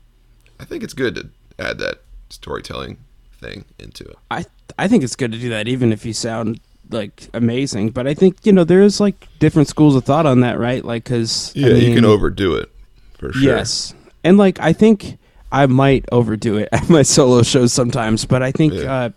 I 0.59 0.65
think 0.65 0.83
it's 0.83 0.93
good 0.95 1.13
to 1.15 1.29
add 1.59 1.77
that 1.77 2.01
storytelling 2.29 2.97
thing 3.39 3.65
into 3.77 4.03
it. 4.05 4.15
I 4.31 4.45
I 4.79 4.87
think 4.87 5.03
it's 5.03 5.15
good 5.15 5.31
to 5.33 5.37
do 5.37 5.49
that, 5.49 5.67
even 5.67 5.91
if 5.91 6.05
you 6.05 6.13
sound 6.13 6.59
like 6.91 7.29
amazing. 7.33 7.89
But 7.89 8.07
I 8.07 8.13
think 8.13 8.37
you 8.45 8.51
know 8.51 8.63
there 8.63 8.81
is 8.81 8.99
like 8.99 9.27
different 9.39 9.67
schools 9.67 9.95
of 9.95 10.03
thought 10.05 10.25
on 10.25 10.41
that, 10.41 10.59
right? 10.59 10.83
Like 10.83 11.03
because 11.05 11.51
Yeah, 11.55 11.73
you 11.75 11.93
can 11.93 12.05
overdo 12.05 12.55
it 12.55 12.69
for 13.17 13.31
sure. 13.33 13.41
Yes, 13.57 13.93
and 14.23 14.37
like 14.37 14.59
I 14.59 14.73
think 14.73 15.17
I 15.51 15.65
might 15.65 16.05
overdo 16.11 16.57
it 16.57 16.69
at 16.73 16.89
my 16.89 17.01
solo 17.01 17.43
shows 17.43 17.73
sometimes, 17.73 18.25
but 18.25 18.41
I 18.43 18.51
think 18.51 18.73
Yeah. 18.73 18.93
uh, 18.93 19.09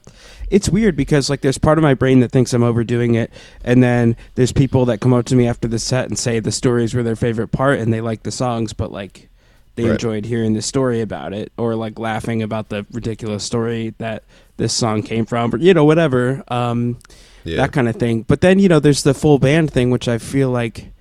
it's 0.50 0.68
weird 0.68 0.94
because 0.96 1.30
like 1.30 1.40
there's 1.40 1.58
part 1.58 1.78
of 1.78 1.82
my 1.82 1.94
brain 1.94 2.20
that 2.20 2.30
thinks 2.30 2.52
I'm 2.52 2.62
overdoing 2.62 3.14
it, 3.14 3.32
and 3.64 3.82
then 3.82 4.16
there's 4.34 4.52
people 4.52 4.84
that 4.86 5.00
come 5.00 5.12
up 5.14 5.24
to 5.26 5.34
me 5.36 5.46
after 5.48 5.68
the 5.68 5.78
set 5.78 6.08
and 6.08 6.18
say 6.18 6.40
the 6.40 6.52
stories 6.52 6.94
were 6.94 7.02
their 7.02 7.16
favorite 7.16 7.48
part 7.48 7.78
and 7.80 7.92
they 7.92 8.00
like 8.00 8.22
the 8.24 8.30
songs, 8.30 8.72
but 8.72 8.92
like 8.92 9.28
they 9.76 9.84
Right. 9.84 9.92
enjoyed 9.92 10.24
hearing 10.26 10.52
the 10.54 10.62
story 10.62 11.00
about 11.00 11.32
it 11.32 11.50
or 11.56 11.74
like 11.74 11.98
laughing 11.98 12.42
about 12.42 12.68
the 12.68 12.86
ridiculous 12.92 13.42
story 13.42 13.94
that 13.98 14.22
this 14.56 14.72
song 14.72 15.02
came 15.02 15.24
from, 15.26 15.52
or 15.52 15.58
you 15.58 15.74
know 15.74 15.84
whatever. 15.84 16.44
Um, 16.48 16.98
Yeah. 17.44 17.59
that 17.59 17.72
kind 17.72 17.88
of 17.88 17.96
thing. 17.96 18.22
But 18.22 18.40
then 18.40 18.59
you 18.59 18.68
know, 18.68 18.80
there's 18.80 19.02
the 19.02 19.14
full 19.14 19.38
band 19.38 19.70
thing, 19.72 19.90
which 19.90 20.09
I 20.09 20.18
feel 20.18 20.50
like 20.50 20.92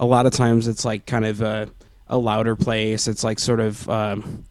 a 0.00 0.06
lot 0.06 0.26
of 0.26 0.32
times 0.32 0.66
it's 0.68 0.84
like 0.84 1.06
kind 1.06 1.24
of 1.24 1.40
a, 1.40 1.68
a 2.08 2.18
louder 2.18 2.56
place. 2.56 3.06
It's 3.08 3.22
like 3.24 3.38
sort 3.38 3.60
of 3.60 3.88
um, 3.88 4.44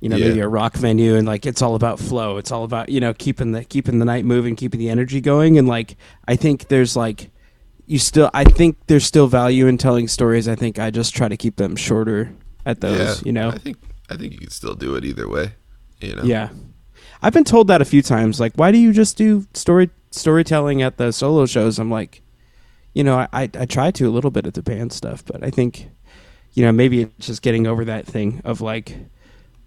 you 0.00 0.08
know 0.08 0.16
Yeah. 0.16 0.28
maybe 0.28 0.40
a 0.40 0.48
rock 0.48 0.74
venue, 0.76 1.14
and 1.16 1.26
like 1.26 1.46
it's 1.46 1.62
all 1.62 1.74
about 1.74 1.98
flow. 2.00 2.38
It's 2.38 2.50
all 2.50 2.64
about 2.64 2.88
you 2.88 3.00
know 3.00 3.12
keeping 3.14 3.52
the 3.52 3.64
keeping 3.64 3.98
the 3.98 4.04
night 4.04 4.24
moving, 4.24 4.56
keeping 4.56 4.80
the 4.80 4.88
energy 4.90 5.20
going, 5.20 5.58
and 5.58 5.68
like 5.68 5.96
I 6.26 6.36
think 6.36 6.68
there's 6.68 6.96
like 6.96 7.30
you 7.86 7.98
still 7.98 8.30
I 8.32 8.44
think 8.44 8.78
there's 8.86 9.04
still 9.04 9.26
value 9.26 9.66
in 9.66 9.76
telling 9.76 10.08
stories. 10.08 10.48
I 10.48 10.54
think 10.54 10.78
I 10.78 10.90
just 10.90 11.14
try 11.14 11.28
to 11.28 11.36
keep 11.36 11.56
them 11.56 11.76
shorter 11.76 12.32
at 12.64 12.80
those. 12.80 12.98
yeah, 13.20 13.26
You 13.26 13.32
know, 13.32 13.50
I 13.50 13.58
think 13.58 13.76
I 14.08 14.16
think 14.16 14.32
you 14.32 14.38
can 14.38 14.50
still 14.50 14.74
do 14.74 14.94
it 14.96 15.04
either 15.04 15.28
way. 15.28 15.52
You 16.00 16.16
know. 16.16 16.22
yeah. 16.24 16.48
I've 17.24 17.32
been 17.32 17.44
told 17.44 17.68
that 17.68 17.80
a 17.80 17.84
few 17.86 18.02
times. 18.02 18.38
Like, 18.38 18.52
why 18.56 18.70
do 18.70 18.78
you 18.78 18.92
just 18.92 19.16
do 19.16 19.46
story 19.54 19.88
storytelling 20.10 20.82
at 20.82 20.98
the 20.98 21.10
solo 21.12 21.46
shows? 21.46 21.78
I'm 21.78 21.90
like, 21.90 22.20
you 22.92 23.02
know, 23.02 23.16
I, 23.18 23.28
I 23.32 23.50
I 23.60 23.64
try 23.66 23.90
to 23.92 24.08
a 24.08 24.12
little 24.12 24.30
bit 24.30 24.46
at 24.46 24.54
the 24.54 24.62
band 24.62 24.92
stuff, 24.92 25.24
but 25.24 25.42
I 25.42 25.50
think, 25.50 25.88
you 26.52 26.62
know, 26.64 26.70
maybe 26.72 27.02
it's 27.02 27.26
just 27.26 27.42
getting 27.42 27.66
over 27.66 27.84
that 27.86 28.06
thing 28.06 28.42
of 28.44 28.60
like, 28.60 28.94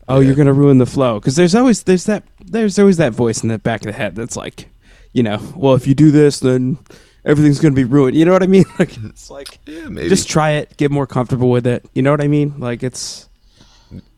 oh, 0.07 0.19
Yeah. 0.19 0.27
you're 0.27 0.35
gonna 0.35 0.53
ruin 0.53 0.77
the 0.77 0.85
flow. 0.85 1.19
Because 1.19 1.35
there's 1.35 1.55
always 1.55 1.83
there's 1.83 2.03
that 2.05 2.23
there's 2.45 2.77
always 2.77 2.97
that 2.97 3.13
voice 3.13 3.41
in 3.41 3.49
the 3.49 3.57
back 3.59 3.81
of 3.81 3.87
the 3.87 3.93
head 3.93 4.15
that's 4.15 4.37
like, 4.37 4.69
you 5.13 5.23
know, 5.23 5.39
well, 5.55 5.73
if 5.73 5.87
you 5.87 5.95
do 5.95 6.11
this, 6.11 6.39
then 6.39 6.77
everything's 7.25 7.59
gonna 7.59 7.73
be 7.73 7.83
ruined. 7.85 8.15
You 8.15 8.25
know 8.25 8.33
what 8.33 8.43
I 8.43 8.47
mean? 8.47 8.65
Like, 8.79 8.95
it's 9.03 9.29
like 9.31 9.57
Yeah, 9.65 9.87
maybe. 9.89 10.09
just 10.09 10.29
try 10.29 10.51
it, 10.51 10.77
get 10.77 10.91
more 10.91 11.07
comfortable 11.07 11.49
with 11.49 11.65
it. 11.65 11.83
You 11.95 12.03
know 12.03 12.11
what 12.11 12.21
I 12.21 12.27
mean? 12.27 12.59
Like, 12.59 12.83
it's 12.83 13.27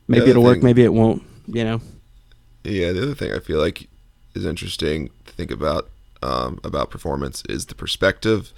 maybe 0.09 0.29
it'll 0.29 0.43
work, 0.43 0.61
maybe 0.61 0.83
it 0.83 0.93
won't. 0.93 1.23
You 1.47 1.63
know. 1.63 1.81
Yeah, 2.63 2.91
the 2.91 3.03
other 3.03 3.15
thing 3.15 3.31
I 3.33 3.39
feel 3.39 3.59
like 3.59 3.87
is 4.35 4.45
interesting 4.45 5.09
to 5.25 5.33
think 5.33 5.51
about 5.51 5.89
um, 6.21 6.59
about 6.63 6.89
performance 6.89 7.43
is 7.47 7.67
the 7.67 7.75
perspective 7.75 8.51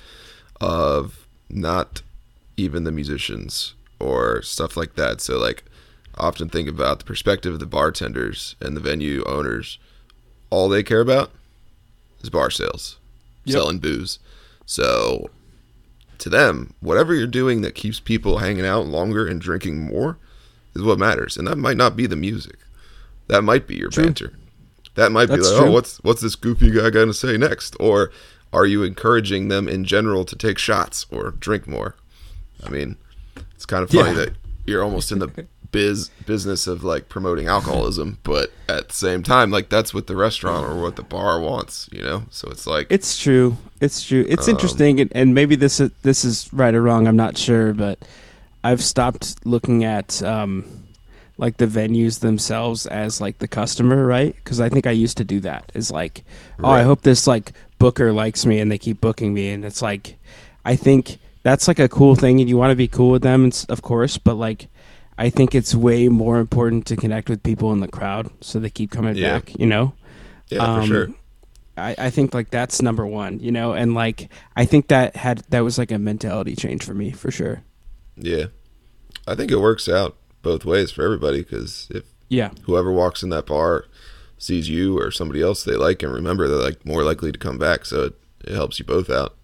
of 0.59 1.27
not 1.49 2.01
even 2.57 2.83
the 2.83 2.91
musicians 2.91 3.75
or 3.99 4.41
stuff 4.41 4.75
like 4.75 4.95
that. 4.95 5.21
So 5.21 5.37
like, 5.37 5.63
often 6.17 6.49
think 6.49 6.67
about 6.67 6.99
the 6.99 7.05
perspective 7.05 7.53
of 7.53 7.59
the 7.59 7.65
bartenders 7.67 8.55
and 8.59 8.75
the 8.75 8.81
venue 8.81 9.23
owners. 9.25 9.77
All 10.49 10.67
they 10.69 10.81
care 10.83 11.01
about 11.01 11.31
is 12.21 12.29
bar 12.31 12.49
sales, 12.49 12.97
Yep. 13.45 13.53
selling 13.53 13.79
booze. 13.79 14.17
So 14.65 15.29
to 16.17 16.29
them, 16.29 16.73
whatever 16.79 17.13
you're 17.13 17.27
doing 17.27 17.61
that 17.61 17.75
keeps 17.75 17.99
people 17.99 18.39
hanging 18.39 18.65
out 18.65 18.87
longer 18.87 19.27
and 19.27 19.39
drinking 19.39 19.79
more 19.79 20.17
is 20.75 20.81
what 20.81 20.97
matters. 20.99 21.37
And 21.37 21.47
that 21.47 21.57
might 21.57 21.77
not 21.77 21.95
be 21.95 22.07
the 22.07 22.15
music. 22.15 22.57
That 23.31 23.41
might 23.43 23.65
be 23.65 23.75
your 23.75 23.89
True. 23.89 24.03
banter. 24.05 24.33
That 24.95 25.11
might 25.11 25.27
That's 25.27 25.47
be 25.47 25.47
like, 25.47 25.61
true. 25.61 25.69
oh, 25.69 25.71
what's 25.71 25.97
what's 26.03 26.21
this 26.21 26.35
goofy 26.35 26.69
guy 26.69 26.89
going 26.89 27.07
to 27.07 27.13
say 27.13 27.37
next? 27.37 27.75
Or 27.79 28.11
are 28.53 28.65
you 28.65 28.83
encouraging 28.83 29.47
them 29.47 29.67
in 29.69 29.85
general 29.85 30.25
to 30.25 30.35
take 30.35 30.57
shots 30.57 31.05
or 31.09 31.31
drink 31.31 31.65
more? 31.65 31.95
I 32.63 32.69
mean, 32.69 32.97
it's 33.55 33.65
kind 33.65 33.83
of 33.83 33.89
funny 33.89 34.09
Yeah. 34.09 34.25
that 34.25 34.33
you're 34.65 34.83
almost 34.83 35.11
in 35.13 35.19
the 35.19 35.29
biz 35.71 36.09
business 36.25 36.67
of 36.67 36.83
like 36.83 37.07
promoting 37.07 37.47
alcoholism, 37.47 38.17
but 38.23 38.51
at 38.67 38.89
the 38.89 38.93
same 38.93 39.23
time, 39.23 39.49
like 39.49 39.69
that's 39.69 39.93
what 39.93 40.07
the 40.07 40.15
restaurant 40.17 40.65
or 40.69 40.81
what 40.81 40.97
the 40.97 41.03
bar 41.03 41.39
wants, 41.39 41.87
you 41.93 42.01
know. 42.01 42.23
So 42.29 42.49
it's 42.51 42.67
like, 42.67 42.87
It's 42.89 43.17
true. 43.17 43.55
It's 43.79 44.03
true. 44.03 44.25
It's 44.27 44.49
Um, 44.49 44.55
interesting, 44.55 44.99
and, 44.99 45.09
and 45.15 45.33
maybe 45.33 45.55
this 45.55 45.79
is 45.79 45.91
this 46.03 46.25
is 46.25 46.49
right 46.51 46.75
or 46.75 46.81
wrong. 46.81 47.07
I'm 47.07 47.15
not 47.15 47.37
sure, 47.37 47.73
but 47.73 47.97
I've 48.65 48.83
stopped 48.83 49.45
looking 49.45 49.85
at 49.85 50.21
um, 50.21 50.65
like 51.41 51.57
the 51.57 51.65
venues 51.65 52.19
themselves 52.21 52.85
as 52.85 53.19
like 53.19 53.39
the 53.39 53.47
customer, 53.49 54.05
right? 54.05 54.33
Because 54.35 54.61
I 54.61 54.69
think 54.69 54.87
I 54.87 54.91
used 54.91 55.17
to 55.17 55.25
do 55.25 55.41
that. 55.41 55.69
Is 55.73 55.91
like, 55.91 56.23
oh, 56.63 56.69
I 56.69 56.83
hope 56.83 57.01
this 57.01 57.27
like 57.27 57.51
booker 57.79 58.13
likes 58.13 58.45
me, 58.45 58.59
and 58.61 58.71
they 58.71 58.77
keep 58.77 59.01
booking 59.01 59.33
me, 59.33 59.49
and 59.49 59.65
it's 59.65 59.81
like, 59.81 60.17
I 60.63 60.77
think 60.77 61.17
that's 61.43 61.67
like 61.67 61.79
a 61.79 61.89
cool 61.89 62.15
thing, 62.15 62.39
and 62.39 62.47
you 62.47 62.55
want 62.55 62.71
to 62.71 62.75
be 62.75 62.87
cool 62.87 63.11
with 63.11 63.23
them, 63.23 63.51
of 63.67 63.81
course, 63.81 64.17
but 64.17 64.35
like. 64.35 64.69
I 65.17 65.29
think 65.29 65.53
it's 65.53 65.75
way 65.75 66.07
more 66.07 66.39
important 66.39 66.87
to 66.87 66.95
connect 66.95 67.29
with 67.29 67.43
people 67.43 67.71
in 67.73 67.79
the 67.79 67.87
crowd 67.87 68.31
so 68.41 68.57
they 68.57 68.71
keep 68.71 68.89
coming 68.89 69.15
Yeah. 69.15 69.33
back, 69.33 69.53
you 69.59 69.67
know? 69.67 69.93
yeah, 70.49 70.59
for 70.59 70.81
Um, 70.81 70.87
sure. 70.87 71.07
I, 71.77 71.95
I 71.97 72.09
think 72.09 72.33
like 72.33 72.49
that's 72.49 72.81
number 72.81 73.05
one, 73.05 73.39
you 73.39 73.51
know, 73.51 73.73
and 73.73 73.93
like 73.93 74.29
I 74.55 74.65
think 74.65 74.87
that 74.87 75.15
had 75.17 75.43
that 75.49 75.59
was 75.59 75.77
like 75.77 75.91
a 75.91 75.99
mentality 75.99 76.55
change 76.55 76.83
for 76.83 76.95
me 76.95 77.11
for 77.11 77.29
sure. 77.29 77.61
Yeah, 78.15 78.45
I 79.27 79.35
think 79.35 79.51
it 79.51 79.57
works 79.59 79.87
out 79.87 80.15
both 80.41 80.65
ways 80.65 80.91
for 80.91 81.03
everybody 81.03 81.39
because 81.39 81.87
if 81.91 82.03
Yeah, 82.29 82.51
whoever 82.63 82.91
walks 82.91 83.23
in 83.23 83.29
that 83.29 83.45
bar 83.45 83.85
sees 84.37 84.67
you 84.69 84.97
or 84.99 85.11
somebody 85.11 85.41
else 85.41 85.63
they 85.63 85.75
like 85.75 86.01
and 86.03 86.11
remember, 86.13 86.47
they're 86.47 86.57
like 86.57 86.85
more 86.85 87.03
likely 87.03 87.31
to 87.31 87.37
come 87.39 87.57
back. 87.57 87.85
So 87.85 88.05
it, 88.05 88.13
it 88.45 88.53
helps 88.53 88.79
you 88.79 88.85
both 88.85 89.09
out. 89.09 89.35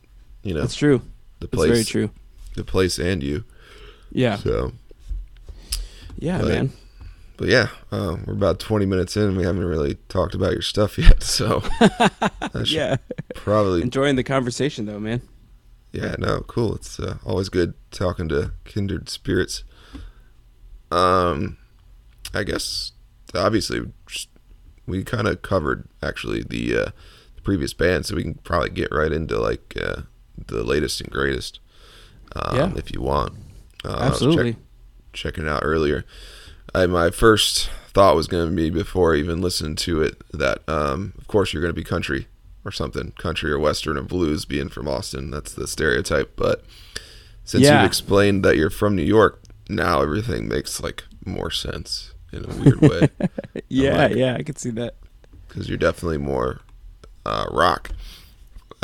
You 0.44 0.54
know, 0.54 0.62
that's 0.62 0.76
true. 0.76 1.00
the 1.40 1.48
That's 1.48 1.56
place, 1.56 1.72
very 1.72 1.84
true. 1.84 2.10
the 2.56 2.64
place, 2.64 2.98
and 3.00 3.22
you. 3.22 3.44
Yeah, 4.12 4.38
So, 4.38 4.72
yeah, 6.18 6.40
But- 6.40 6.48
man. 6.48 6.72
but 7.38 7.48
yeah, 7.50 7.68
uh, 7.92 8.18
we're 8.26 8.34
about 8.34 8.60
twenty 8.60 8.86
minutes 8.86 9.16
in. 9.18 9.24
and 9.24 9.38
We 9.38 9.44
haven't 9.44 9.66
really 9.66 9.96
talked 10.10 10.34
about 10.34 10.54
your 10.54 10.62
stuff 10.62 10.98
yet, 10.98 11.22
so 11.24 11.62
Yeah, 12.66 12.96
probably 13.36 13.82
enjoying 13.82 14.16
the 14.16 14.24
conversation 14.24 14.86
though, 14.86 15.00
man. 15.00 15.22
Yeah, 15.92 16.16
no, 16.20 16.42
cool. 16.48 16.76
It's 16.76 17.00
uh, 17.00 17.18
always 17.26 17.50
good 17.50 17.74
talking 17.92 18.28
to 18.30 18.52
kindred 18.66 19.10
spirits. 19.10 19.64
Um, 20.92 21.58
I 22.34 22.44
guess 22.44 22.92
obviously 23.36 23.82
we 24.86 25.04
kind 25.04 25.28
of 25.28 25.42
covered 25.42 25.88
actually 26.02 26.44
the, 26.44 26.76
uh, 26.78 26.86
the 27.36 27.42
previous 27.44 27.74
band, 27.74 28.06
so 28.06 28.16
we 28.16 28.24
can 28.24 28.36
probably 28.36 28.70
get 28.70 28.92
right 28.92 29.12
into 29.12 29.40
like 29.40 29.76
uh, 29.82 30.02
the 30.48 30.64
latest 30.64 31.02
and 31.02 31.12
greatest. 31.12 31.60
Um, 32.36 32.56
Yeah. 32.56 32.74
if 32.76 32.94
you 32.94 33.02
want. 33.02 33.34
Uh, 33.86 34.00
Absolutely. 34.02 34.54
check- 34.54 34.62
checking 35.14 35.46
it 35.46 35.50
out 35.50 35.62
earlier. 35.64 36.04
I, 36.76 36.86
my 36.86 37.10
first 37.10 37.70
thought 37.94 38.16
was 38.16 38.28
going 38.28 38.50
to 38.50 38.56
be 38.56 38.70
before 38.70 39.16
I 39.16 39.18
even 39.20 39.42
listened 39.42 39.78
to 39.80 40.02
it 40.02 40.22
that, 40.32 40.60
um, 40.68 41.14
of 41.18 41.28
course, 41.28 41.54
you're 41.54 41.62
going 41.62 41.74
to 41.74 41.80
be 41.80 41.84
country 41.84 42.28
or 42.66 42.72
something, 42.72 43.14
country 43.18 43.50
or 43.52 43.58
western 43.58 43.98
or 43.98 44.04
blues, 44.04 44.44
being 44.46 44.68
from 44.70 44.88
Austin. 44.88 45.32
That's 45.32 45.54
the 45.54 45.68
stereotype. 45.68 46.36
But 46.36 46.64
since 47.46 47.64
Yeah. 47.64 47.82
you've 47.82 47.88
explained 47.88 48.44
that 48.46 48.58
you're 48.58 48.70
from 48.70 48.96
New 48.96 49.04
York, 49.04 49.42
now 49.70 50.02
everything 50.02 50.48
makes 50.48 50.82
like 50.82 51.04
more 51.26 51.52
sense 51.52 52.14
in 52.32 52.46
a 52.46 52.48
weird 52.56 52.82
way 52.82 53.10
yeah, 53.70 53.98
like- 54.08 54.16
yeah, 54.16 54.36
I 54.36 54.44
could 54.44 54.58
see 54.60 54.72
that. 54.72 54.96
because 55.48 55.68
you're 55.70 55.78
definitely 55.78 56.18
more 56.18 56.62
uh, 57.26 57.46
rock. 57.52 57.92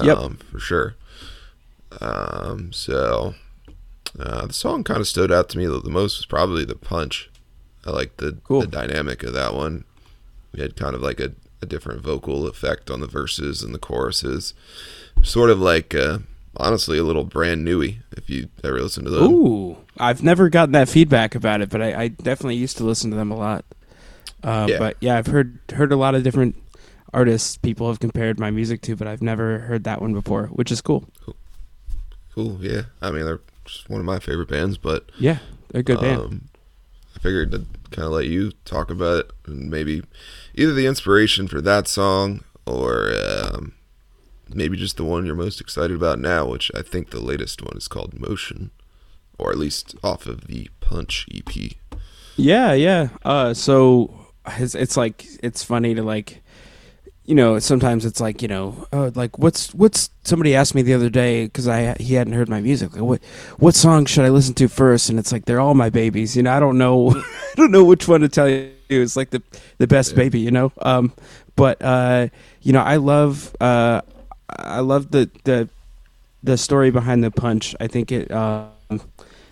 Yep. 0.02 0.18
Um, 0.18 0.38
for 0.52 0.60
sure. 0.60 0.96
Um, 2.02 2.72
so 2.74 3.36
uh, 4.20 4.48
the 4.48 4.54
song 4.54 4.84
kind 4.84 5.00
of 5.00 5.08
stood 5.08 5.32
out 5.32 5.50
to 5.50 5.58
me 5.58 5.66
the, 5.66 5.80
the 5.80 5.90
most 5.90 6.18
was 6.18 6.26
probably 6.26 6.66
the 6.66 6.76
punch. 6.76 7.30
I 7.86 7.92
like 7.92 8.18
the 8.18 8.38
Cool. 8.44 8.62
the 8.62 8.68
dynamic 8.68 9.24
of 9.24 9.34
that 9.34 9.54
one. 9.54 9.84
We 10.54 10.62
had 10.62 10.76
kind 10.76 10.96
of 10.96 11.02
like 11.02 11.20
a, 11.20 11.34
a 11.62 11.66
different 11.66 12.02
vocal 12.02 12.48
effect 12.48 12.90
on 12.90 13.00
the 13.02 13.08
verses 13.08 13.62
and 13.62 13.74
the 13.74 13.80
choruses, 13.80 14.54
sort 15.22 15.50
of 15.50 15.60
like 15.60 15.94
uh, 15.94 16.20
honestly 16.58 16.98
a 16.98 17.04
little 17.04 17.24
brand 17.24 17.64
newy. 17.64 18.00
If 18.16 18.30
you 18.30 18.50
ever 18.64 18.82
listen 18.82 19.04
to 19.06 19.10
them, 19.10 19.24
Ooh, 19.34 19.78
I've 19.98 20.24
never 20.24 20.50
gotten 20.50 20.74
that 20.74 20.90
feedback 20.90 21.36
about 21.36 21.62
it, 21.62 21.70
but 21.70 21.82
I, 21.82 22.04
I 22.04 22.08
definitely 22.10 22.56
used 22.56 22.78
to 22.78 22.84
listen 22.84 23.12
to 23.12 23.18
them 23.18 23.32
a 23.32 23.38
lot. 23.38 23.66
Uh, 24.44 24.68
Yeah. 24.70 24.80
But 24.80 24.98
yeah, 25.00 25.18
I've 25.18 25.28
heard 25.28 25.60
heard 25.74 25.92
a 25.92 25.96
lot 25.98 26.16
of 26.16 26.24
different 26.24 26.56
artists 27.14 27.58
people 27.58 27.88
have 27.88 28.00
compared 28.00 28.40
my 28.40 28.52
music 28.52 28.82
to, 28.82 28.96
but 28.96 29.08
I've 29.08 29.22
never 29.22 29.60
heard 29.60 29.84
that 29.84 30.02
one 30.02 30.14
before, 30.14 30.48
which 30.48 30.72
is 30.72 30.82
cool. 30.82 31.06
cool. 32.34 32.58
Yeah, 32.62 32.84
I 33.02 33.12
mean 33.12 33.26
they're 33.26 33.42
just 33.66 33.90
one 33.90 34.00
of 34.00 34.06
my 34.06 34.20
favorite 34.20 34.50
bands, 34.50 34.78
but 34.78 35.10
Yeah, 35.20 35.38
they're 35.70 35.82
a 35.82 35.84
good 35.84 36.00
band. 36.02 36.22
Um, 36.22 36.42
I 37.16 37.20
figured 37.20 37.52
to 37.52 37.66
kind 37.92 38.06
of 38.08 38.12
let 38.12 38.26
you 38.26 38.52
talk 38.66 38.90
about 38.90 39.20
it 39.20 39.32
and 39.46 39.70
maybe 39.70 40.02
either 40.56 40.74
the 40.74 40.88
inspiration 40.88 41.48
for 41.48 41.62
that 41.62 41.88
song 41.88 42.44
or 42.66 43.14
um, 43.28 43.74
maybe 44.56 44.78
just 44.78 44.98
the 44.98 45.04
one 45.04 45.26
you're 45.26 45.36
most 45.36 45.62
excited 45.62 45.96
about 45.96 46.20
now, 46.20 46.46
which 46.48 46.72
I 46.76 46.82
think 46.82 47.10
the 47.10 47.20
latest 47.20 47.62
one 47.62 47.78
is 47.78 47.88
called 47.88 48.20
Motion, 48.20 48.72
or 49.38 49.52
at 49.52 49.58
least 49.58 49.96
off 50.04 50.26
of 50.26 50.48
the 50.48 50.70
Punch 50.80 51.28
EP. 51.34 51.74
Yeah, 52.36 52.74
yeah. 52.74 53.10
Uh, 53.24 53.54
so 53.54 54.14
it's, 54.58 54.76
it's 54.76 54.98
like 54.98 55.26
it's 55.44 55.64
funny 55.64 55.94
to 55.96 56.04
like, 56.04 56.42
you 57.26 57.36
know, 57.36 57.58
sometimes 57.60 58.06
it's 58.06 58.20
like 58.20 58.42
you 58.42 58.48
know, 58.48 58.86
uh, 58.92 59.12
like 59.16 59.38
what's 59.40 59.74
what's 59.74 60.10
somebody 60.24 60.56
asked 60.56 60.76
me 60.76 60.82
the 60.82 60.94
other 60.94 61.10
day 61.10 61.46
because 61.46 61.68
I 61.68 61.96
he 62.00 62.16
hadn't 62.16 62.34
heard 62.34 62.50
my 62.50 62.60
music. 62.60 62.94
Like, 62.94 63.02
what 63.04 63.24
what 63.60 63.76
song 63.76 64.06
should 64.06 64.26
I 64.26 64.30
listen 64.30 64.54
to 64.56 64.68
first? 64.68 65.10
And 65.10 65.20
it's 65.20 65.32
like 65.32 65.46
they're 65.46 65.62
all 65.62 65.74
my 65.74 65.90
babies. 65.90 66.36
You 66.36 66.44
know, 66.44 66.52
I 66.52 66.60
don't 66.60 66.78
know, 66.78 67.12
I 67.16 67.54
don't 67.56 67.72
know 67.72 67.84
which 67.86 68.08
one 68.08 68.22
to 68.22 68.30
tell 68.30 68.50
you. 68.50 68.72
It's 68.90 69.16
like 69.16 69.30
the 69.30 69.42
the 69.78 69.88
best 69.88 70.12
Yeah. 70.12 70.18
baby, 70.18 70.40
you 70.40 70.52
know. 70.52 70.72
Um, 70.82 71.14
but 71.56 71.82
uh, 71.82 72.28
you 72.62 72.74
know, 72.74 72.82
I 72.82 72.98
love 72.98 73.56
uh, 73.62 74.02
I 74.60 74.80
love 74.80 75.12
the 75.12 75.30
the 75.44 75.70
the 76.44 76.58
story 76.58 76.92
behind 76.92 77.24
the 77.24 77.32
punch. 77.32 77.76
I 77.80 77.88
think 77.88 78.12
it. 78.12 78.32
Um, 78.32 78.70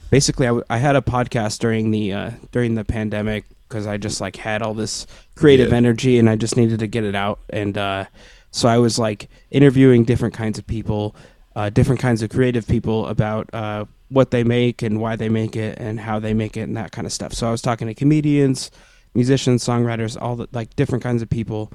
basically 0.09 0.45
I, 0.45 0.49
w- 0.49 0.65
I 0.69 0.77
had 0.77 0.95
a 0.95 1.01
podcast 1.01 1.59
during 1.59 1.91
the 1.91 2.13
uh, 2.13 2.31
during 2.51 2.75
the 2.75 2.83
pandemic 2.83 3.45
because 3.67 3.87
I 3.87 3.97
just 3.97 4.19
like 4.21 4.35
had 4.35 4.61
all 4.61 4.73
this 4.73 5.07
creative 5.35 5.69
Yeah. 5.69 5.77
energy 5.77 6.19
and 6.19 6.29
I 6.29 6.35
just 6.35 6.57
needed 6.57 6.79
to 6.79 6.87
get 6.87 7.03
it 7.05 7.15
out 7.15 7.39
and 7.49 7.77
uh, 7.77 8.05
so 8.51 8.67
I 8.67 8.77
was 8.77 8.99
like 8.99 9.29
interviewing 9.49 10.03
different 10.03 10.33
kinds 10.33 10.59
of 10.59 10.67
people, 10.67 11.15
uh, 11.55 11.69
different 11.69 12.01
kinds 12.01 12.21
of 12.21 12.29
creative 12.29 12.67
people 12.67 13.07
about 13.07 13.49
uh, 13.53 13.85
what 14.09 14.31
they 14.31 14.43
make 14.43 14.81
and 14.81 14.99
why 14.99 15.15
they 15.15 15.29
make 15.29 15.55
it 15.55 15.77
and 15.79 16.01
how 16.01 16.19
they 16.19 16.33
make 16.33 16.57
it 16.57 16.63
and 16.63 16.75
that 16.75 16.91
kind 16.91 17.07
of 17.07 17.13
stuff. 17.13 17.31
So 17.33 17.47
I 17.47 17.51
was 17.51 17.61
talking 17.61 17.87
to 17.87 17.93
comedians, 17.93 18.69
musicians, 19.15 19.63
songwriters, 19.63 20.21
all 20.21 20.35
the 20.35 20.49
like 20.51 20.75
different 20.75 21.01
kinds 21.01 21.21
of 21.21 21.29
people. 21.29 21.71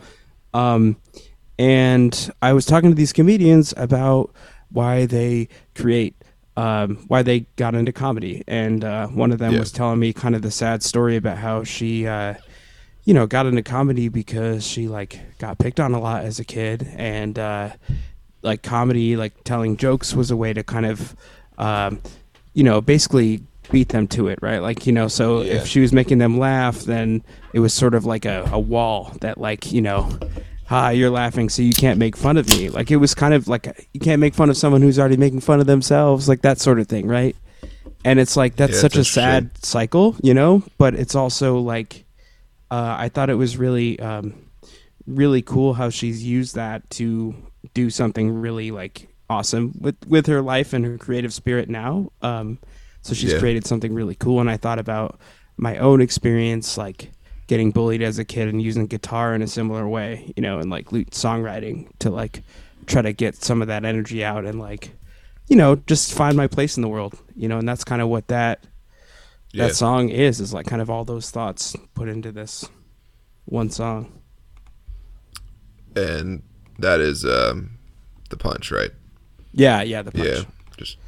Um, 0.53 0.97
and 1.59 2.31
I 2.43 2.53
was 2.53 2.67
talking 2.67 2.91
to 2.91 2.95
these 2.97 3.13
comedians 3.13 3.73
about 3.77 4.31
why 4.71 5.07
they 5.07 5.49
create, 5.75 6.15
um, 6.57 6.97
why 7.09 7.23
they 7.23 7.41
got 7.57 7.75
into 7.75 7.93
comedy, 7.93 8.43
and 8.47 8.85
uh, 8.85 9.07
one 9.09 9.33
of 9.33 9.39
them 9.39 9.55
Yeah. 9.55 9.61
was 9.61 9.73
telling 9.73 9.99
me 9.99 10.13
kind 10.13 10.35
of 10.35 10.43
the 10.43 10.51
sad 10.51 10.83
story 10.83 11.17
about 11.17 11.39
how 11.39 11.65
she, 11.65 12.07
uh, 12.07 12.35
you 13.05 13.15
know, 13.15 13.27
got 13.27 13.47
into 13.47 13.63
comedy 13.63 14.09
because 14.09 14.67
she 14.67 14.89
like 14.89 15.21
got 15.39 15.59
picked 15.59 15.81
on 15.81 15.95
a 15.95 16.01
lot 16.01 16.25
as 16.25 16.39
a 16.41 16.45
kid, 16.45 16.87
and 16.97 17.39
uh, 17.39 17.71
like 18.43 18.63
comedy, 18.63 19.17
like 19.17 19.33
telling 19.45 19.77
jokes 19.77 20.15
was 20.15 20.31
a 20.31 20.37
way 20.37 20.53
to 20.53 20.63
kind 20.63 20.87
of, 20.87 21.17
um, 21.59 22.01
you 22.55 22.65
know, 22.65 22.81
basically 22.81 23.43
beat 23.71 23.89
them 23.91 24.07
to 24.09 24.29
it, 24.29 24.39
right? 24.43 24.59
Like 24.59 24.87
you 24.87 24.93
know, 24.93 25.09
so 25.09 25.43
Yeah. 25.43 25.55
if 25.55 25.67
she 25.67 25.81
was 25.81 25.93
making 25.93 26.19
them 26.19 26.39
laugh, 26.39 26.81
then 26.83 27.23
it 27.53 27.61
was 27.61 27.73
sort 27.73 27.95
of 27.95 28.05
like 28.05 28.25
a, 28.25 28.49
a 28.53 28.59
wall 28.59 29.13
that 29.21 29.39
like 29.39 29.73
you 29.73 29.81
know 29.83 30.19
ha 30.67 30.91
you're 30.91 31.11
laughing 31.11 31.49
so 31.49 31.63
you 31.63 31.75
can't 31.75 31.99
make 31.99 32.17
fun 32.17 32.37
of 32.37 32.49
me. 32.49 32.69
Like 32.71 32.91
it 32.91 32.97
was 32.97 33.15
kind 33.15 33.35
of 33.35 33.49
like 33.49 33.89
you 33.93 34.01
can't 34.01 34.21
make 34.21 34.35
fun 34.35 34.51
of 34.51 34.57
someone 34.57 34.83
who's 34.83 34.99
already 34.99 35.17
making 35.17 35.41
fun 35.41 35.61
of 35.61 35.67
themselves 35.67 36.29
like 36.29 36.43
that 36.43 36.59
sort 36.61 36.79
of 36.81 36.89
thing 36.89 37.07
right? 37.07 37.37
And 38.05 38.19
it's 38.21 38.37
like 38.37 38.57
that's 38.57 38.75
Yeah, 38.75 38.81
such 38.83 38.97
a 38.97 39.05
sad 39.05 39.65
cycle 39.65 40.17
you 40.23 40.35
know? 40.35 40.63
But 40.79 40.95
it's 40.95 41.15
also 41.15 41.59
like 41.59 42.05
uh, 42.71 42.97
i 42.99 43.09
thought 43.09 43.31
it 43.31 43.35
was 43.35 43.57
really 43.57 43.99
um, 44.01 44.35
really 45.07 45.41
cool 45.43 45.75
how 45.75 45.89
she's 45.89 46.25
used 46.25 46.57
that 46.57 46.89
to 46.91 47.35
do 47.75 47.91
something 47.91 48.31
really 48.41 48.71
like 48.73 49.09
awesome 49.31 49.73
with 49.81 49.97
with 50.09 50.27
her 50.27 50.43
life 50.43 50.73
and 50.73 50.85
her 50.85 50.99
creative 50.99 51.33
spirit 51.33 51.69
now. 51.69 52.11
Um, 52.23 52.59
so 53.03 53.15
she's 53.15 53.33
Yeah. 53.33 53.39
created 53.39 53.67
something 53.67 53.95
really 53.95 54.17
cool 54.17 54.41
and 54.41 54.51
i 54.51 54.57
thought 54.57 54.81
about 54.81 55.21
my 55.57 55.79
own 55.79 56.01
experience 56.01 56.77
like 56.77 57.13
getting 57.47 57.71
bullied 57.71 58.03
as 58.03 58.19
a 58.19 58.25
kid 58.25 58.49
and 58.49 58.61
using 58.61 58.87
guitar 58.87 59.35
in 59.35 59.43
a 59.43 59.47
similar 59.47 59.87
way 59.89 60.33
you 60.37 60.43
know 60.43 60.59
and 60.59 60.71
like 60.71 60.87
songwriting 60.87 61.89
to 61.99 62.11
like 62.11 62.43
try 62.87 63.03
to 63.03 63.13
get 63.13 63.35
some 63.37 63.63
of 63.63 63.69
that 63.69 63.85
energy 63.85 64.25
out 64.25 64.45
and 64.45 64.59
like 64.59 64.91
you 65.49 65.57
know 65.57 65.77
just 65.87 66.13
find 66.13 66.37
my 66.37 66.47
place 66.47 66.77
in 66.77 66.83
the 66.83 66.89
world 66.89 67.19
you 67.37 67.49
know 67.49 67.59
and 67.59 67.69
that's 67.69 67.85
kind 67.85 68.03
of 68.03 68.09
what 68.09 68.27
that 68.29 68.65
Yeah. 69.53 69.69
that 69.69 69.75
song 69.75 70.09
is 70.09 70.41
is 70.41 70.53
like 70.53 70.67
kind 70.67 70.83
of 70.83 70.91
all 70.91 71.05
those 71.05 71.31
thoughts 71.31 71.77
put 71.95 72.09
into 72.09 72.33
this 72.33 72.69
one 73.45 73.71
song 73.71 74.13
and 75.95 76.43
that 76.79 77.01
is 77.01 77.25
um, 77.25 77.79
the 78.31 78.37
Punch, 78.37 78.71
right? 78.71 78.91
yeah 79.53 79.83
yeah 79.83 80.03
the 80.03 80.13
punch 80.13 80.27
Yeah, 80.27 80.43
just 80.77 80.99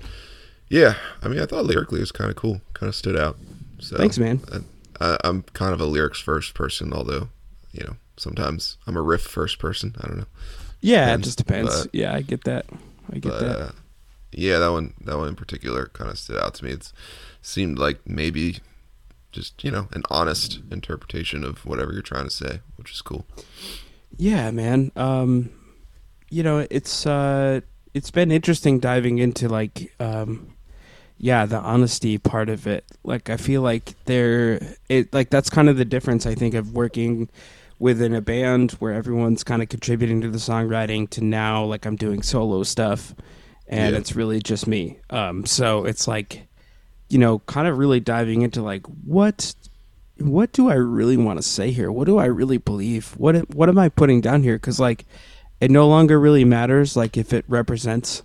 yeah. 0.71 0.95
I 1.23 1.29
mean, 1.29 1.41
I 1.41 1.47
thought 1.47 1.65
lyrically 1.65 1.99
it 1.99 2.03
was 2.03 2.13
kind 2.13 2.31
of 2.31 2.37
cool, 2.37 2.61
kind 2.75 2.89
of 2.89 2.95
stood 2.95 3.19
out. 3.19 3.37
So 3.81 3.97
Thanks, 3.97 4.19
man. 4.19 4.41
I, 5.01 5.17
I'm 5.25 5.43
kind 5.53 5.73
of 5.73 5.81
a 5.81 5.87
lyrics 5.87 6.21
first 6.21 6.55
person, 6.55 6.93
although 6.93 7.29
you 7.73 7.85
know 7.85 7.97
sometimes 8.17 8.77
I'm 8.87 8.97
a 8.97 9.03
riff 9.03 9.23
first 9.23 9.59
person. 9.59 9.95
I 10.01 10.09
don't 10.09 10.19
know. 10.19 10.27
yeah 10.81 11.15
it 11.15 11.21
just 11.23 11.39
depends 11.39 11.85
but- 11.85 11.95
yeah 11.95 12.15
i 12.15 12.23
get 12.23 12.45
that 12.45 12.65
i 13.13 13.19
get 13.19 13.31
but 13.33 13.41
that 13.41 13.59
uh, 13.61 13.71
yeah, 14.31 14.59
that 14.59 14.71
one 14.71 14.93
that 15.05 15.17
one 15.17 15.29
in 15.29 15.37
particular 15.37 15.87
kind 15.95 16.11
of 16.11 16.19
stood 16.19 16.37
out 16.37 16.55
to 16.57 16.65
me. 16.65 16.73
It 16.73 16.93
seemed 17.41 17.79
like 17.79 17.99
maybe 18.07 18.59
just 19.33 19.65
you 19.65 19.71
know 19.71 19.89
an 19.93 20.03
honest 20.11 20.61
interpretation 20.71 21.45
of 21.45 21.65
whatever 21.65 21.93
you're 21.95 22.03
trying 22.03 22.25
to 22.25 22.31
say, 22.31 22.61
which 22.77 22.93
is 22.93 23.01
cool. 23.01 23.25
Yeah, 24.19 24.51
man. 24.51 24.93
Um, 24.97 25.49
you 26.29 26.43
know, 26.43 26.67
it's 26.71 27.07
uh, 27.07 27.63
it's 27.95 28.11
been 28.11 28.31
interesting 28.31 28.81
diving 28.81 29.17
into 29.19 29.49
like, 29.49 29.95
um, 29.99 30.55
yeah, 31.19 31.47
the 31.47 31.59
honesty 31.59 32.17
part 32.19 32.49
of 32.49 32.67
it. 32.67 32.85
Like, 33.05 33.29
I 33.31 33.37
feel 33.37 33.63
like 33.63 33.95
there, 34.05 34.61
it 34.89 35.13
like 35.13 35.31
that's 35.31 35.51
kind 35.51 35.69
of 35.69 35.77
the 35.77 35.85
difference. 35.85 36.27
I 36.27 36.35
think 36.35 36.55
of 36.55 36.73
working 36.73 37.29
within 37.81 38.15
a 38.15 38.21
band 38.21 38.73
where 38.73 38.93
everyone's 38.93 39.45
kind 39.45 39.63
of 39.63 39.69
contributing 39.69 40.21
to 40.21 40.29
the 40.31 40.39
songwriting 40.39 41.09
to 41.11 41.23
now 41.23 41.65
like 41.65 41.87
I'm 41.87 41.97
doing 41.97 42.23
solo 42.23 42.63
stuff, 42.63 43.15
and 43.69 43.93
Yeah. 43.93 43.99
it's 43.99 44.17
really 44.17 44.41
just 44.41 44.67
me. 44.67 44.99
Um, 45.11 45.47
so 45.47 45.85
it's 45.85 46.09
like, 46.09 46.47
you 47.09 47.19
know, 47.19 47.41
kind 47.41 47.69
of 47.69 47.79
really 47.79 48.01
diving 48.01 48.43
into 48.43 48.63
like 48.63 48.85
what 49.05 49.55
what 50.19 50.51
do 50.53 50.69
I 50.69 50.75
really 50.75 51.17
want 51.17 51.39
to 51.39 51.43
say 51.45 51.71
here? 51.71 51.93
What 51.93 52.07
do 52.07 52.19
I 52.19 52.25
really 52.25 52.59
believe? 52.59 53.15
What 53.17 53.55
what 53.55 53.69
am 53.69 53.79
I 53.79 53.89
putting 53.89 54.21
down 54.21 54.43
here? 54.43 54.57
Because 54.57 54.81
like, 54.81 55.05
it 55.61 55.71
no 55.71 55.87
longer 55.89 56.19
really 56.19 56.45
matters. 56.45 56.97
Like 56.97 57.17
if 57.17 57.33
it 57.33 57.45
represents 57.49 58.23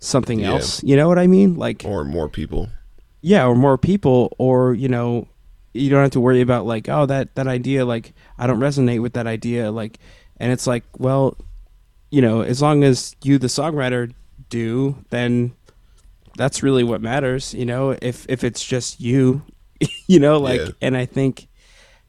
something 0.00 0.40
Yeah. 0.40 0.50
else, 0.50 0.82
you 0.82 0.96
know 0.96 1.06
what 1.08 1.18
I 1.18 1.26
mean? 1.28 1.54
Like 1.56 1.84
Or 1.86 2.04
more 2.04 2.28
people. 2.28 2.68
yeah, 3.22 3.46
or 3.46 3.54
more 3.54 3.78
people, 3.78 4.34
or 4.38 4.74
you 4.74 4.88
know, 4.88 5.28
you 5.72 5.88
don't 5.88 6.02
have 6.02 6.10
to 6.12 6.20
worry 6.20 6.40
about 6.40 6.66
like 6.66 6.88
oh 6.88 7.06
that 7.06 7.34
that 7.36 7.46
idea 7.46 7.84
like 7.84 8.12
I 8.38 8.46
don't 8.48 8.58
resonate 8.60 9.00
with 9.00 9.12
that 9.12 9.26
idea 9.28 9.70
like, 9.70 9.98
and 10.38 10.50
it's 10.52 10.66
like 10.66 10.82
well, 10.98 11.36
you 12.10 12.20
know, 12.22 12.40
as 12.42 12.60
long 12.60 12.82
as 12.82 13.14
you 13.22 13.38
the 13.38 13.46
songwriter 13.46 14.12
do, 14.48 14.96
then 15.10 15.52
that's 16.36 16.62
really 16.62 16.82
what 16.82 17.00
matters. 17.02 17.54
You 17.54 17.66
know, 17.66 17.96
if 18.02 18.26
if 18.28 18.42
it's 18.42 18.64
just 18.64 19.00
you, 19.00 19.42
you 20.08 20.18
know, 20.18 20.38
like, 20.40 20.60
Yeah. 20.60 20.68
and 20.82 20.96
I 20.96 21.04
think 21.06 21.46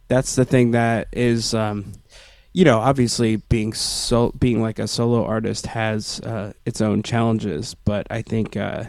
that's 0.08 0.36
the 0.36 0.46
thing 0.46 0.72
that 0.72 1.08
is, 1.14 1.54
um, 1.54 1.94
you 2.54 2.66
know, 2.66 2.80
obviously 2.80 3.38
being 3.38 3.74
so 3.74 4.32
being 4.38 4.62
like 4.62 4.80
a 4.80 4.88
solo 4.88 5.24
artist 5.24 5.68
has 5.68 6.20
uh, 6.22 6.54
its 6.66 6.82
own 6.82 7.02
challenges, 7.02 7.76
but 7.86 8.08
I 8.10 8.22
think, 8.22 8.58
uh, 8.58 8.86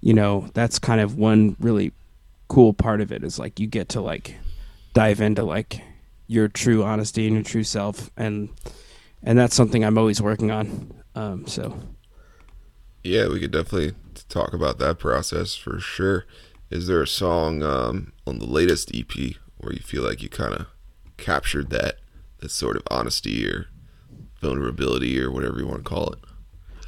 you 0.00 0.14
know, 0.14 0.48
that's 0.54 0.78
kind 0.78 1.00
of 1.00 1.16
one 1.16 1.56
really 1.60 1.92
cool 2.48 2.72
part 2.72 3.00
of 3.00 3.12
it 3.12 3.24
is 3.24 3.38
like 3.38 3.58
you 3.60 3.66
get 3.66 3.88
to 3.90 4.00
like 4.00 4.36
dive 4.94 5.20
into 5.20 5.42
like 5.42 5.80
your 6.26 6.48
true 6.48 6.82
honesty 6.82 7.26
and 7.26 7.36
your 7.36 7.44
true 7.44 7.64
self, 7.64 8.10
and 8.16 8.48
and 9.22 9.38
that's 9.38 9.54
something 9.54 9.84
I'm 9.84 9.98
always 9.98 10.22
working 10.22 10.50
on. 10.50 10.92
Um, 11.14 11.46
so 11.46 11.78
Yeah, 13.02 13.28
we 13.28 13.40
could 13.40 13.52
definitely 13.52 13.94
talk 14.30 14.54
about 14.54 14.78
that 14.78 14.98
process 14.98 15.54
for 15.54 15.78
sure. 15.80 16.24
Is 16.70 16.86
there 16.86 17.02
a 17.02 17.06
song 17.06 17.62
um, 17.62 18.12
on 18.26 18.38
the 18.38 18.46
latest 18.46 18.90
EP 18.94 19.36
where 19.58 19.74
you 19.74 19.80
feel 19.80 20.02
like 20.02 20.22
you 20.22 20.30
kind 20.30 20.54
of 20.54 20.66
captured 21.18 21.70
that 21.70 21.96
that 22.44 22.50
sort 22.50 22.76
of 22.76 22.82
honesty 22.90 23.48
or 23.48 23.68
vulnerability 24.42 25.18
or 25.18 25.30
whatever 25.30 25.58
you 25.58 25.66
want 25.66 25.82
to 25.82 25.88
call 25.88 26.10
it? 26.12 26.18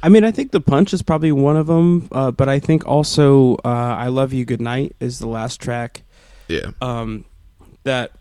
I 0.03 0.09
mean, 0.09 0.23
I 0.23 0.29
think 0.29 0.51
the 0.51 0.61
punch 0.61 0.93
is 0.93 1.01
probably 1.01 1.31
one 1.31 1.57
of 1.57 1.65
them, 1.65 2.07
uh, 2.11 2.29
but 2.29 2.47
I 2.47 2.59
think 2.59 2.85
also 2.85 3.55
uh, 3.65 3.95
"I 3.97 4.09
Love 4.09 4.33
You 4.33 4.45
Goodnight" 4.45 4.95
is 4.99 5.17
the 5.17 5.27
last 5.27 5.59
track 5.59 6.03
Yeah, 6.47 6.69
um, 6.79 7.25
that 7.83 8.11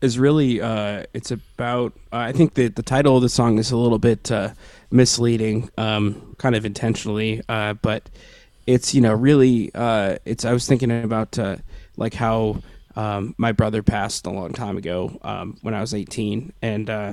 is 0.00 0.18
really. 0.18 0.62
Uh, 0.62 1.04
it's 1.12 1.30
about. 1.30 1.92
Uh, 2.10 2.16
I 2.16 2.32
think 2.32 2.54
the 2.54 2.68
the 2.68 2.82
title 2.82 3.16
of 3.16 3.22
the 3.22 3.28
song 3.28 3.58
is 3.58 3.70
a 3.70 3.76
little 3.76 3.98
bit 3.98 4.32
uh, 4.32 4.54
misleading, 4.90 5.68
um, 5.76 6.34
kind 6.38 6.54
of 6.54 6.64
intentionally, 6.64 7.42
uh, 7.50 7.74
but 7.74 8.08
it's 8.66 8.94
you 8.94 9.02
know 9.02 9.12
really. 9.12 9.70
Uh, 9.74 10.16
it's. 10.24 10.46
I 10.46 10.54
was 10.54 10.66
thinking 10.66 10.90
about 11.04 11.38
uh, 11.38 11.56
like 11.98 12.14
how 12.14 12.62
um, 12.96 13.34
my 13.38 13.52
brother 13.52 13.82
passed 13.82 14.26
a 14.26 14.30
long 14.30 14.52
time 14.52 14.76
ago 14.76 15.18
um, 15.22 15.58
when 15.62 15.74
I 15.74 15.80
was 15.80 15.94
eighteen, 15.94 16.52
and. 16.62 16.88
Uh, 16.90 17.12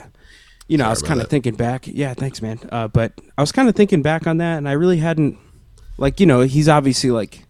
you 0.65 0.77
know, 0.77 0.85
I 0.85 0.89
was 0.89 1.01
kind 1.01 1.21
of 1.21 1.29
thinking 1.29 1.55
back. 1.55 1.87
Yeah, 1.87 2.13
thanks, 2.13 2.41
man. 2.41 2.57
Uh, 2.71 2.87
but 2.87 3.11
I 3.37 3.41
was 3.41 3.51
kind 3.51 3.67
of 3.67 3.75
thinking 3.75 4.01
back 4.01 4.25
on 4.25 4.37
that, 4.37 4.57
and 4.57 4.67
I 4.67 4.71
really 4.71 4.97
hadn't, 4.97 5.37
like, 5.97 6.21
you 6.21 6.25
know, 6.25 6.39
he's 6.39 6.69
obviously 6.69 7.11
like 7.11 7.43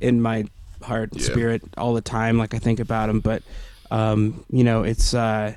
in 0.00 0.22
my 0.22 0.46
heart 0.82 1.12
and 1.12 1.20
Yeah. 1.20 1.26
spirit 1.26 1.62
all 1.76 1.92
the 1.92 2.00
time. 2.00 2.38
Like 2.38 2.54
I 2.54 2.58
think 2.58 2.80
about 2.80 3.10
him, 3.10 3.20
but 3.20 3.42
um, 3.90 4.46
you 4.50 4.64
know, 4.64 4.82
it's 4.82 5.12
uh, 5.12 5.52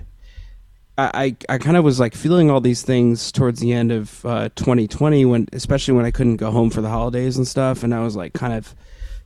I 0.98 1.36
I, 1.48 1.54
I 1.54 1.58
kind 1.60 1.78
of 1.78 1.86
was 1.86 1.98
like 1.98 2.14
feeling 2.14 2.52
all 2.52 2.60
these 2.60 2.82
things 2.84 3.32
towards 3.32 3.62
the 3.62 3.72
end 3.72 3.94
of 3.94 4.24
uh, 4.26 4.50
2020 4.56 5.24
when, 5.26 5.48
especially 5.54 5.94
when 5.94 6.06
I 6.06 6.12
couldn't 6.12 6.38
go 6.38 6.52
home 6.52 6.70
for 6.70 6.82
the 6.82 6.90
holidays 6.90 7.38
and 7.38 7.48
stuff, 7.48 7.84
and 7.84 7.96
I 7.96 8.04
was 8.04 8.18
like 8.18 8.34
kind 8.34 8.54
of. 8.54 8.76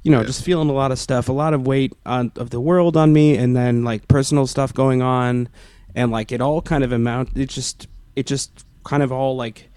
You 0.03 0.11
know, 0.11 0.21
Yeah. 0.21 0.25
just 0.25 0.43
feeling 0.43 0.69
a 0.69 0.73
lot 0.73 0.91
of 0.91 0.99
stuff, 0.99 1.29
a 1.29 1.33
lot 1.33 1.53
of 1.53 1.67
weight 1.67 1.93
on 2.05 2.31
of 2.37 2.49
the 2.49 2.59
world 2.59 2.97
on 2.97 3.13
me, 3.13 3.37
and 3.37 3.55
then 3.55 3.83
like 3.83 4.07
personal 4.07 4.47
stuff 4.47 4.73
going 4.73 5.01
on, 5.01 5.49
and 5.95 6.11
like 6.11 6.31
it 6.31 6.41
all 6.41 6.61
kind 6.61 6.83
of 6.83 6.91
amount. 6.91 7.37
It 7.37 7.49
just, 7.49 7.87
it 8.15 8.25
just 8.25 8.65
kind 8.83 9.03
of 9.03 9.11
all 9.11 9.35
like 9.35 9.69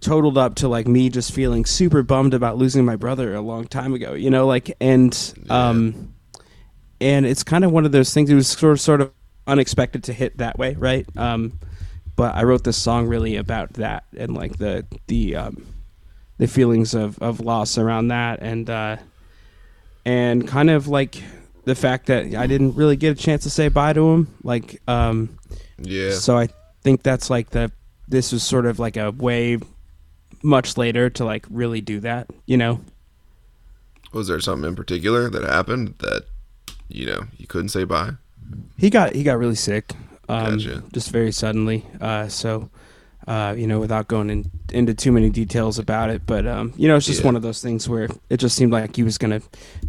totaled 0.00 0.38
up 0.38 0.54
to 0.56 0.68
like 0.68 0.86
me 0.86 1.08
just 1.08 1.32
feeling 1.32 1.64
super 1.64 2.02
bummed 2.02 2.34
about 2.34 2.56
losing 2.56 2.84
my 2.84 2.96
brother 2.96 3.34
a 3.34 3.40
long 3.40 3.66
time 3.66 3.94
ago 3.94 4.12
you 4.14 4.30
know 4.30 4.46
like 4.46 4.70
and 4.80 5.34
um 5.50 6.14
and 7.00 7.26
it's 7.26 7.42
kind 7.42 7.64
of 7.64 7.72
one 7.72 7.84
of 7.84 7.92
those 7.92 8.12
things 8.14 8.30
it 8.30 8.34
was 8.34 8.46
sort 8.48 8.72
of 8.72 8.80
sort 8.80 9.00
of 9.00 9.10
unexpected 9.48 10.04
to 10.04 10.12
hit 10.12 10.36
that 10.38 10.58
way 10.58 10.74
right 10.74 11.06
um 11.16 11.58
but 12.14 12.34
i 12.36 12.42
wrote 12.44 12.62
this 12.64 12.76
song 12.76 13.06
really 13.08 13.34
about 13.36 13.72
that 13.74 14.04
and 14.16 14.34
like 14.34 14.58
the 14.58 14.86
the 15.08 15.34
um 15.34 15.66
the 16.38 16.46
feelings 16.46 16.94
of 16.94 17.18
of 17.18 17.40
loss 17.40 17.76
around 17.76 18.08
that 18.08 18.40
and 18.40 18.70
uh 18.70 18.96
and 20.08 20.48
kind 20.48 20.70
of 20.70 20.88
like 20.88 21.22
the 21.64 21.74
fact 21.74 22.06
that 22.06 22.34
i 22.34 22.46
didn't 22.46 22.74
really 22.74 22.96
get 22.96 23.18
a 23.18 23.20
chance 23.20 23.42
to 23.42 23.50
say 23.50 23.68
bye 23.68 23.92
to 23.92 24.08
him 24.08 24.26
like 24.42 24.80
um 24.88 25.38
yeah, 25.78 26.12
so 26.12 26.36
I 26.36 26.48
think 26.82 27.02
that's 27.02 27.30
like 27.30 27.50
the 27.50 27.70
this 28.08 28.32
was 28.32 28.42
sort 28.42 28.66
of 28.66 28.78
like 28.78 28.96
a 28.96 29.10
way 29.12 29.58
much 30.42 30.76
later 30.76 31.10
to 31.10 31.24
like 31.24 31.46
really 31.50 31.80
do 31.80 32.00
that, 32.00 32.28
you 32.46 32.56
know. 32.56 32.80
Was 34.12 34.28
there 34.28 34.40
something 34.40 34.68
in 34.68 34.76
particular 34.76 35.28
that 35.30 35.42
happened 35.42 35.94
that 35.98 36.24
you 36.88 37.06
know 37.06 37.20
you 37.36 37.46
couldn't 37.46 37.68
say 37.68 37.84
bye? 37.84 38.12
He 38.76 38.90
got 38.90 39.14
he 39.14 39.22
got 39.22 39.38
really 39.38 39.54
sick. 39.54 39.92
Um 40.28 40.58
Gotcha. 40.58 40.82
just 40.92 41.10
very 41.10 41.32
suddenly. 41.32 41.86
Uh 42.00 42.28
so 42.28 42.70
uh, 43.26 43.54
you 43.58 43.66
know, 43.66 43.78
without 43.78 44.08
going 44.08 44.30
in, 44.30 44.50
into 44.72 44.94
too 44.94 45.12
many 45.12 45.30
details 45.30 45.78
about 45.78 46.10
it, 46.10 46.22
but 46.26 46.46
um, 46.46 46.72
you 46.76 46.88
know, 46.88 46.96
it's 46.96 47.06
just 47.06 47.20
Yeah. 47.20 47.26
one 47.26 47.36
of 47.36 47.42
those 47.42 47.62
things 47.62 47.88
where 47.88 48.08
it 48.30 48.36
just 48.38 48.56
seemed 48.56 48.72
like 48.72 48.96
he 48.96 49.02
was 49.02 49.18
gonna 49.18 49.40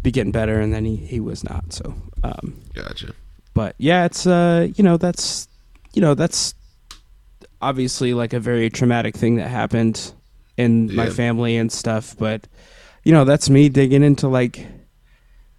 be 0.02 0.10
getting 0.10 0.32
better, 0.32 0.60
and 0.60 0.72
then 0.72 0.84
he, 0.84 0.96
he 0.96 1.20
was 1.20 1.44
not. 1.44 1.72
So, 1.72 1.94
um, 2.24 2.60
Gotcha. 2.74 3.12
but 3.54 3.74
yeah, 3.78 4.04
it's 4.04 4.26
uh, 4.26 4.68
you 4.74 4.82
know, 4.84 4.96
that's 4.96 5.48
you 5.92 6.00
know, 6.00 6.14
that's 6.14 6.54
obviously 7.62 8.14
like 8.14 8.32
a 8.32 8.40
very 8.40 8.70
traumatic 8.70 9.16
thing 9.16 9.36
that 9.36 9.48
happened 9.48 10.12
in 10.56 10.94
my 10.94 11.08
family 11.10 11.56
and 11.56 11.70
stuff. 11.70 12.16
But 12.18 12.46
you 13.04 13.12
know, 13.12 13.24
that's 13.24 13.50
me 13.50 13.68
digging 13.68 14.02
into 14.02 14.28
like 14.28 14.66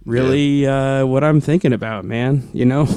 really 0.04 0.66
uh, 0.66 1.06
what 1.06 1.22
I'm 1.24 1.40
thinking 1.40 1.72
about, 1.72 2.04
man. 2.04 2.48
You 2.52 2.64
know, 2.64 2.88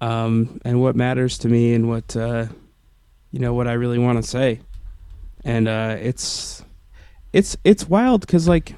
um, 0.00 0.60
and 0.64 0.80
what 0.80 0.96
matters 0.96 1.38
to 1.38 1.48
me 1.48 1.74
and 1.74 1.88
what 1.88 2.16
uh, 2.16 2.46
you 3.32 3.40
know 3.40 3.54
what 3.54 3.68
I 3.68 3.72
really 3.74 3.98
want 3.98 4.22
to 4.22 4.28
say. 4.28 4.60
And 5.44 5.68
uh, 5.68 5.96
it's 6.00 6.64
it's 7.32 7.56
it's 7.64 7.88
wild 7.88 8.22
because 8.22 8.48
like 8.48 8.74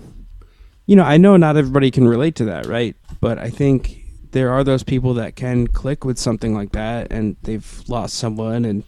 you 0.87 0.97
know 0.97 1.05
I 1.05 1.17
know 1.17 1.37
not 1.37 1.57
everybody 1.57 1.91
can 1.91 2.09
relate 2.09 2.35
to 2.37 2.45
that, 2.47 2.67
right? 2.67 2.97
But 3.21 3.39
I 3.39 3.51
think 3.51 4.03
there 4.33 4.51
are 4.53 4.65
those 4.65 4.83
people 4.83 5.15
that 5.15 5.37
can 5.37 5.67
click 5.69 6.05
with 6.05 6.19
something 6.19 6.55
like 6.55 6.73
that, 6.73 7.09
and 7.13 7.37
they've 7.43 7.83
lost 7.89 8.15
someone, 8.17 8.65
and 8.65 8.85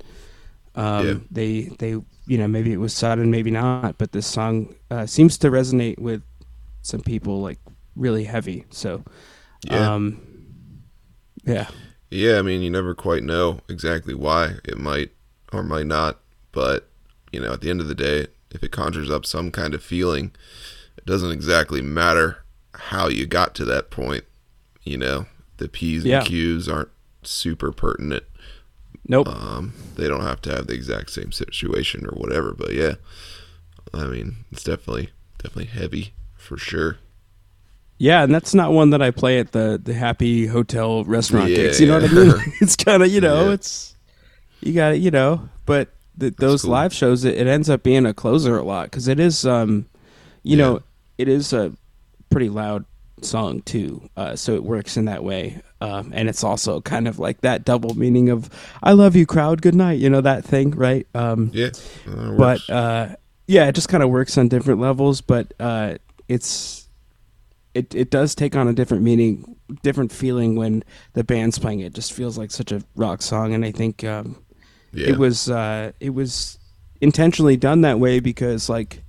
um, 0.75 1.07
Yeah. 1.07 1.15
they 1.31 1.63
they 1.79 1.91
you 2.27 2.39
know 2.39 2.49
maybe 2.49 2.73
it 2.73 2.79
was 2.79 2.95
sudden, 2.95 3.31
maybe 3.31 3.51
not, 3.51 3.99
but 3.99 4.13
this 4.13 4.27
song 4.27 4.75
uh, 4.91 5.07
seems 5.07 5.39
to 5.39 5.51
resonate 5.51 5.99
with 5.99 6.23
some 6.83 7.01
people 7.03 7.43
like 7.43 7.59
really 7.97 8.25
heavy. 8.25 8.65
So 8.71 9.05
Yeah. 9.63 9.91
um, 9.95 10.21
yeah, 11.45 11.69
Yeah, 12.11 12.39
I 12.39 12.43
mean, 12.43 12.63
you 12.63 12.71
never 12.71 12.95
quite 12.95 13.23
know 13.23 13.61
exactly 13.69 14.15
why 14.15 14.57
it 14.65 14.79
might 14.79 15.11
or 15.53 15.63
might 15.63 15.87
not, 15.87 16.19
but 16.53 16.88
you 17.33 17.41
know, 17.41 17.53
at 17.53 17.61
the 17.61 17.71
end 17.71 17.81
of 17.81 17.89
the 17.89 17.95
day, 17.95 18.27
if 18.51 18.63
it 18.63 18.71
conjures 18.73 19.11
up 19.11 19.27
some 19.27 19.51
kind 19.51 19.75
of 19.75 19.83
feeling, 19.83 20.33
it 20.97 21.05
doesn't 21.07 21.31
exactly 21.33 21.83
matter 21.83 22.45
how 22.75 23.09
you 23.09 23.27
got 23.27 23.55
to 23.57 23.65
that 23.67 23.91
point. 23.91 24.25
You 24.85 24.97
know, 24.99 25.27
the 25.59 25.69
P's 25.69 26.03
and 26.05 26.11
Yeah. 26.11 26.23
Q's 26.23 26.69
aren't 26.69 26.89
super 27.23 27.73
pertinent. 27.73 28.25
nope. 29.07 29.29
Um, 29.29 29.75
they 29.97 30.09
don't 30.09 30.23
have 30.23 30.41
to 30.43 30.51
have 30.51 30.67
the 30.67 30.75
exact 30.75 31.11
same 31.11 31.33
situation 31.33 32.07
or 32.07 32.13
whatever, 32.13 32.53
but 32.53 32.73
yeah, 32.73 32.95
I 33.93 34.05
mean, 34.07 34.37
it's 34.53 34.65
definitely 34.65 35.11
definitely 35.43 35.67
heavy 35.67 36.13
for 36.37 36.57
sure. 36.57 36.99
Yeah, 37.99 38.23
and 38.23 38.33
that's 38.33 38.55
not 38.55 38.73
one 38.73 38.91
that 38.91 39.03
I 39.03 39.11
play 39.11 39.39
at 39.41 39.53
the 39.53 39.81
the 39.83 39.93
happy 39.95 40.47
hotel 40.47 41.05
restaurant 41.05 41.51
Yeah, 41.51 41.57
gigs. 41.57 41.81
You 41.81 41.89
know 41.89 42.01
what 42.01 42.11
I 42.11 42.15
mean? 42.15 42.33
it's 42.61 42.77
kind 42.77 43.03
of 43.03 43.11
you 43.11 43.21
know, 43.21 43.47
Yeah. 43.49 43.53
it's 43.55 43.97
you 44.61 44.73
got 44.73 44.91
to 44.91 44.99
you 44.99 45.11
know, 45.11 45.49
but 45.67 45.89
th 46.19 46.35
those 46.37 46.63
cool. 46.63 46.73
live 46.73 46.93
shows 46.93 47.25
it, 47.25 47.35
it 47.37 47.47
ends 47.47 47.69
up 47.71 47.83
being 47.83 48.07
a 48.07 48.15
closer 48.15 48.57
a 48.59 48.65
lot 48.65 48.85
because 48.91 49.09
it 49.09 49.21
is 49.21 49.45
um, 49.47 49.87
you 50.43 50.57
Yeah. 50.57 50.65
know, 50.65 50.83
it 51.19 51.29
is 51.29 51.53
a 51.53 51.73
pretty 52.31 52.49
loud 52.49 52.85
song 53.23 53.63
too, 53.63 54.09
uh, 54.17 54.37
so 54.37 54.55
it 54.55 54.63
works 54.63 54.97
in 54.97 55.05
that 55.07 55.25
way. 55.25 55.61
Um, 55.81 56.11
and 56.15 56.29
it's 56.29 56.45
also 56.45 56.81
kind 56.81 57.07
of 57.09 57.19
like 57.19 57.41
that 57.43 57.65
double 57.65 57.95
meaning 57.95 58.29
of 58.31 58.49
"I 58.83 58.93
love 58.93 59.17
you, 59.17 59.27
crowd, 59.27 59.63
good 59.63 59.75
night." 59.75 59.99
You 60.01 60.11
know 60.11 60.21
that 60.21 60.45
thing, 60.45 60.71
right? 60.73 61.07
Um, 61.15 61.51
Yeah, 61.53 61.71
but 62.37 62.69
uh, 62.71 63.17
yeah, 63.47 63.67
it 63.69 63.75
just 63.75 63.89
kind 63.89 64.03
of 64.03 64.11
works 64.11 64.37
on 64.39 64.49
different 64.49 64.81
levels. 64.81 65.21
But 65.21 65.53
uh, 65.61 65.99
it's 66.29 66.89
it 67.75 67.95
it 67.95 68.11
does 68.11 68.35
take 68.35 68.57
on 68.57 68.69
a 68.69 68.73
different 68.73 69.03
meaning, 69.03 69.57
different 69.83 70.13
feeling 70.13 70.57
when 70.57 70.83
the 71.15 71.25
band's 71.25 71.59
playing 71.59 71.81
it. 71.81 71.87
it 71.87 71.95
just 71.95 72.13
feels 72.13 72.37
like 72.39 72.51
such 72.51 72.73
a 72.73 72.83
rock 72.97 73.23
song, 73.23 73.55
and 73.55 73.65
I 73.65 73.71
think 73.73 74.05
um, 74.05 74.37
yeah, 74.93 75.09
it 75.09 75.19
was 75.19 75.49
uh, 75.51 75.93
it 76.01 76.11
was 76.11 76.59
intentionally 77.01 77.57
done 77.57 77.83
that 77.83 77.99
way 77.99 78.21
because 78.21 78.69
like 78.69 79.03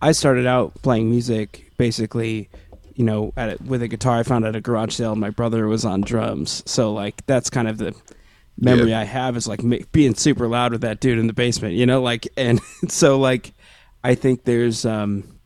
I 0.00 0.12
started 0.12 0.46
out 0.46 0.74
playing 0.82 1.10
music 1.10 1.72
basically. 1.76 2.48
You 2.94 3.04
know, 3.04 3.32
at 3.36 3.60
a, 3.60 3.62
with 3.62 3.80
a 3.82 3.86
guitar 3.86 4.18
I 4.18 4.22
found 4.24 4.44
at 4.44 4.56
a 4.56 4.60
garage 4.60 4.92
sale. 4.92 5.12
and 5.12 5.20
My 5.20 5.30
brother 5.30 5.68
was 5.68 5.84
on 5.84 6.00
drums, 6.00 6.64
so 6.66 6.92
like 6.92 7.24
that's 7.26 7.48
kind 7.48 7.68
of 7.68 7.78
the 7.78 7.94
memory 8.58 8.90
Yeah. 8.90 8.98
I 9.00 9.04
have 9.04 9.36
is 9.36 9.46
like 9.46 9.60
being 9.92 10.16
super 10.16 10.48
loud 10.48 10.72
with 10.72 10.80
that 10.80 10.98
dude 10.98 11.20
in 11.20 11.28
the 11.28 11.32
basement, 11.32 11.74
you 11.74 11.86
know, 11.86 12.02
like 12.02 12.26
and 12.36 12.60
so 12.88 13.16
like 13.20 13.52
I 14.02 14.16
think 14.16 14.42
there's 14.42 14.84
um 14.84 15.38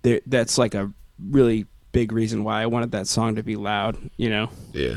there 0.00 0.22
that's 0.26 0.56
like 0.56 0.74
a 0.74 0.90
really 1.18 1.66
big 1.92 2.10
reason 2.10 2.42
why 2.42 2.62
I 2.62 2.66
wanted 2.66 2.92
that 2.92 3.06
song 3.06 3.34
to 3.36 3.42
be 3.42 3.56
loud, 3.56 3.98
you 4.16 4.30
know. 4.30 4.48
Yeah. 4.72 4.96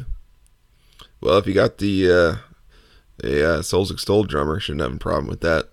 Well, 1.20 1.38
if 1.40 1.46
you 1.46 1.54
got 1.54 1.78
the 1.78 2.12
uh, 2.12 2.36
uh, 3.24 3.62
Souls 3.62 3.92
Extolled 3.92 4.30
drummer, 4.30 4.60
shouldn't 4.60 4.82
have 4.82 4.94
a 4.94 5.00
problem 5.00 5.28
with 5.28 5.42
that. 5.42 5.70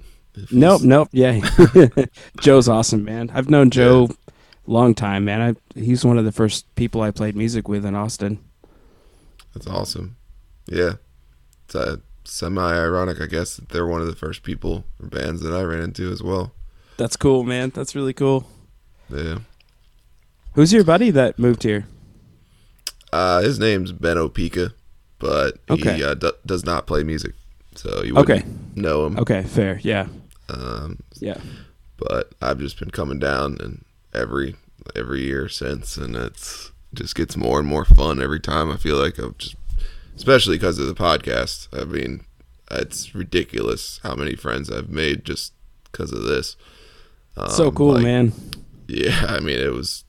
Nope, 0.50 0.82
nope, 0.82 1.08
yeah. 1.12 1.40
Joe's 2.40 2.68
awesome, 2.68 3.04
man. 3.04 3.30
I've 3.32 3.48
known 3.48 3.70
Joe 3.70 4.08
a 4.66 4.70
long 4.70 4.94
time, 4.94 5.24
man. 5.24 5.40
I 5.40 5.78
he's 5.78 6.04
one 6.04 6.18
of 6.18 6.24
the 6.24 6.32
first 6.32 6.72
people 6.74 7.02
I 7.02 7.10
played 7.10 7.36
music 7.36 7.68
with 7.68 7.84
in 7.84 7.94
Austin. 7.94 8.40
That's 9.54 9.66
awesome. 9.66 10.16
Yeah. 10.66 10.94
It's 11.66 11.74
uh, 11.74 11.96
semi 12.24 12.60
ironic, 12.60 13.20
I 13.20 13.26
guess, 13.26 13.56
that 13.56 13.68
they're 13.68 13.86
one 13.86 14.00
of 14.00 14.06
the 14.06 14.16
first 14.16 14.42
people 14.42 14.84
or 15.00 15.08
bands 15.08 15.40
that 15.42 15.54
I 15.54 15.62
ran 15.62 15.82
into 15.82 16.10
as 16.10 16.22
well. 16.22 16.52
That's 16.96 17.16
cool, 17.16 17.44
man. 17.44 17.70
That's 17.70 17.94
really 17.94 18.12
cool. 18.12 18.46
Yeah. 19.08 19.38
Who's 20.54 20.72
your 20.72 20.84
buddy 20.84 21.10
that 21.10 21.38
moved 21.38 21.62
here? 21.62 21.86
Uh, 23.12 23.42
his 23.42 23.58
name's 23.58 23.92
Ben 23.92 24.16
Opika, 24.16 24.72
but 25.18 25.58
Okay. 25.70 25.96
he 25.96 26.04
uh, 26.04 26.14
d- 26.14 26.32
does 26.46 26.64
not 26.64 26.86
play 26.86 27.02
music. 27.02 27.34
So 27.76 28.02
you 28.02 28.14
wouldn't 28.14 28.40
Okay. 28.42 28.48
know 28.76 29.06
him. 29.06 29.18
Okay, 29.18 29.42
fair. 29.42 29.80
Yeah. 29.82 30.06
Um, 30.48 30.98
Yeah. 31.20 31.38
but 31.98 32.32
I've 32.40 32.58
just 32.58 32.78
been 32.78 32.90
coming 32.90 33.18
down 33.18 33.56
and 33.60 33.84
every 34.12 34.56
every 34.94 35.22
year 35.22 35.48
since, 35.48 35.96
and 35.96 36.14
it's 36.14 36.70
just 36.92 37.14
gets 37.14 37.36
more 37.36 37.58
and 37.58 37.66
more 37.66 37.84
fun 37.84 38.22
every 38.22 38.38
time. 38.40 38.70
I 38.70 38.76
feel 38.76 38.96
like 38.96 39.18
I'm 39.18 39.34
just, 39.38 39.56
especially 40.16 40.56
because 40.56 40.78
of 40.78 40.86
the 40.86 40.94
podcast. 40.94 41.68
I 41.72 41.84
mean, 41.84 42.24
it's 42.70 43.14
ridiculous 43.14 43.98
how 44.02 44.14
many 44.14 44.36
friends 44.36 44.70
I've 44.70 44.90
made 44.90 45.24
just 45.24 45.52
because 45.90 46.12
of 46.12 46.22
this. 46.24 46.56
so 47.50 47.68
Um, 47.68 47.74
cool, 47.74 47.94
like, 47.94 48.02
man. 48.04 48.32
Yeah, 48.86 49.24
I 49.28 49.40
mean, 49.40 49.58
it 49.58 49.72
was 49.72 50.04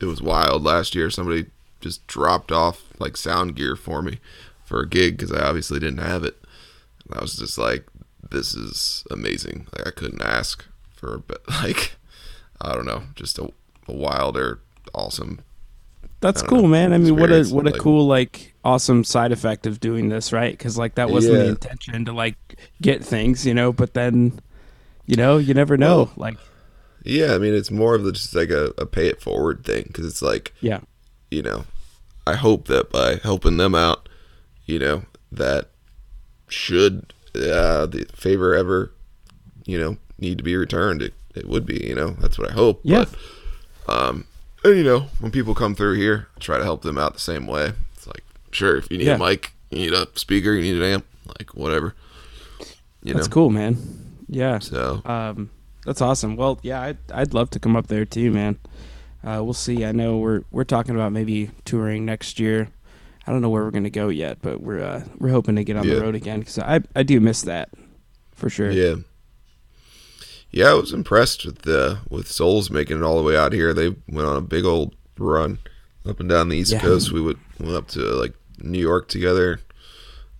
it 0.00 0.06
was 0.06 0.22
wild 0.22 0.62
last 0.62 0.94
year. 0.94 1.10
Somebody 1.10 1.46
just 1.82 2.06
dropped 2.06 2.50
off 2.50 2.84
like 2.98 3.16
sound 3.16 3.56
gear 3.56 3.76
for 3.76 4.00
me 4.00 4.18
for 4.64 4.80
a 4.80 4.88
gig 4.88 5.18
because 5.18 5.32
I 5.32 5.46
obviously 5.46 5.78
didn't 5.78 5.98
have 5.98 6.24
it. 6.24 6.42
And 7.04 7.18
I 7.18 7.20
was 7.20 7.36
just 7.36 7.58
like, 7.58 7.86
"This 8.30 8.54
is 8.54 9.04
amazing!" 9.10 9.66
Like 9.76 9.88
I 9.88 9.90
couldn't 9.90 10.22
ask 10.22 10.64
for, 10.94 11.18
but 11.18 11.42
like 11.62 11.96
I 12.60 12.74
don't 12.74 12.86
know, 12.86 13.02
just 13.14 13.38
a, 13.38 13.52
a 13.88 13.92
wilder, 13.92 14.60
awesome. 14.94 15.40
That's 16.20 16.40
cool, 16.40 16.62
know, 16.62 16.68
man. 16.68 16.92
I 16.92 16.98
mean, 16.98 17.16
what 17.16 17.32
a 17.32 17.44
what 17.46 17.66
a 17.66 17.70
like- 17.70 17.80
cool 17.80 18.06
like 18.06 18.54
awesome 18.64 19.02
side 19.02 19.32
effect 19.32 19.66
of 19.66 19.80
doing 19.80 20.08
this, 20.08 20.32
right? 20.32 20.56
Because 20.56 20.78
like 20.78 20.94
that 20.94 21.10
wasn't 21.10 21.34
the 21.34 21.48
intention 21.48 22.04
to 22.04 22.12
like 22.12 22.36
get 22.80 23.04
things, 23.04 23.44
you 23.44 23.54
know. 23.54 23.72
But 23.72 23.94
then, 23.94 24.38
you 25.04 25.16
know, 25.16 25.38
you 25.38 25.52
never 25.52 25.76
know. 25.76 25.96
Well- 25.96 26.12
like, 26.16 26.36
Yeah, 27.04 27.34
I 27.34 27.38
mean, 27.38 27.54
it's 27.54 27.72
more 27.72 27.96
of 27.96 28.04
the, 28.04 28.12
just 28.12 28.36
like 28.36 28.50
a, 28.50 28.72
a 28.78 28.86
pay 28.86 29.08
it 29.08 29.20
forward 29.20 29.64
thing 29.64 29.82
because 29.88 30.06
it's 30.06 30.22
like 30.22 30.54
yeah, 30.60 30.82
you 31.32 31.42
know, 31.42 31.64
I 32.26 32.34
hope 32.34 32.66
that 32.68 32.90
by 32.90 33.16
helping 33.22 33.56
them 33.56 33.74
out, 33.74 34.08
you 34.66 34.78
know, 34.78 35.02
that 35.32 35.68
should 36.48 37.12
uh, 37.34 37.86
the 37.86 38.06
favor 38.14 38.54
ever, 38.54 38.92
you 39.64 39.80
know, 39.80 39.96
need 40.18 40.38
to 40.38 40.44
be 40.44 40.54
returned, 40.56 41.02
it, 41.02 41.14
it 41.34 41.48
would 41.48 41.64
be, 41.64 41.84
you 41.86 41.94
know, 41.94 42.10
that's 42.20 42.38
what 42.38 42.50
I 42.50 42.52
hope. 42.52 42.80
Yeah. 42.84 43.06
But, 43.86 43.92
um, 43.94 44.24
and, 44.62 44.76
you 44.76 44.84
know, 44.84 45.06
when 45.18 45.32
people 45.32 45.54
come 45.54 45.74
through 45.74 45.94
here, 45.94 46.28
I 46.36 46.40
try 46.40 46.58
to 46.58 46.64
help 46.64 46.82
them 46.82 46.98
out 46.98 47.14
the 47.14 47.20
same 47.20 47.46
way. 47.46 47.72
It's 47.96 48.06
like, 48.06 48.22
sure, 48.50 48.76
if 48.76 48.90
you 48.90 48.98
need 48.98 49.06
Yeah. 49.06 49.14
a 49.16 49.18
mic, 49.18 49.52
you 49.70 49.78
need 49.78 49.92
a 49.94 50.06
speaker, 50.14 50.52
you 50.52 50.62
need 50.62 50.76
an 50.76 50.82
amp, 50.92 51.06
like 51.26 51.54
whatever. 51.54 51.94
You 53.02 53.14
that's 53.14 53.26
know, 53.26 53.32
cool, 53.32 53.50
man. 53.50 53.76
Yeah, 54.28 54.60
so 54.60 55.02
um, 55.04 55.50
that's 55.84 56.00
awesome. 56.00 56.36
Well, 56.36 56.58
yeah, 56.62 56.80
I'd 56.80 56.98
I'd 57.12 57.34
love 57.34 57.50
to 57.50 57.58
come 57.58 57.74
up 57.74 57.88
there 57.88 58.04
too, 58.04 58.30
man. 58.30 58.58
Uh, 59.24 59.40
we'll 59.42 59.52
see. 59.54 59.84
I 59.84 59.92
know 59.92 60.18
we're 60.18 60.42
we're 60.50 60.64
talking 60.64 60.94
about 60.94 61.12
maybe 61.12 61.50
touring 61.64 62.04
next 62.04 62.40
year. 62.40 62.68
I 63.26 63.30
don't 63.30 63.40
know 63.40 63.50
where 63.50 63.62
we're 63.62 63.70
gonna 63.70 63.90
go 63.90 64.08
yet, 64.08 64.38
but 64.42 64.60
we're 64.60 64.82
uh, 64.82 65.04
we're 65.18 65.30
hoping 65.30 65.54
to 65.56 65.64
get 65.64 65.76
on 65.76 65.86
Yeah. 65.86 65.94
the 65.96 66.00
road 66.02 66.14
again 66.14 66.40
because 66.40 66.58
I 66.58 66.80
I 66.96 67.02
do 67.04 67.20
miss 67.20 67.42
that 67.42 67.68
for 68.32 68.50
sure. 68.50 68.70
Yeah. 68.70 68.96
Yeah, 70.50 70.70
I 70.70 70.74
was 70.74 70.92
impressed 70.92 71.46
with 71.46 71.60
the 71.62 72.00
with 72.10 72.26
Souls 72.30 72.70
making 72.70 72.98
it 72.98 73.02
all 73.02 73.16
the 73.16 73.22
way 73.22 73.36
out 73.36 73.52
here. 73.52 73.72
They 73.72 73.88
went 74.08 74.28
on 74.28 74.36
a 74.36 74.40
big 74.42 74.64
old 74.64 74.94
run 75.18 75.58
up 76.04 76.20
and 76.20 76.28
down 76.28 76.48
the 76.48 76.56
East 76.58 76.72
Yeah. 76.72 76.80
Coast. 76.80 77.12
We 77.12 77.22
went 77.22 77.38
went 77.58 77.74
up 77.74 77.88
to 77.88 78.00
like 78.00 78.34
New 78.60 78.78
York 78.80 79.08
together, 79.08 79.60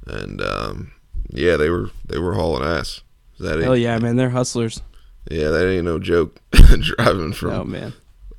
and 0.07 0.43
um, 0.43 0.93
yeah, 1.31 1.57
they 1.57 1.71
were 1.71 1.91
they 2.07 2.19
were 2.19 2.35
hauling 2.35 2.65
ass. 2.65 3.01
That 3.41 3.61
Hell 3.61 3.77
yeah, 3.77 3.99
man. 3.99 4.17
They're 4.17 4.31
hustlers. 4.31 4.83
yeah, 5.31 5.49
that 5.49 5.67
ain't 5.69 5.85
no 5.85 5.99
joke. 5.99 6.39
Driving 6.53 7.33
from 7.33 7.51
Oh 7.51 7.65
man. 7.65 7.95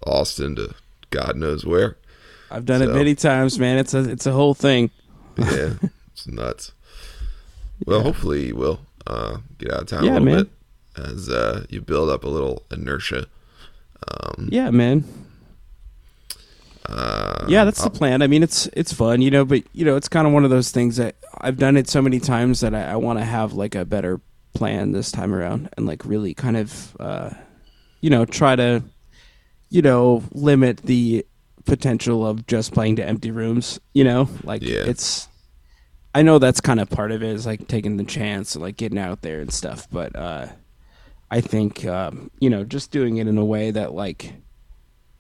Austin 0.06 0.56
to 0.58 0.74
God 1.10 1.36
knows 1.36 1.66
where. 1.66 1.98
I've 2.52 2.66
done 2.66 2.82
it 2.82 2.94
many 2.94 3.16
times, 3.16 3.58
man. 3.60 3.78
It's 3.78 3.94
a 3.94 4.10
it's 4.10 4.26
a 4.26 4.32
whole 4.32 4.54
thing. 4.54 4.92
Yeah, 5.38 5.74
it's 6.12 6.28
nuts. 6.28 6.72
Well, 7.86 7.98
Yeah. 8.00 8.04
hopefully 8.04 8.48
you 8.48 8.56
will 8.56 8.80
uh, 9.08 9.38
get 9.58 9.72
out 9.74 9.82
of 9.82 9.88
town 9.88 10.04
Yeah, 10.06 10.12
a 10.12 10.20
little 10.20 10.26
man. 10.26 10.44
bit 10.96 11.04
as 11.12 11.30
uh, 11.30 11.66
you 11.70 11.82
build 11.82 12.10
up 12.10 12.24
a 12.24 12.30
little 12.30 12.64
inertia. 12.72 13.26
Um, 14.08 14.50
Yeah, 14.52 14.70
man. 14.70 15.04
uh, 16.90 17.46
Yeah, 17.48 17.66
that's 17.66 17.82
I'll- 17.82 17.90
the 17.90 17.98
plan. 17.98 18.22
I 18.22 18.28
mean, 18.28 18.44
it's 18.44 18.68
it's 18.74 18.94
fun, 18.94 19.22
you 19.22 19.32
know, 19.32 19.46
but 19.46 19.64
you 19.74 19.86
know, 19.86 19.96
it's 19.96 20.10
kind 20.10 20.28
of 20.28 20.34
one 20.34 20.44
of 20.44 20.50
those 20.50 20.72
things 20.72 20.98
that 20.98 21.16
I've 21.40 21.58
done 21.58 21.78
it 21.78 21.90
so 21.90 22.02
many 22.02 22.20
times 22.20 22.60
that 22.60 22.76
I, 22.76 22.92
I 22.92 22.96
want 22.98 23.20
to 23.20 23.26
have 23.26 23.54
like 23.54 23.76
a 23.76 23.86
better 23.86 24.20
plan 24.54 24.92
this 24.92 25.12
time 25.12 25.34
around 25.34 25.70
and 25.78 25.86
like 25.88 26.06
really 26.06 26.34
kind 26.34 26.58
of, 26.58 26.96
uh, 27.00 27.32
you 28.02 28.10
know, 28.10 28.26
try 28.26 28.56
to, 28.56 28.84
you 29.74 29.82
know, 29.82 30.22
limit 30.34 30.78
the 30.84 31.26
potential 31.66 32.26
of 32.28 32.46
just 32.46 32.74
playing 32.74 32.96
to 32.98 33.04
empty 33.06 33.32
rooms. 33.32 33.80
You 33.94 34.04
know, 34.04 34.30
like 34.44 34.62
Yeah. 34.62 34.84
it's. 34.86 35.28
I 36.16 36.22
know 36.22 36.38
that's 36.38 36.62
kind 36.62 36.80
of 36.80 36.92
part 36.92 37.12
of 37.12 37.24
it 37.24 37.30
is 37.30 37.48
like 37.48 37.68
taking 37.68 37.98
the 37.98 38.04
chance, 38.04 38.56
like 38.56 38.78
getting 38.78 39.00
out 39.00 39.24
there 39.24 39.42
and 39.42 39.52
stuff, 39.52 39.88
but 39.92 40.16
uh, 40.16 40.46
I 41.32 41.42
think 41.42 41.86
um, 41.86 42.30
you 42.40 42.52
know 42.52 42.64
just 42.64 42.92
doing 42.92 43.18
it 43.18 43.28
in 43.28 43.38
a 43.40 43.46
way 43.46 43.72
that 43.72 43.94
like 43.96 44.34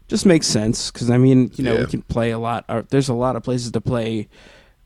just 0.07 0.25
makes 0.27 0.45
sense 0.45 0.91
because 0.91 1.09
I 1.09 1.17
mean 1.17 1.49
you 1.55 1.63
know 1.63 1.73
Yeah. 1.73 1.79
we 1.79 1.85
can 1.87 2.03
play 2.03 2.29
a 2.29 2.37
lot. 2.37 2.65
Or 2.69 2.83
there's 2.83 3.09
a 3.09 3.15
lot 3.15 3.35
of 3.35 3.41
places 3.41 3.71
to 3.71 3.81
play 3.81 4.27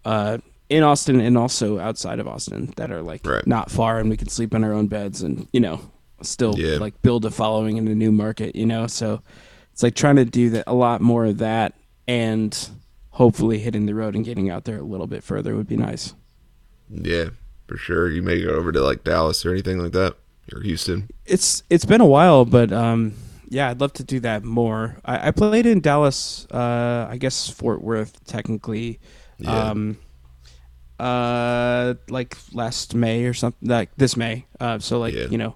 uh, 0.05 0.37
in 0.69 0.81
Austin 0.83 1.19
and 1.19 1.37
also 1.37 1.77
outside 1.77 2.19
of 2.19 2.27
Austin 2.27 2.71
that 2.77 2.89
are 2.89 3.01
like 3.01 3.25
Right. 3.27 3.45
not 3.45 3.69
far, 3.69 3.99
and 3.99 4.09
we 4.09 4.15
can 4.15 4.29
sleep 4.29 4.53
in 4.53 4.63
our 4.63 4.71
own 4.71 4.87
beds 4.87 5.21
and 5.21 5.45
you 5.51 5.59
know 5.59 5.81
still 6.21 6.57
Yeah. 6.57 6.77
like 6.77 7.01
build 7.01 7.25
a 7.25 7.31
following 7.31 7.75
in 7.75 7.85
a 7.89 7.95
new 7.95 8.13
market. 8.13 8.55
You 8.55 8.65
know, 8.65 8.87
so 8.87 9.21
it's 9.77 9.83
like 9.83 9.93
trying 9.93 10.15
to 10.15 10.25
do 10.25 10.49
that 10.49 10.63
a 10.65 10.73
lot 10.73 11.01
more 11.01 11.23
of 11.25 11.37
that 11.37 11.75
and 12.07 12.69
hopefully 13.11 13.59
hitting 13.59 13.85
the 13.85 13.93
road 13.93 14.15
and 14.15 14.25
getting 14.25 14.49
out 14.49 14.63
there 14.65 14.77
a 14.79 14.81
little 14.81 15.05
bit 15.05 15.23
further 15.23 15.55
would 15.55 15.67
be 15.67 15.77
nice. 15.77 16.15
Yeah, 16.89 17.25
for 17.67 17.77
sure. 17.77 18.09
You 18.09 18.23
may 18.23 18.41
go 18.41 18.49
over 18.55 18.71
to 18.71 18.81
like 18.81 19.03
Dallas 19.03 19.45
or 19.45 19.51
anything 19.51 19.77
like 19.77 19.91
that, 19.91 20.15
or 20.51 20.61
Houston. 20.61 21.07
It's 21.27 21.61
it's 21.69 21.85
been 21.85 22.01
a 22.01 22.07
while, 22.07 22.43
but 22.43 22.71
um, 22.73 23.13
yeah, 23.49 23.69
I'd 23.69 23.79
love 23.79 23.93
to 23.93 24.03
do 24.03 24.19
that 24.21 24.43
more. 24.43 24.97
I, 25.05 25.27
I 25.27 25.31
played 25.31 25.67
in 25.67 25.79
Dallas, 25.79 26.47
uh, 26.51 27.05
I 27.07 27.17
guess 27.17 27.47
Fort 27.47 27.83
Worth 27.83 28.25
technically, 28.25 28.99
Yeah. 29.37 29.69
um, 29.69 29.97
uh, 30.99 31.93
like 32.09 32.35
last 32.51 32.95
May 32.95 33.25
or 33.25 33.35
something, 33.35 33.69
like 33.69 33.91
this 33.97 34.17
May. 34.17 34.45
Uh, 34.59 34.79
so 34.79 34.97
like 34.97 35.13
Yeah. 35.13 35.27
you 35.29 35.37
know, 35.37 35.55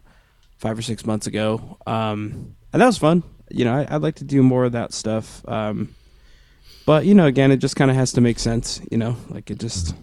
five 0.58 0.78
or 0.78 0.84
six 0.84 1.06
months 1.08 1.26
ago. 1.26 1.80
Um, 1.88 2.56
and 2.74 2.82
that 2.82 2.86
was 2.86 2.98
fun. 3.00 3.24
You 3.56 3.66
know, 3.66 3.74
I, 3.76 3.88
I'd 3.96 4.02
like 4.02 4.16
to 4.16 4.24
do 4.24 4.44
more 4.44 4.66
of 4.66 4.72
that 4.74 4.94
stuff. 4.94 5.48
Um, 5.48 5.96
but 6.86 7.06
you 7.06 7.14
know, 7.16 7.26
again, 7.26 7.52
it 7.52 7.58
just 7.58 7.76
kind 7.76 7.92
of 7.92 7.98
has 7.98 8.12
to 8.14 8.22
make 8.22 8.40
sense. 8.40 8.82
You 8.92 8.98
know, 8.98 9.18
like 9.30 9.52
it 9.52 9.60
just. 9.60 9.96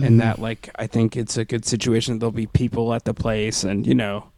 And 0.00 0.20
that, 0.20 0.38
like, 0.38 0.70
I 0.76 0.86
think 0.86 1.16
it's 1.16 1.36
a 1.36 1.44
good 1.44 1.64
situation. 1.64 2.20
There'll 2.20 2.30
be 2.30 2.46
people 2.46 2.94
at 2.94 3.04
the 3.04 3.12
place, 3.12 3.64
and 3.64 3.84
you 3.84 3.96
know, 3.96 4.30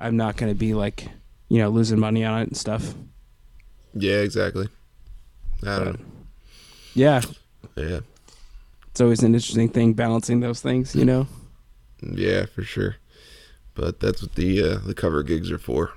I'm 0.00 0.16
not 0.16 0.36
going 0.36 0.50
to 0.50 0.58
be 0.58 0.72
like, 0.72 1.08
you 1.50 1.58
know, 1.58 1.68
losing 1.68 1.98
money 2.00 2.24
on 2.24 2.40
it 2.40 2.48
and 2.48 2.56
stuff. 2.56 2.94
Yeah, 3.94 4.20
exactly. 4.20 4.68
I 5.62 5.78
don't 5.78 5.86
Yeah, 5.86 5.92
know. 5.92 5.96
Yeah, 6.94 7.20
it's 8.90 9.00
always 9.00 9.22
an 9.22 9.34
interesting 9.34 9.68
thing 9.68 9.92
balancing 9.92 10.40
those 10.40 10.60
things, 10.60 10.94
you 10.94 11.04
know. 11.04 11.26
yeah, 12.00 12.46
for 12.46 12.62
sure. 12.62 12.96
But 13.74 14.00
that's 14.00 14.22
what 14.22 14.34
the 14.34 14.62
uh, 14.62 14.78
the 14.78 14.94
cover 14.94 15.22
gigs 15.22 15.50
are 15.50 15.58
for. 15.58 15.92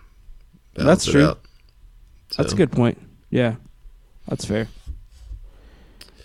That's 0.75 1.05
true. 1.05 1.25
out. 1.25 1.39
That's 2.43 2.53
a 2.53 2.55
good 2.57 2.71
point. 2.71 2.97
Yeah, 3.29 3.55
that's 4.27 4.45
fair. 4.45 4.67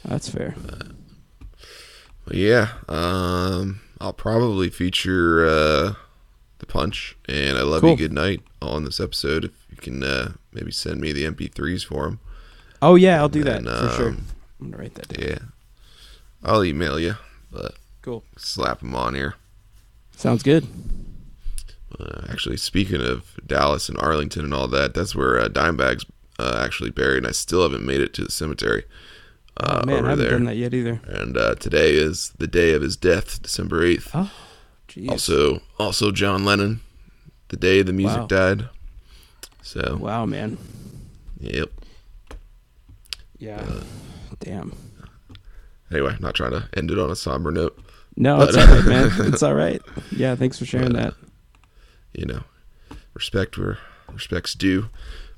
That's 0.04 0.28
fair. 0.28 0.54
but 2.26 2.36
yeah, 2.36 2.68
um, 2.88 3.80
I'll 4.00 4.12
probably 4.12 4.70
feature 4.70 5.46
uh, 5.46 5.94
the 6.58 6.66
punch 6.66 7.16
and 7.28 7.56
I 7.58 7.62
love 7.62 7.80
Cool. 7.82 7.90
you 7.90 7.96
good 7.96 8.12
night 8.12 8.42
on 8.62 8.84
this 8.84 9.00
episode. 9.00 9.44
If 9.44 9.52
you 9.70 9.76
can 9.76 10.02
uh, 10.02 10.32
maybe 10.52 10.70
send 10.72 11.00
me 11.00 11.12
the 11.12 11.24
MP3s 11.24 11.84
for 11.84 12.04
them. 12.04 12.20
Oh 12.82 12.94
yeah, 12.96 13.16
I'll 13.16 13.28
do 13.28 13.44
that 13.44 13.58
And, 13.58 13.66
for 13.68 13.96
sure. 13.96 14.08
um, 14.10 14.26
I'm 14.60 14.70
gonna 14.70 14.82
write 14.82 14.94
that 14.94 15.08
down. 15.08 15.28
Yeah, 15.28 15.38
I'll 16.42 16.64
email 16.64 16.98
you, 17.00 17.16
but 17.50 17.74
Cool. 18.02 18.22
slap 18.36 18.80
them 18.80 18.94
on 18.94 19.14
here. 19.14 19.34
Sounds 20.16 20.42
good. 20.42 20.66
Uh, 22.01 22.22
actually, 22.28 22.57
speaking 22.57 23.01
of 23.01 23.36
Dallas 23.47 23.88
and 23.88 23.99
Arlington 23.99 24.45
and 24.45 24.55
all 24.55 24.66
that, 24.68 24.95
that's 24.95 25.14
where 25.14 25.38
uh, 25.38 25.49
Dimebag's 25.49 26.05
uh, 26.38 26.61
actually 26.64 26.90
buried, 26.90 27.18
and 27.18 27.26
I 27.26 27.32
still 27.32 27.62
haven't 27.62 27.84
made 27.86 28.01
it 28.01 28.12
to 28.14 28.24
the 28.24 28.30
cemetery 28.30 28.84
uh, 29.59 29.82
oh 29.82 29.86
man, 29.86 29.95
I 29.97 29.99
over 30.01 30.09
haven't 30.09 30.24
there. 30.24 30.30
done 30.32 30.45
that 30.47 30.57
yet 30.57 30.74
either. 30.74 31.01
And 31.07 31.36
uh, 31.36 31.55
today 31.55 31.92
is 31.95 32.32
the 32.38 32.49
day 32.49 32.72
of 32.72 32.82
his 32.82 32.97
death, 32.97 33.40
December 33.40 33.84
eighth. 33.84 34.11
Oh, 34.12 34.30
jeez. 34.88 35.09
Also, 35.11 35.61
also 35.78 36.11
John 36.11 36.45
Lennon, 36.45 36.80
the 37.49 37.57
day 37.57 37.82
the 37.82 37.92
music 37.92 38.18
Wow. 38.22 38.26
died. 38.26 38.68
So 39.62 39.97
wow, 40.01 40.26
man. 40.26 40.59
Yep. 41.38 41.70
Yeah. 43.38 43.64
Damn. 44.40 44.72
Anyway, 45.92 46.16
not 46.20 46.34
trying 46.34 46.51
to 46.53 46.68
end 46.76 46.90
it 46.90 46.99
on 46.99 47.11
a 47.11 47.16
somber 47.16 47.51
note. 47.53 47.78
No, 48.16 48.38
But- 48.38 48.49
it's 48.49 48.59
all 48.59 48.66
right, 48.74 48.84
man. 48.86 49.11
It's 49.32 49.42
all 49.42 49.55
right. 49.55 49.82
Yeah, 50.11 50.34
thanks 50.34 50.59
for 50.59 50.64
sharing 50.64 50.92
But, 50.92 50.97
uh, 51.01 51.05
that. 51.05 51.14
You 52.14 52.26
know, 52.26 52.42
respect 53.14 53.58
where 53.58 53.78
respect's 54.12 54.54
due. 54.54 54.88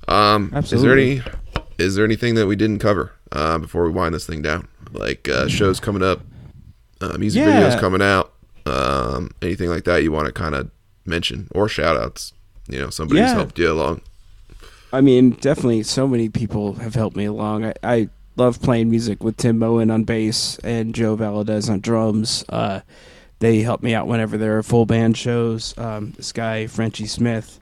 Um, 0.07 0.51
Absolutely. 0.53 1.17
Is 1.17 1.23
there 1.23 1.31
any? 1.33 1.67
Is 1.77 1.95
there 1.95 2.05
anything 2.05 2.35
that 2.35 2.47
we 2.47 2.55
didn't 2.55 2.79
cover 2.79 3.11
uh, 3.31 3.57
before 3.59 3.83
we 3.85 3.91
wind 3.91 4.13
this 4.15 4.25
thing 4.25 4.41
down? 4.41 4.67
Like 4.91 5.27
uh, 5.29 5.47
shows 5.47 5.79
coming 5.79 6.01
up, 6.03 6.21
uh, 7.01 7.17
music 7.17 7.43
Yeah. 7.43 7.51
videos 7.51 7.79
coming 7.79 8.01
out, 8.01 8.33
um, 8.65 9.31
anything 9.41 9.69
like 9.69 9.83
that 9.83 10.01
you 10.03 10.11
want 10.11 10.25
to 10.27 10.31
kind 10.31 10.55
of 10.55 10.69
mention 11.05 11.47
or 11.53 11.67
shout 11.67 11.97
outs? 11.97 12.33
You 12.67 12.79
know, 12.79 12.89
somebody's 12.89 13.21
Yeah. 13.21 13.33
helped 13.33 13.59
you 13.59 13.71
along. 13.71 14.01
I 14.93 15.01
mean, 15.01 15.31
definitely 15.31 15.83
so 15.83 16.07
many 16.07 16.29
people 16.29 16.73
have 16.75 16.95
helped 16.95 17.15
me 17.17 17.25
along. 17.25 17.65
I, 17.65 17.73
I 17.83 18.09
love 18.37 18.61
playing 18.61 18.89
music 18.89 19.23
with 19.23 19.35
Tim 19.37 19.59
Moen 19.59 19.91
on 19.91 20.03
bass 20.05 20.57
and 20.63 20.95
Joe 20.95 21.15
Valadez 21.17 21.69
on 21.69 21.81
drums. 21.81 22.45
Uh, 22.49 22.79
they 23.39 23.61
help 23.61 23.83
me 23.83 23.93
out 23.93 24.07
whenever 24.07 24.37
there 24.37 24.57
are 24.57 24.63
full 24.63 24.85
band 24.85 25.17
shows. 25.17 25.77
Um, 25.77 26.11
this 26.11 26.31
guy, 26.31 26.67
Frenchie 26.67 27.05
Smith, 27.05 27.59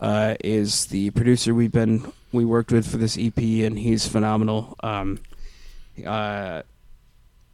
uh, 0.00 0.36
is 0.44 0.86
the 0.86 1.10
producer 1.10 1.54
we've 1.54 1.72
been 1.72 2.12
we 2.32 2.44
worked 2.44 2.72
with 2.72 2.90
for 2.90 2.98
this 2.98 3.16
EP, 3.18 3.38
and 3.38 3.78
he's 3.78 4.06
phenomenal. 4.06 4.76
Um, 4.82 5.20
uh, 6.06 6.62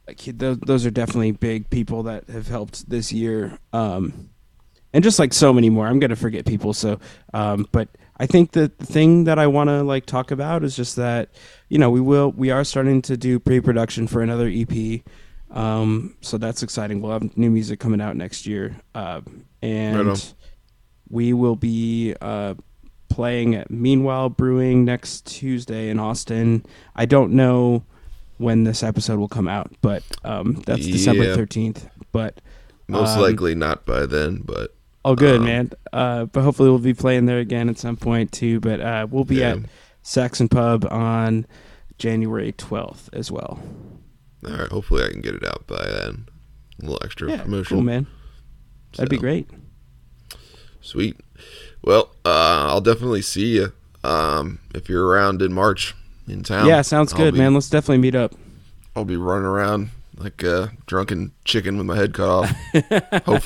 like 0.07 0.19
he, 0.19 0.31
those, 0.31 0.59
those 0.59 0.85
are 0.85 0.91
definitely 0.91 1.31
big 1.31 1.69
people 1.69 2.03
that 2.03 2.29
have 2.29 2.47
helped 2.47 2.89
this 2.89 3.11
year. 3.11 3.57
Um, 3.73 4.29
and 4.93 5.03
just 5.03 5.19
like 5.19 5.33
so 5.33 5.51
many 5.51 5.69
more. 5.69 5.87
I'm 5.87 5.99
gonna 5.99 6.15
forget 6.15 6.45
people. 6.45 6.73
So, 6.73 6.99
um, 7.33 7.67
but 7.71 7.89
I 8.17 8.27
think 8.27 8.51
that 8.51 8.77
the 8.79 8.85
thing 8.85 9.25
that 9.25 9.37
I 9.37 9.47
want 9.47 9.69
to 9.69 9.83
like 9.83 10.05
talk 10.05 10.31
about 10.31 10.63
is 10.63 10.75
just 10.75 10.95
that 10.95 11.29
you 11.67 11.77
know 11.77 11.89
we 11.89 11.99
will 11.99 12.31
we 12.31 12.49
are 12.49 12.63
starting 12.63 13.01
to 13.03 13.17
do 13.17 13.39
pre-production 13.39 14.07
for 14.07 14.21
another 14.21 14.49
EP. 14.51 15.01
Um, 15.55 16.15
so 16.21 16.37
that's 16.37 16.61
exciting. 16.63 17.01
We'll 17.01 17.13
have 17.13 17.37
new 17.37 17.49
music 17.49 17.79
coming 17.79 18.01
out 18.01 18.15
next 18.15 18.45
year, 18.45 18.75
uh, 18.93 19.21
and 19.61 20.09
on. 20.09 20.17
we 21.09 21.31
will 21.33 21.55
be 21.55 22.13
uh, 22.21 22.55
playing 23.09 23.55
at 23.55 23.71
Meanwhile 23.71 24.29
Brewing 24.31 24.83
next 24.85 25.25
Tuesday 25.25 25.89
in 25.89 25.97
Austin. 25.99 26.65
I 26.95 27.05
don't 27.05 27.31
know 27.33 27.83
when 28.37 28.65
this 28.65 28.83
episode 28.83 29.17
will 29.17 29.29
come 29.29 29.47
out, 29.47 29.71
but 29.81 30.03
um, 30.25 30.61
that's 30.65 30.85
December 30.85 31.35
13th. 31.37 31.89
But 32.11 32.41
Most 32.89 33.15
Um, 33.15 33.21
likely 33.21 33.55
not 33.55 33.85
by 33.85 34.05
then, 34.05 34.41
but 34.43 34.75
Oh, 35.05 35.15
good, 35.15 35.37
Um, 35.39 35.45
man. 35.45 35.71
Uh, 35.93 36.25
but 36.25 36.41
hopefully 36.43 36.67
we'll 36.69 36.79
be 36.79 36.93
playing 36.93 37.27
there 37.27 37.37
again 37.39 37.69
at 37.69 37.77
some 37.77 37.95
point 37.95 38.31
too. 38.31 38.59
But 38.59 38.81
uh, 38.81 39.07
we'll 39.09 39.23
be 39.23 39.35
Yeah. 39.37 39.51
at 39.51 39.57
Saxon 40.01 40.49
Pub 40.49 40.85
on 40.91 41.45
January 41.97 42.51
12th 42.51 43.07
as 43.13 43.31
well. 43.31 43.59
All 44.45 44.57
right. 44.57 44.69
Hopefully, 44.71 45.03
I 45.03 45.09
can 45.09 45.21
get 45.21 45.35
it 45.35 45.45
out 45.45 45.65
by 45.67 45.83
then. 45.85 46.27
A 46.81 46.85
little 46.85 46.99
extra 47.03 47.29
Yeah, 47.29 47.41
promotion. 47.43 47.77
cool, 47.77 47.83
man. 47.83 48.07
That'd 48.95 49.09
be 49.09 49.17
great. 49.17 49.49
Sweet. 50.81 51.17
Well, 51.81 52.11
uh, 52.25 52.67
I'll 52.69 52.81
definitely 52.81 53.21
see 53.21 53.55
you 53.57 53.73
um, 54.03 54.59
if 54.73 54.87
you're 54.89 55.05
around 55.05 55.41
in 55.41 55.53
March 55.53 55.95
in 56.27 56.43
town. 56.43 56.67
yeah, 56.67 56.81
sounds 56.81 57.13
I'll 57.13 57.19
good, 57.19 57.33
be- 57.33 57.39
man. 57.39 57.53
Let's 57.53 57.69
definitely 57.69 57.99
meet 57.99 58.15
up. 58.15 58.33
I'll 58.95 59.05
be 59.05 59.17
running 59.17 59.45
around 59.45 59.89
like 60.17 60.41
a 60.43 60.71
drunken 60.85 61.31
chicken 61.43 61.77
with 61.77 61.85
my 61.85 61.95
head 61.95 62.13
cut 62.13 62.29
off. 62.29 62.51
Hope, 63.25 63.43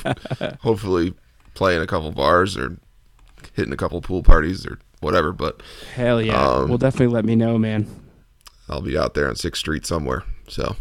hopefully, 0.60 1.14
playing 1.54 1.82
a 1.82 1.86
couple 1.86 2.10
bars 2.12 2.56
or 2.56 2.78
hitting 3.54 3.72
a 3.72 3.76
couple 3.76 4.00
pool 4.00 4.22
parties 4.22 4.64
or 4.66 4.78
whatever. 5.00 5.32
But 5.32 5.62
Hell 5.94 6.22
yeah. 6.22 6.40
Um, 6.40 6.68
well, 6.68 6.78
definitely 6.78 7.12
let 7.14 7.24
me 7.24 7.34
know, 7.36 7.58
man. 7.58 7.86
I'll 8.68 8.80
be 8.82 8.96
out 8.96 9.14
there 9.14 9.28
on 9.28 9.34
Sixth 9.34 9.58
Street 9.60 9.84
somewhere. 9.84 10.22
So, 10.50 10.76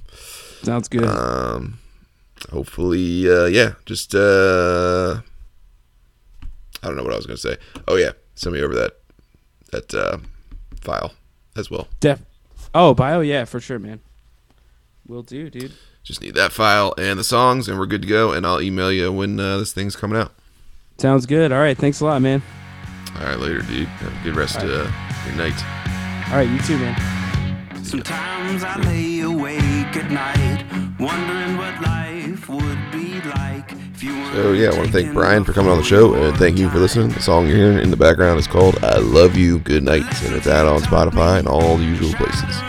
Sounds 0.64 0.88
good. 0.88 1.06
um, 1.06 1.80
hopefully, 2.52 3.30
uh, 3.30 3.46
yeah, 3.46 3.74
just 3.86 4.14
uh, 4.16 5.22
I 6.84 6.88
don't 6.88 6.98
know 6.98 7.04
what 7.04 7.14
I 7.14 7.18
was 7.18 7.26
gonna 7.26 7.38
say. 7.38 7.56
Oh 7.88 7.96
yeah, 7.96 8.12
send 8.36 8.56
me 8.56 8.62
over 8.62 8.76
that 8.76 8.94
that 9.72 9.94
uh, 9.94 10.18
file 10.82 11.14
as 11.56 11.70
well. 11.70 11.88
Def. 12.00 12.22
Oh, 12.74 12.94
bio, 12.94 13.22
yeah, 13.22 13.46
for 13.46 13.60
sure, 13.60 13.80
man. 13.80 14.00
Will 15.08 15.24
do, 15.24 15.50
dude. 15.50 15.74
Just 16.04 16.22
need 16.22 16.36
that 16.36 16.52
file 16.52 16.94
and 16.98 17.20
the 17.20 17.24
songs, 17.24 17.68
and 17.68 17.80
we're 17.80 17.86
good 17.88 18.02
to 18.04 18.08
go. 18.08 18.32
And 18.32 18.46
I'll 18.46 18.62
email 18.62 18.92
you 18.92 19.12
when 19.12 19.40
uh, 19.40 19.58
this 19.58 19.74
thing's 19.74 19.96
coming 19.96 20.18
out. 20.20 20.32
Sounds 20.98 21.26
good. 21.26 21.52
All 21.52 21.60
right, 21.60 21.78
thanks 21.78 22.02
a 22.02 22.06
lot, 22.06 22.22
man. 22.22 22.42
All 23.18 23.26
right, 23.26 23.40
later, 23.40 23.62
dude. 23.62 23.88
Have 23.88 24.22
a 24.22 24.24
good 24.24 24.36
rest 24.36 24.60
All 24.60 24.70
of 24.70 24.88
uh, 24.88 24.92
your 25.28 25.36
night. 25.36 26.30
All 26.30 26.36
right, 26.38 26.48
you 26.50 26.60
too, 26.60 26.78
man. 26.78 27.84
Sometimes 27.84 28.64
I 28.64 28.76
lay 28.82 28.90
awake 28.90 29.09
at 30.00 30.12
night, 30.12 30.66
wondering 31.00 31.58
what 31.58 31.82
life 31.82 32.48
would 32.50 32.92
be 32.92 33.20
like 33.30 33.72
if 33.94 34.04
you 34.04 34.12
So 34.34 34.54
yeah, 34.54 34.70
I 34.70 34.78
want 34.78 34.88
to 34.88 34.94
thank 34.94 35.14
Brian 35.14 35.44
for 35.44 35.52
coming 35.52 35.72
on 35.72 35.78
the 35.78 35.84
show, 35.84 36.14
and 36.14 36.36
thank 36.38 36.58
you 36.58 36.70
for 36.70 36.80
listening. 36.80 37.10
The 37.10 37.22
song 37.22 37.48
you're 37.48 37.58
hearing 37.58 37.80
in 37.80 37.92
the 37.92 37.98
background 37.98 38.40
is 38.40 38.48
called 38.48 38.82
"I 38.84 39.00
Love 39.00 39.36
You, 39.36 39.60
Good 39.60 39.84
Night," 39.84 40.06
and 40.24 40.36
it's 40.36 40.48
out 40.48 40.68
on 40.68 40.82
Spotify 40.82 41.40
and 41.40 41.48
all 41.48 41.78
the 41.78 41.84
usual 41.84 42.14
places. 42.14 42.62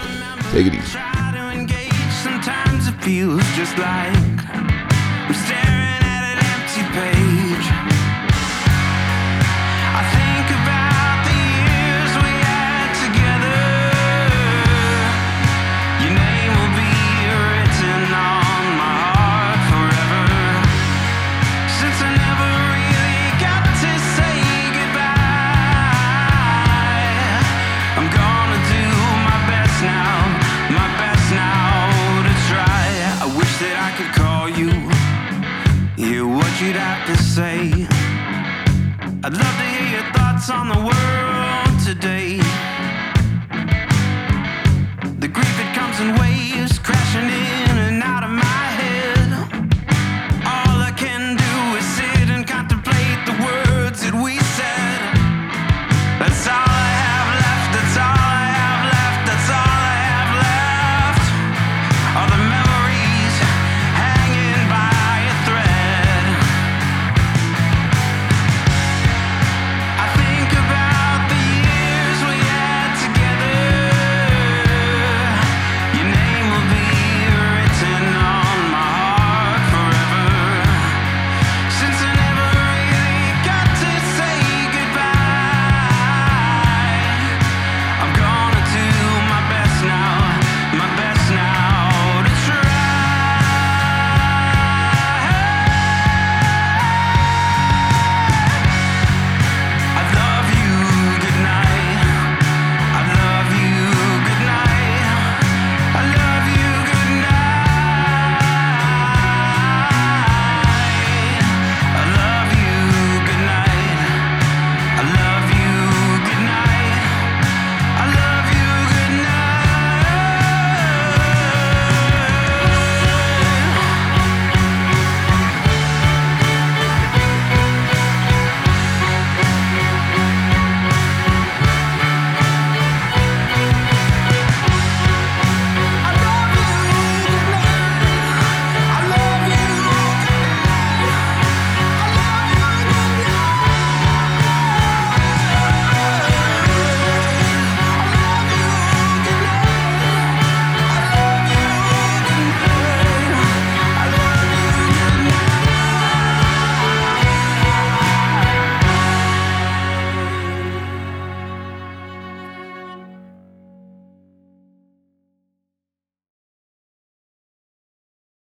Take 0.52 0.66
it 0.66 0.74
easy. 0.74 0.98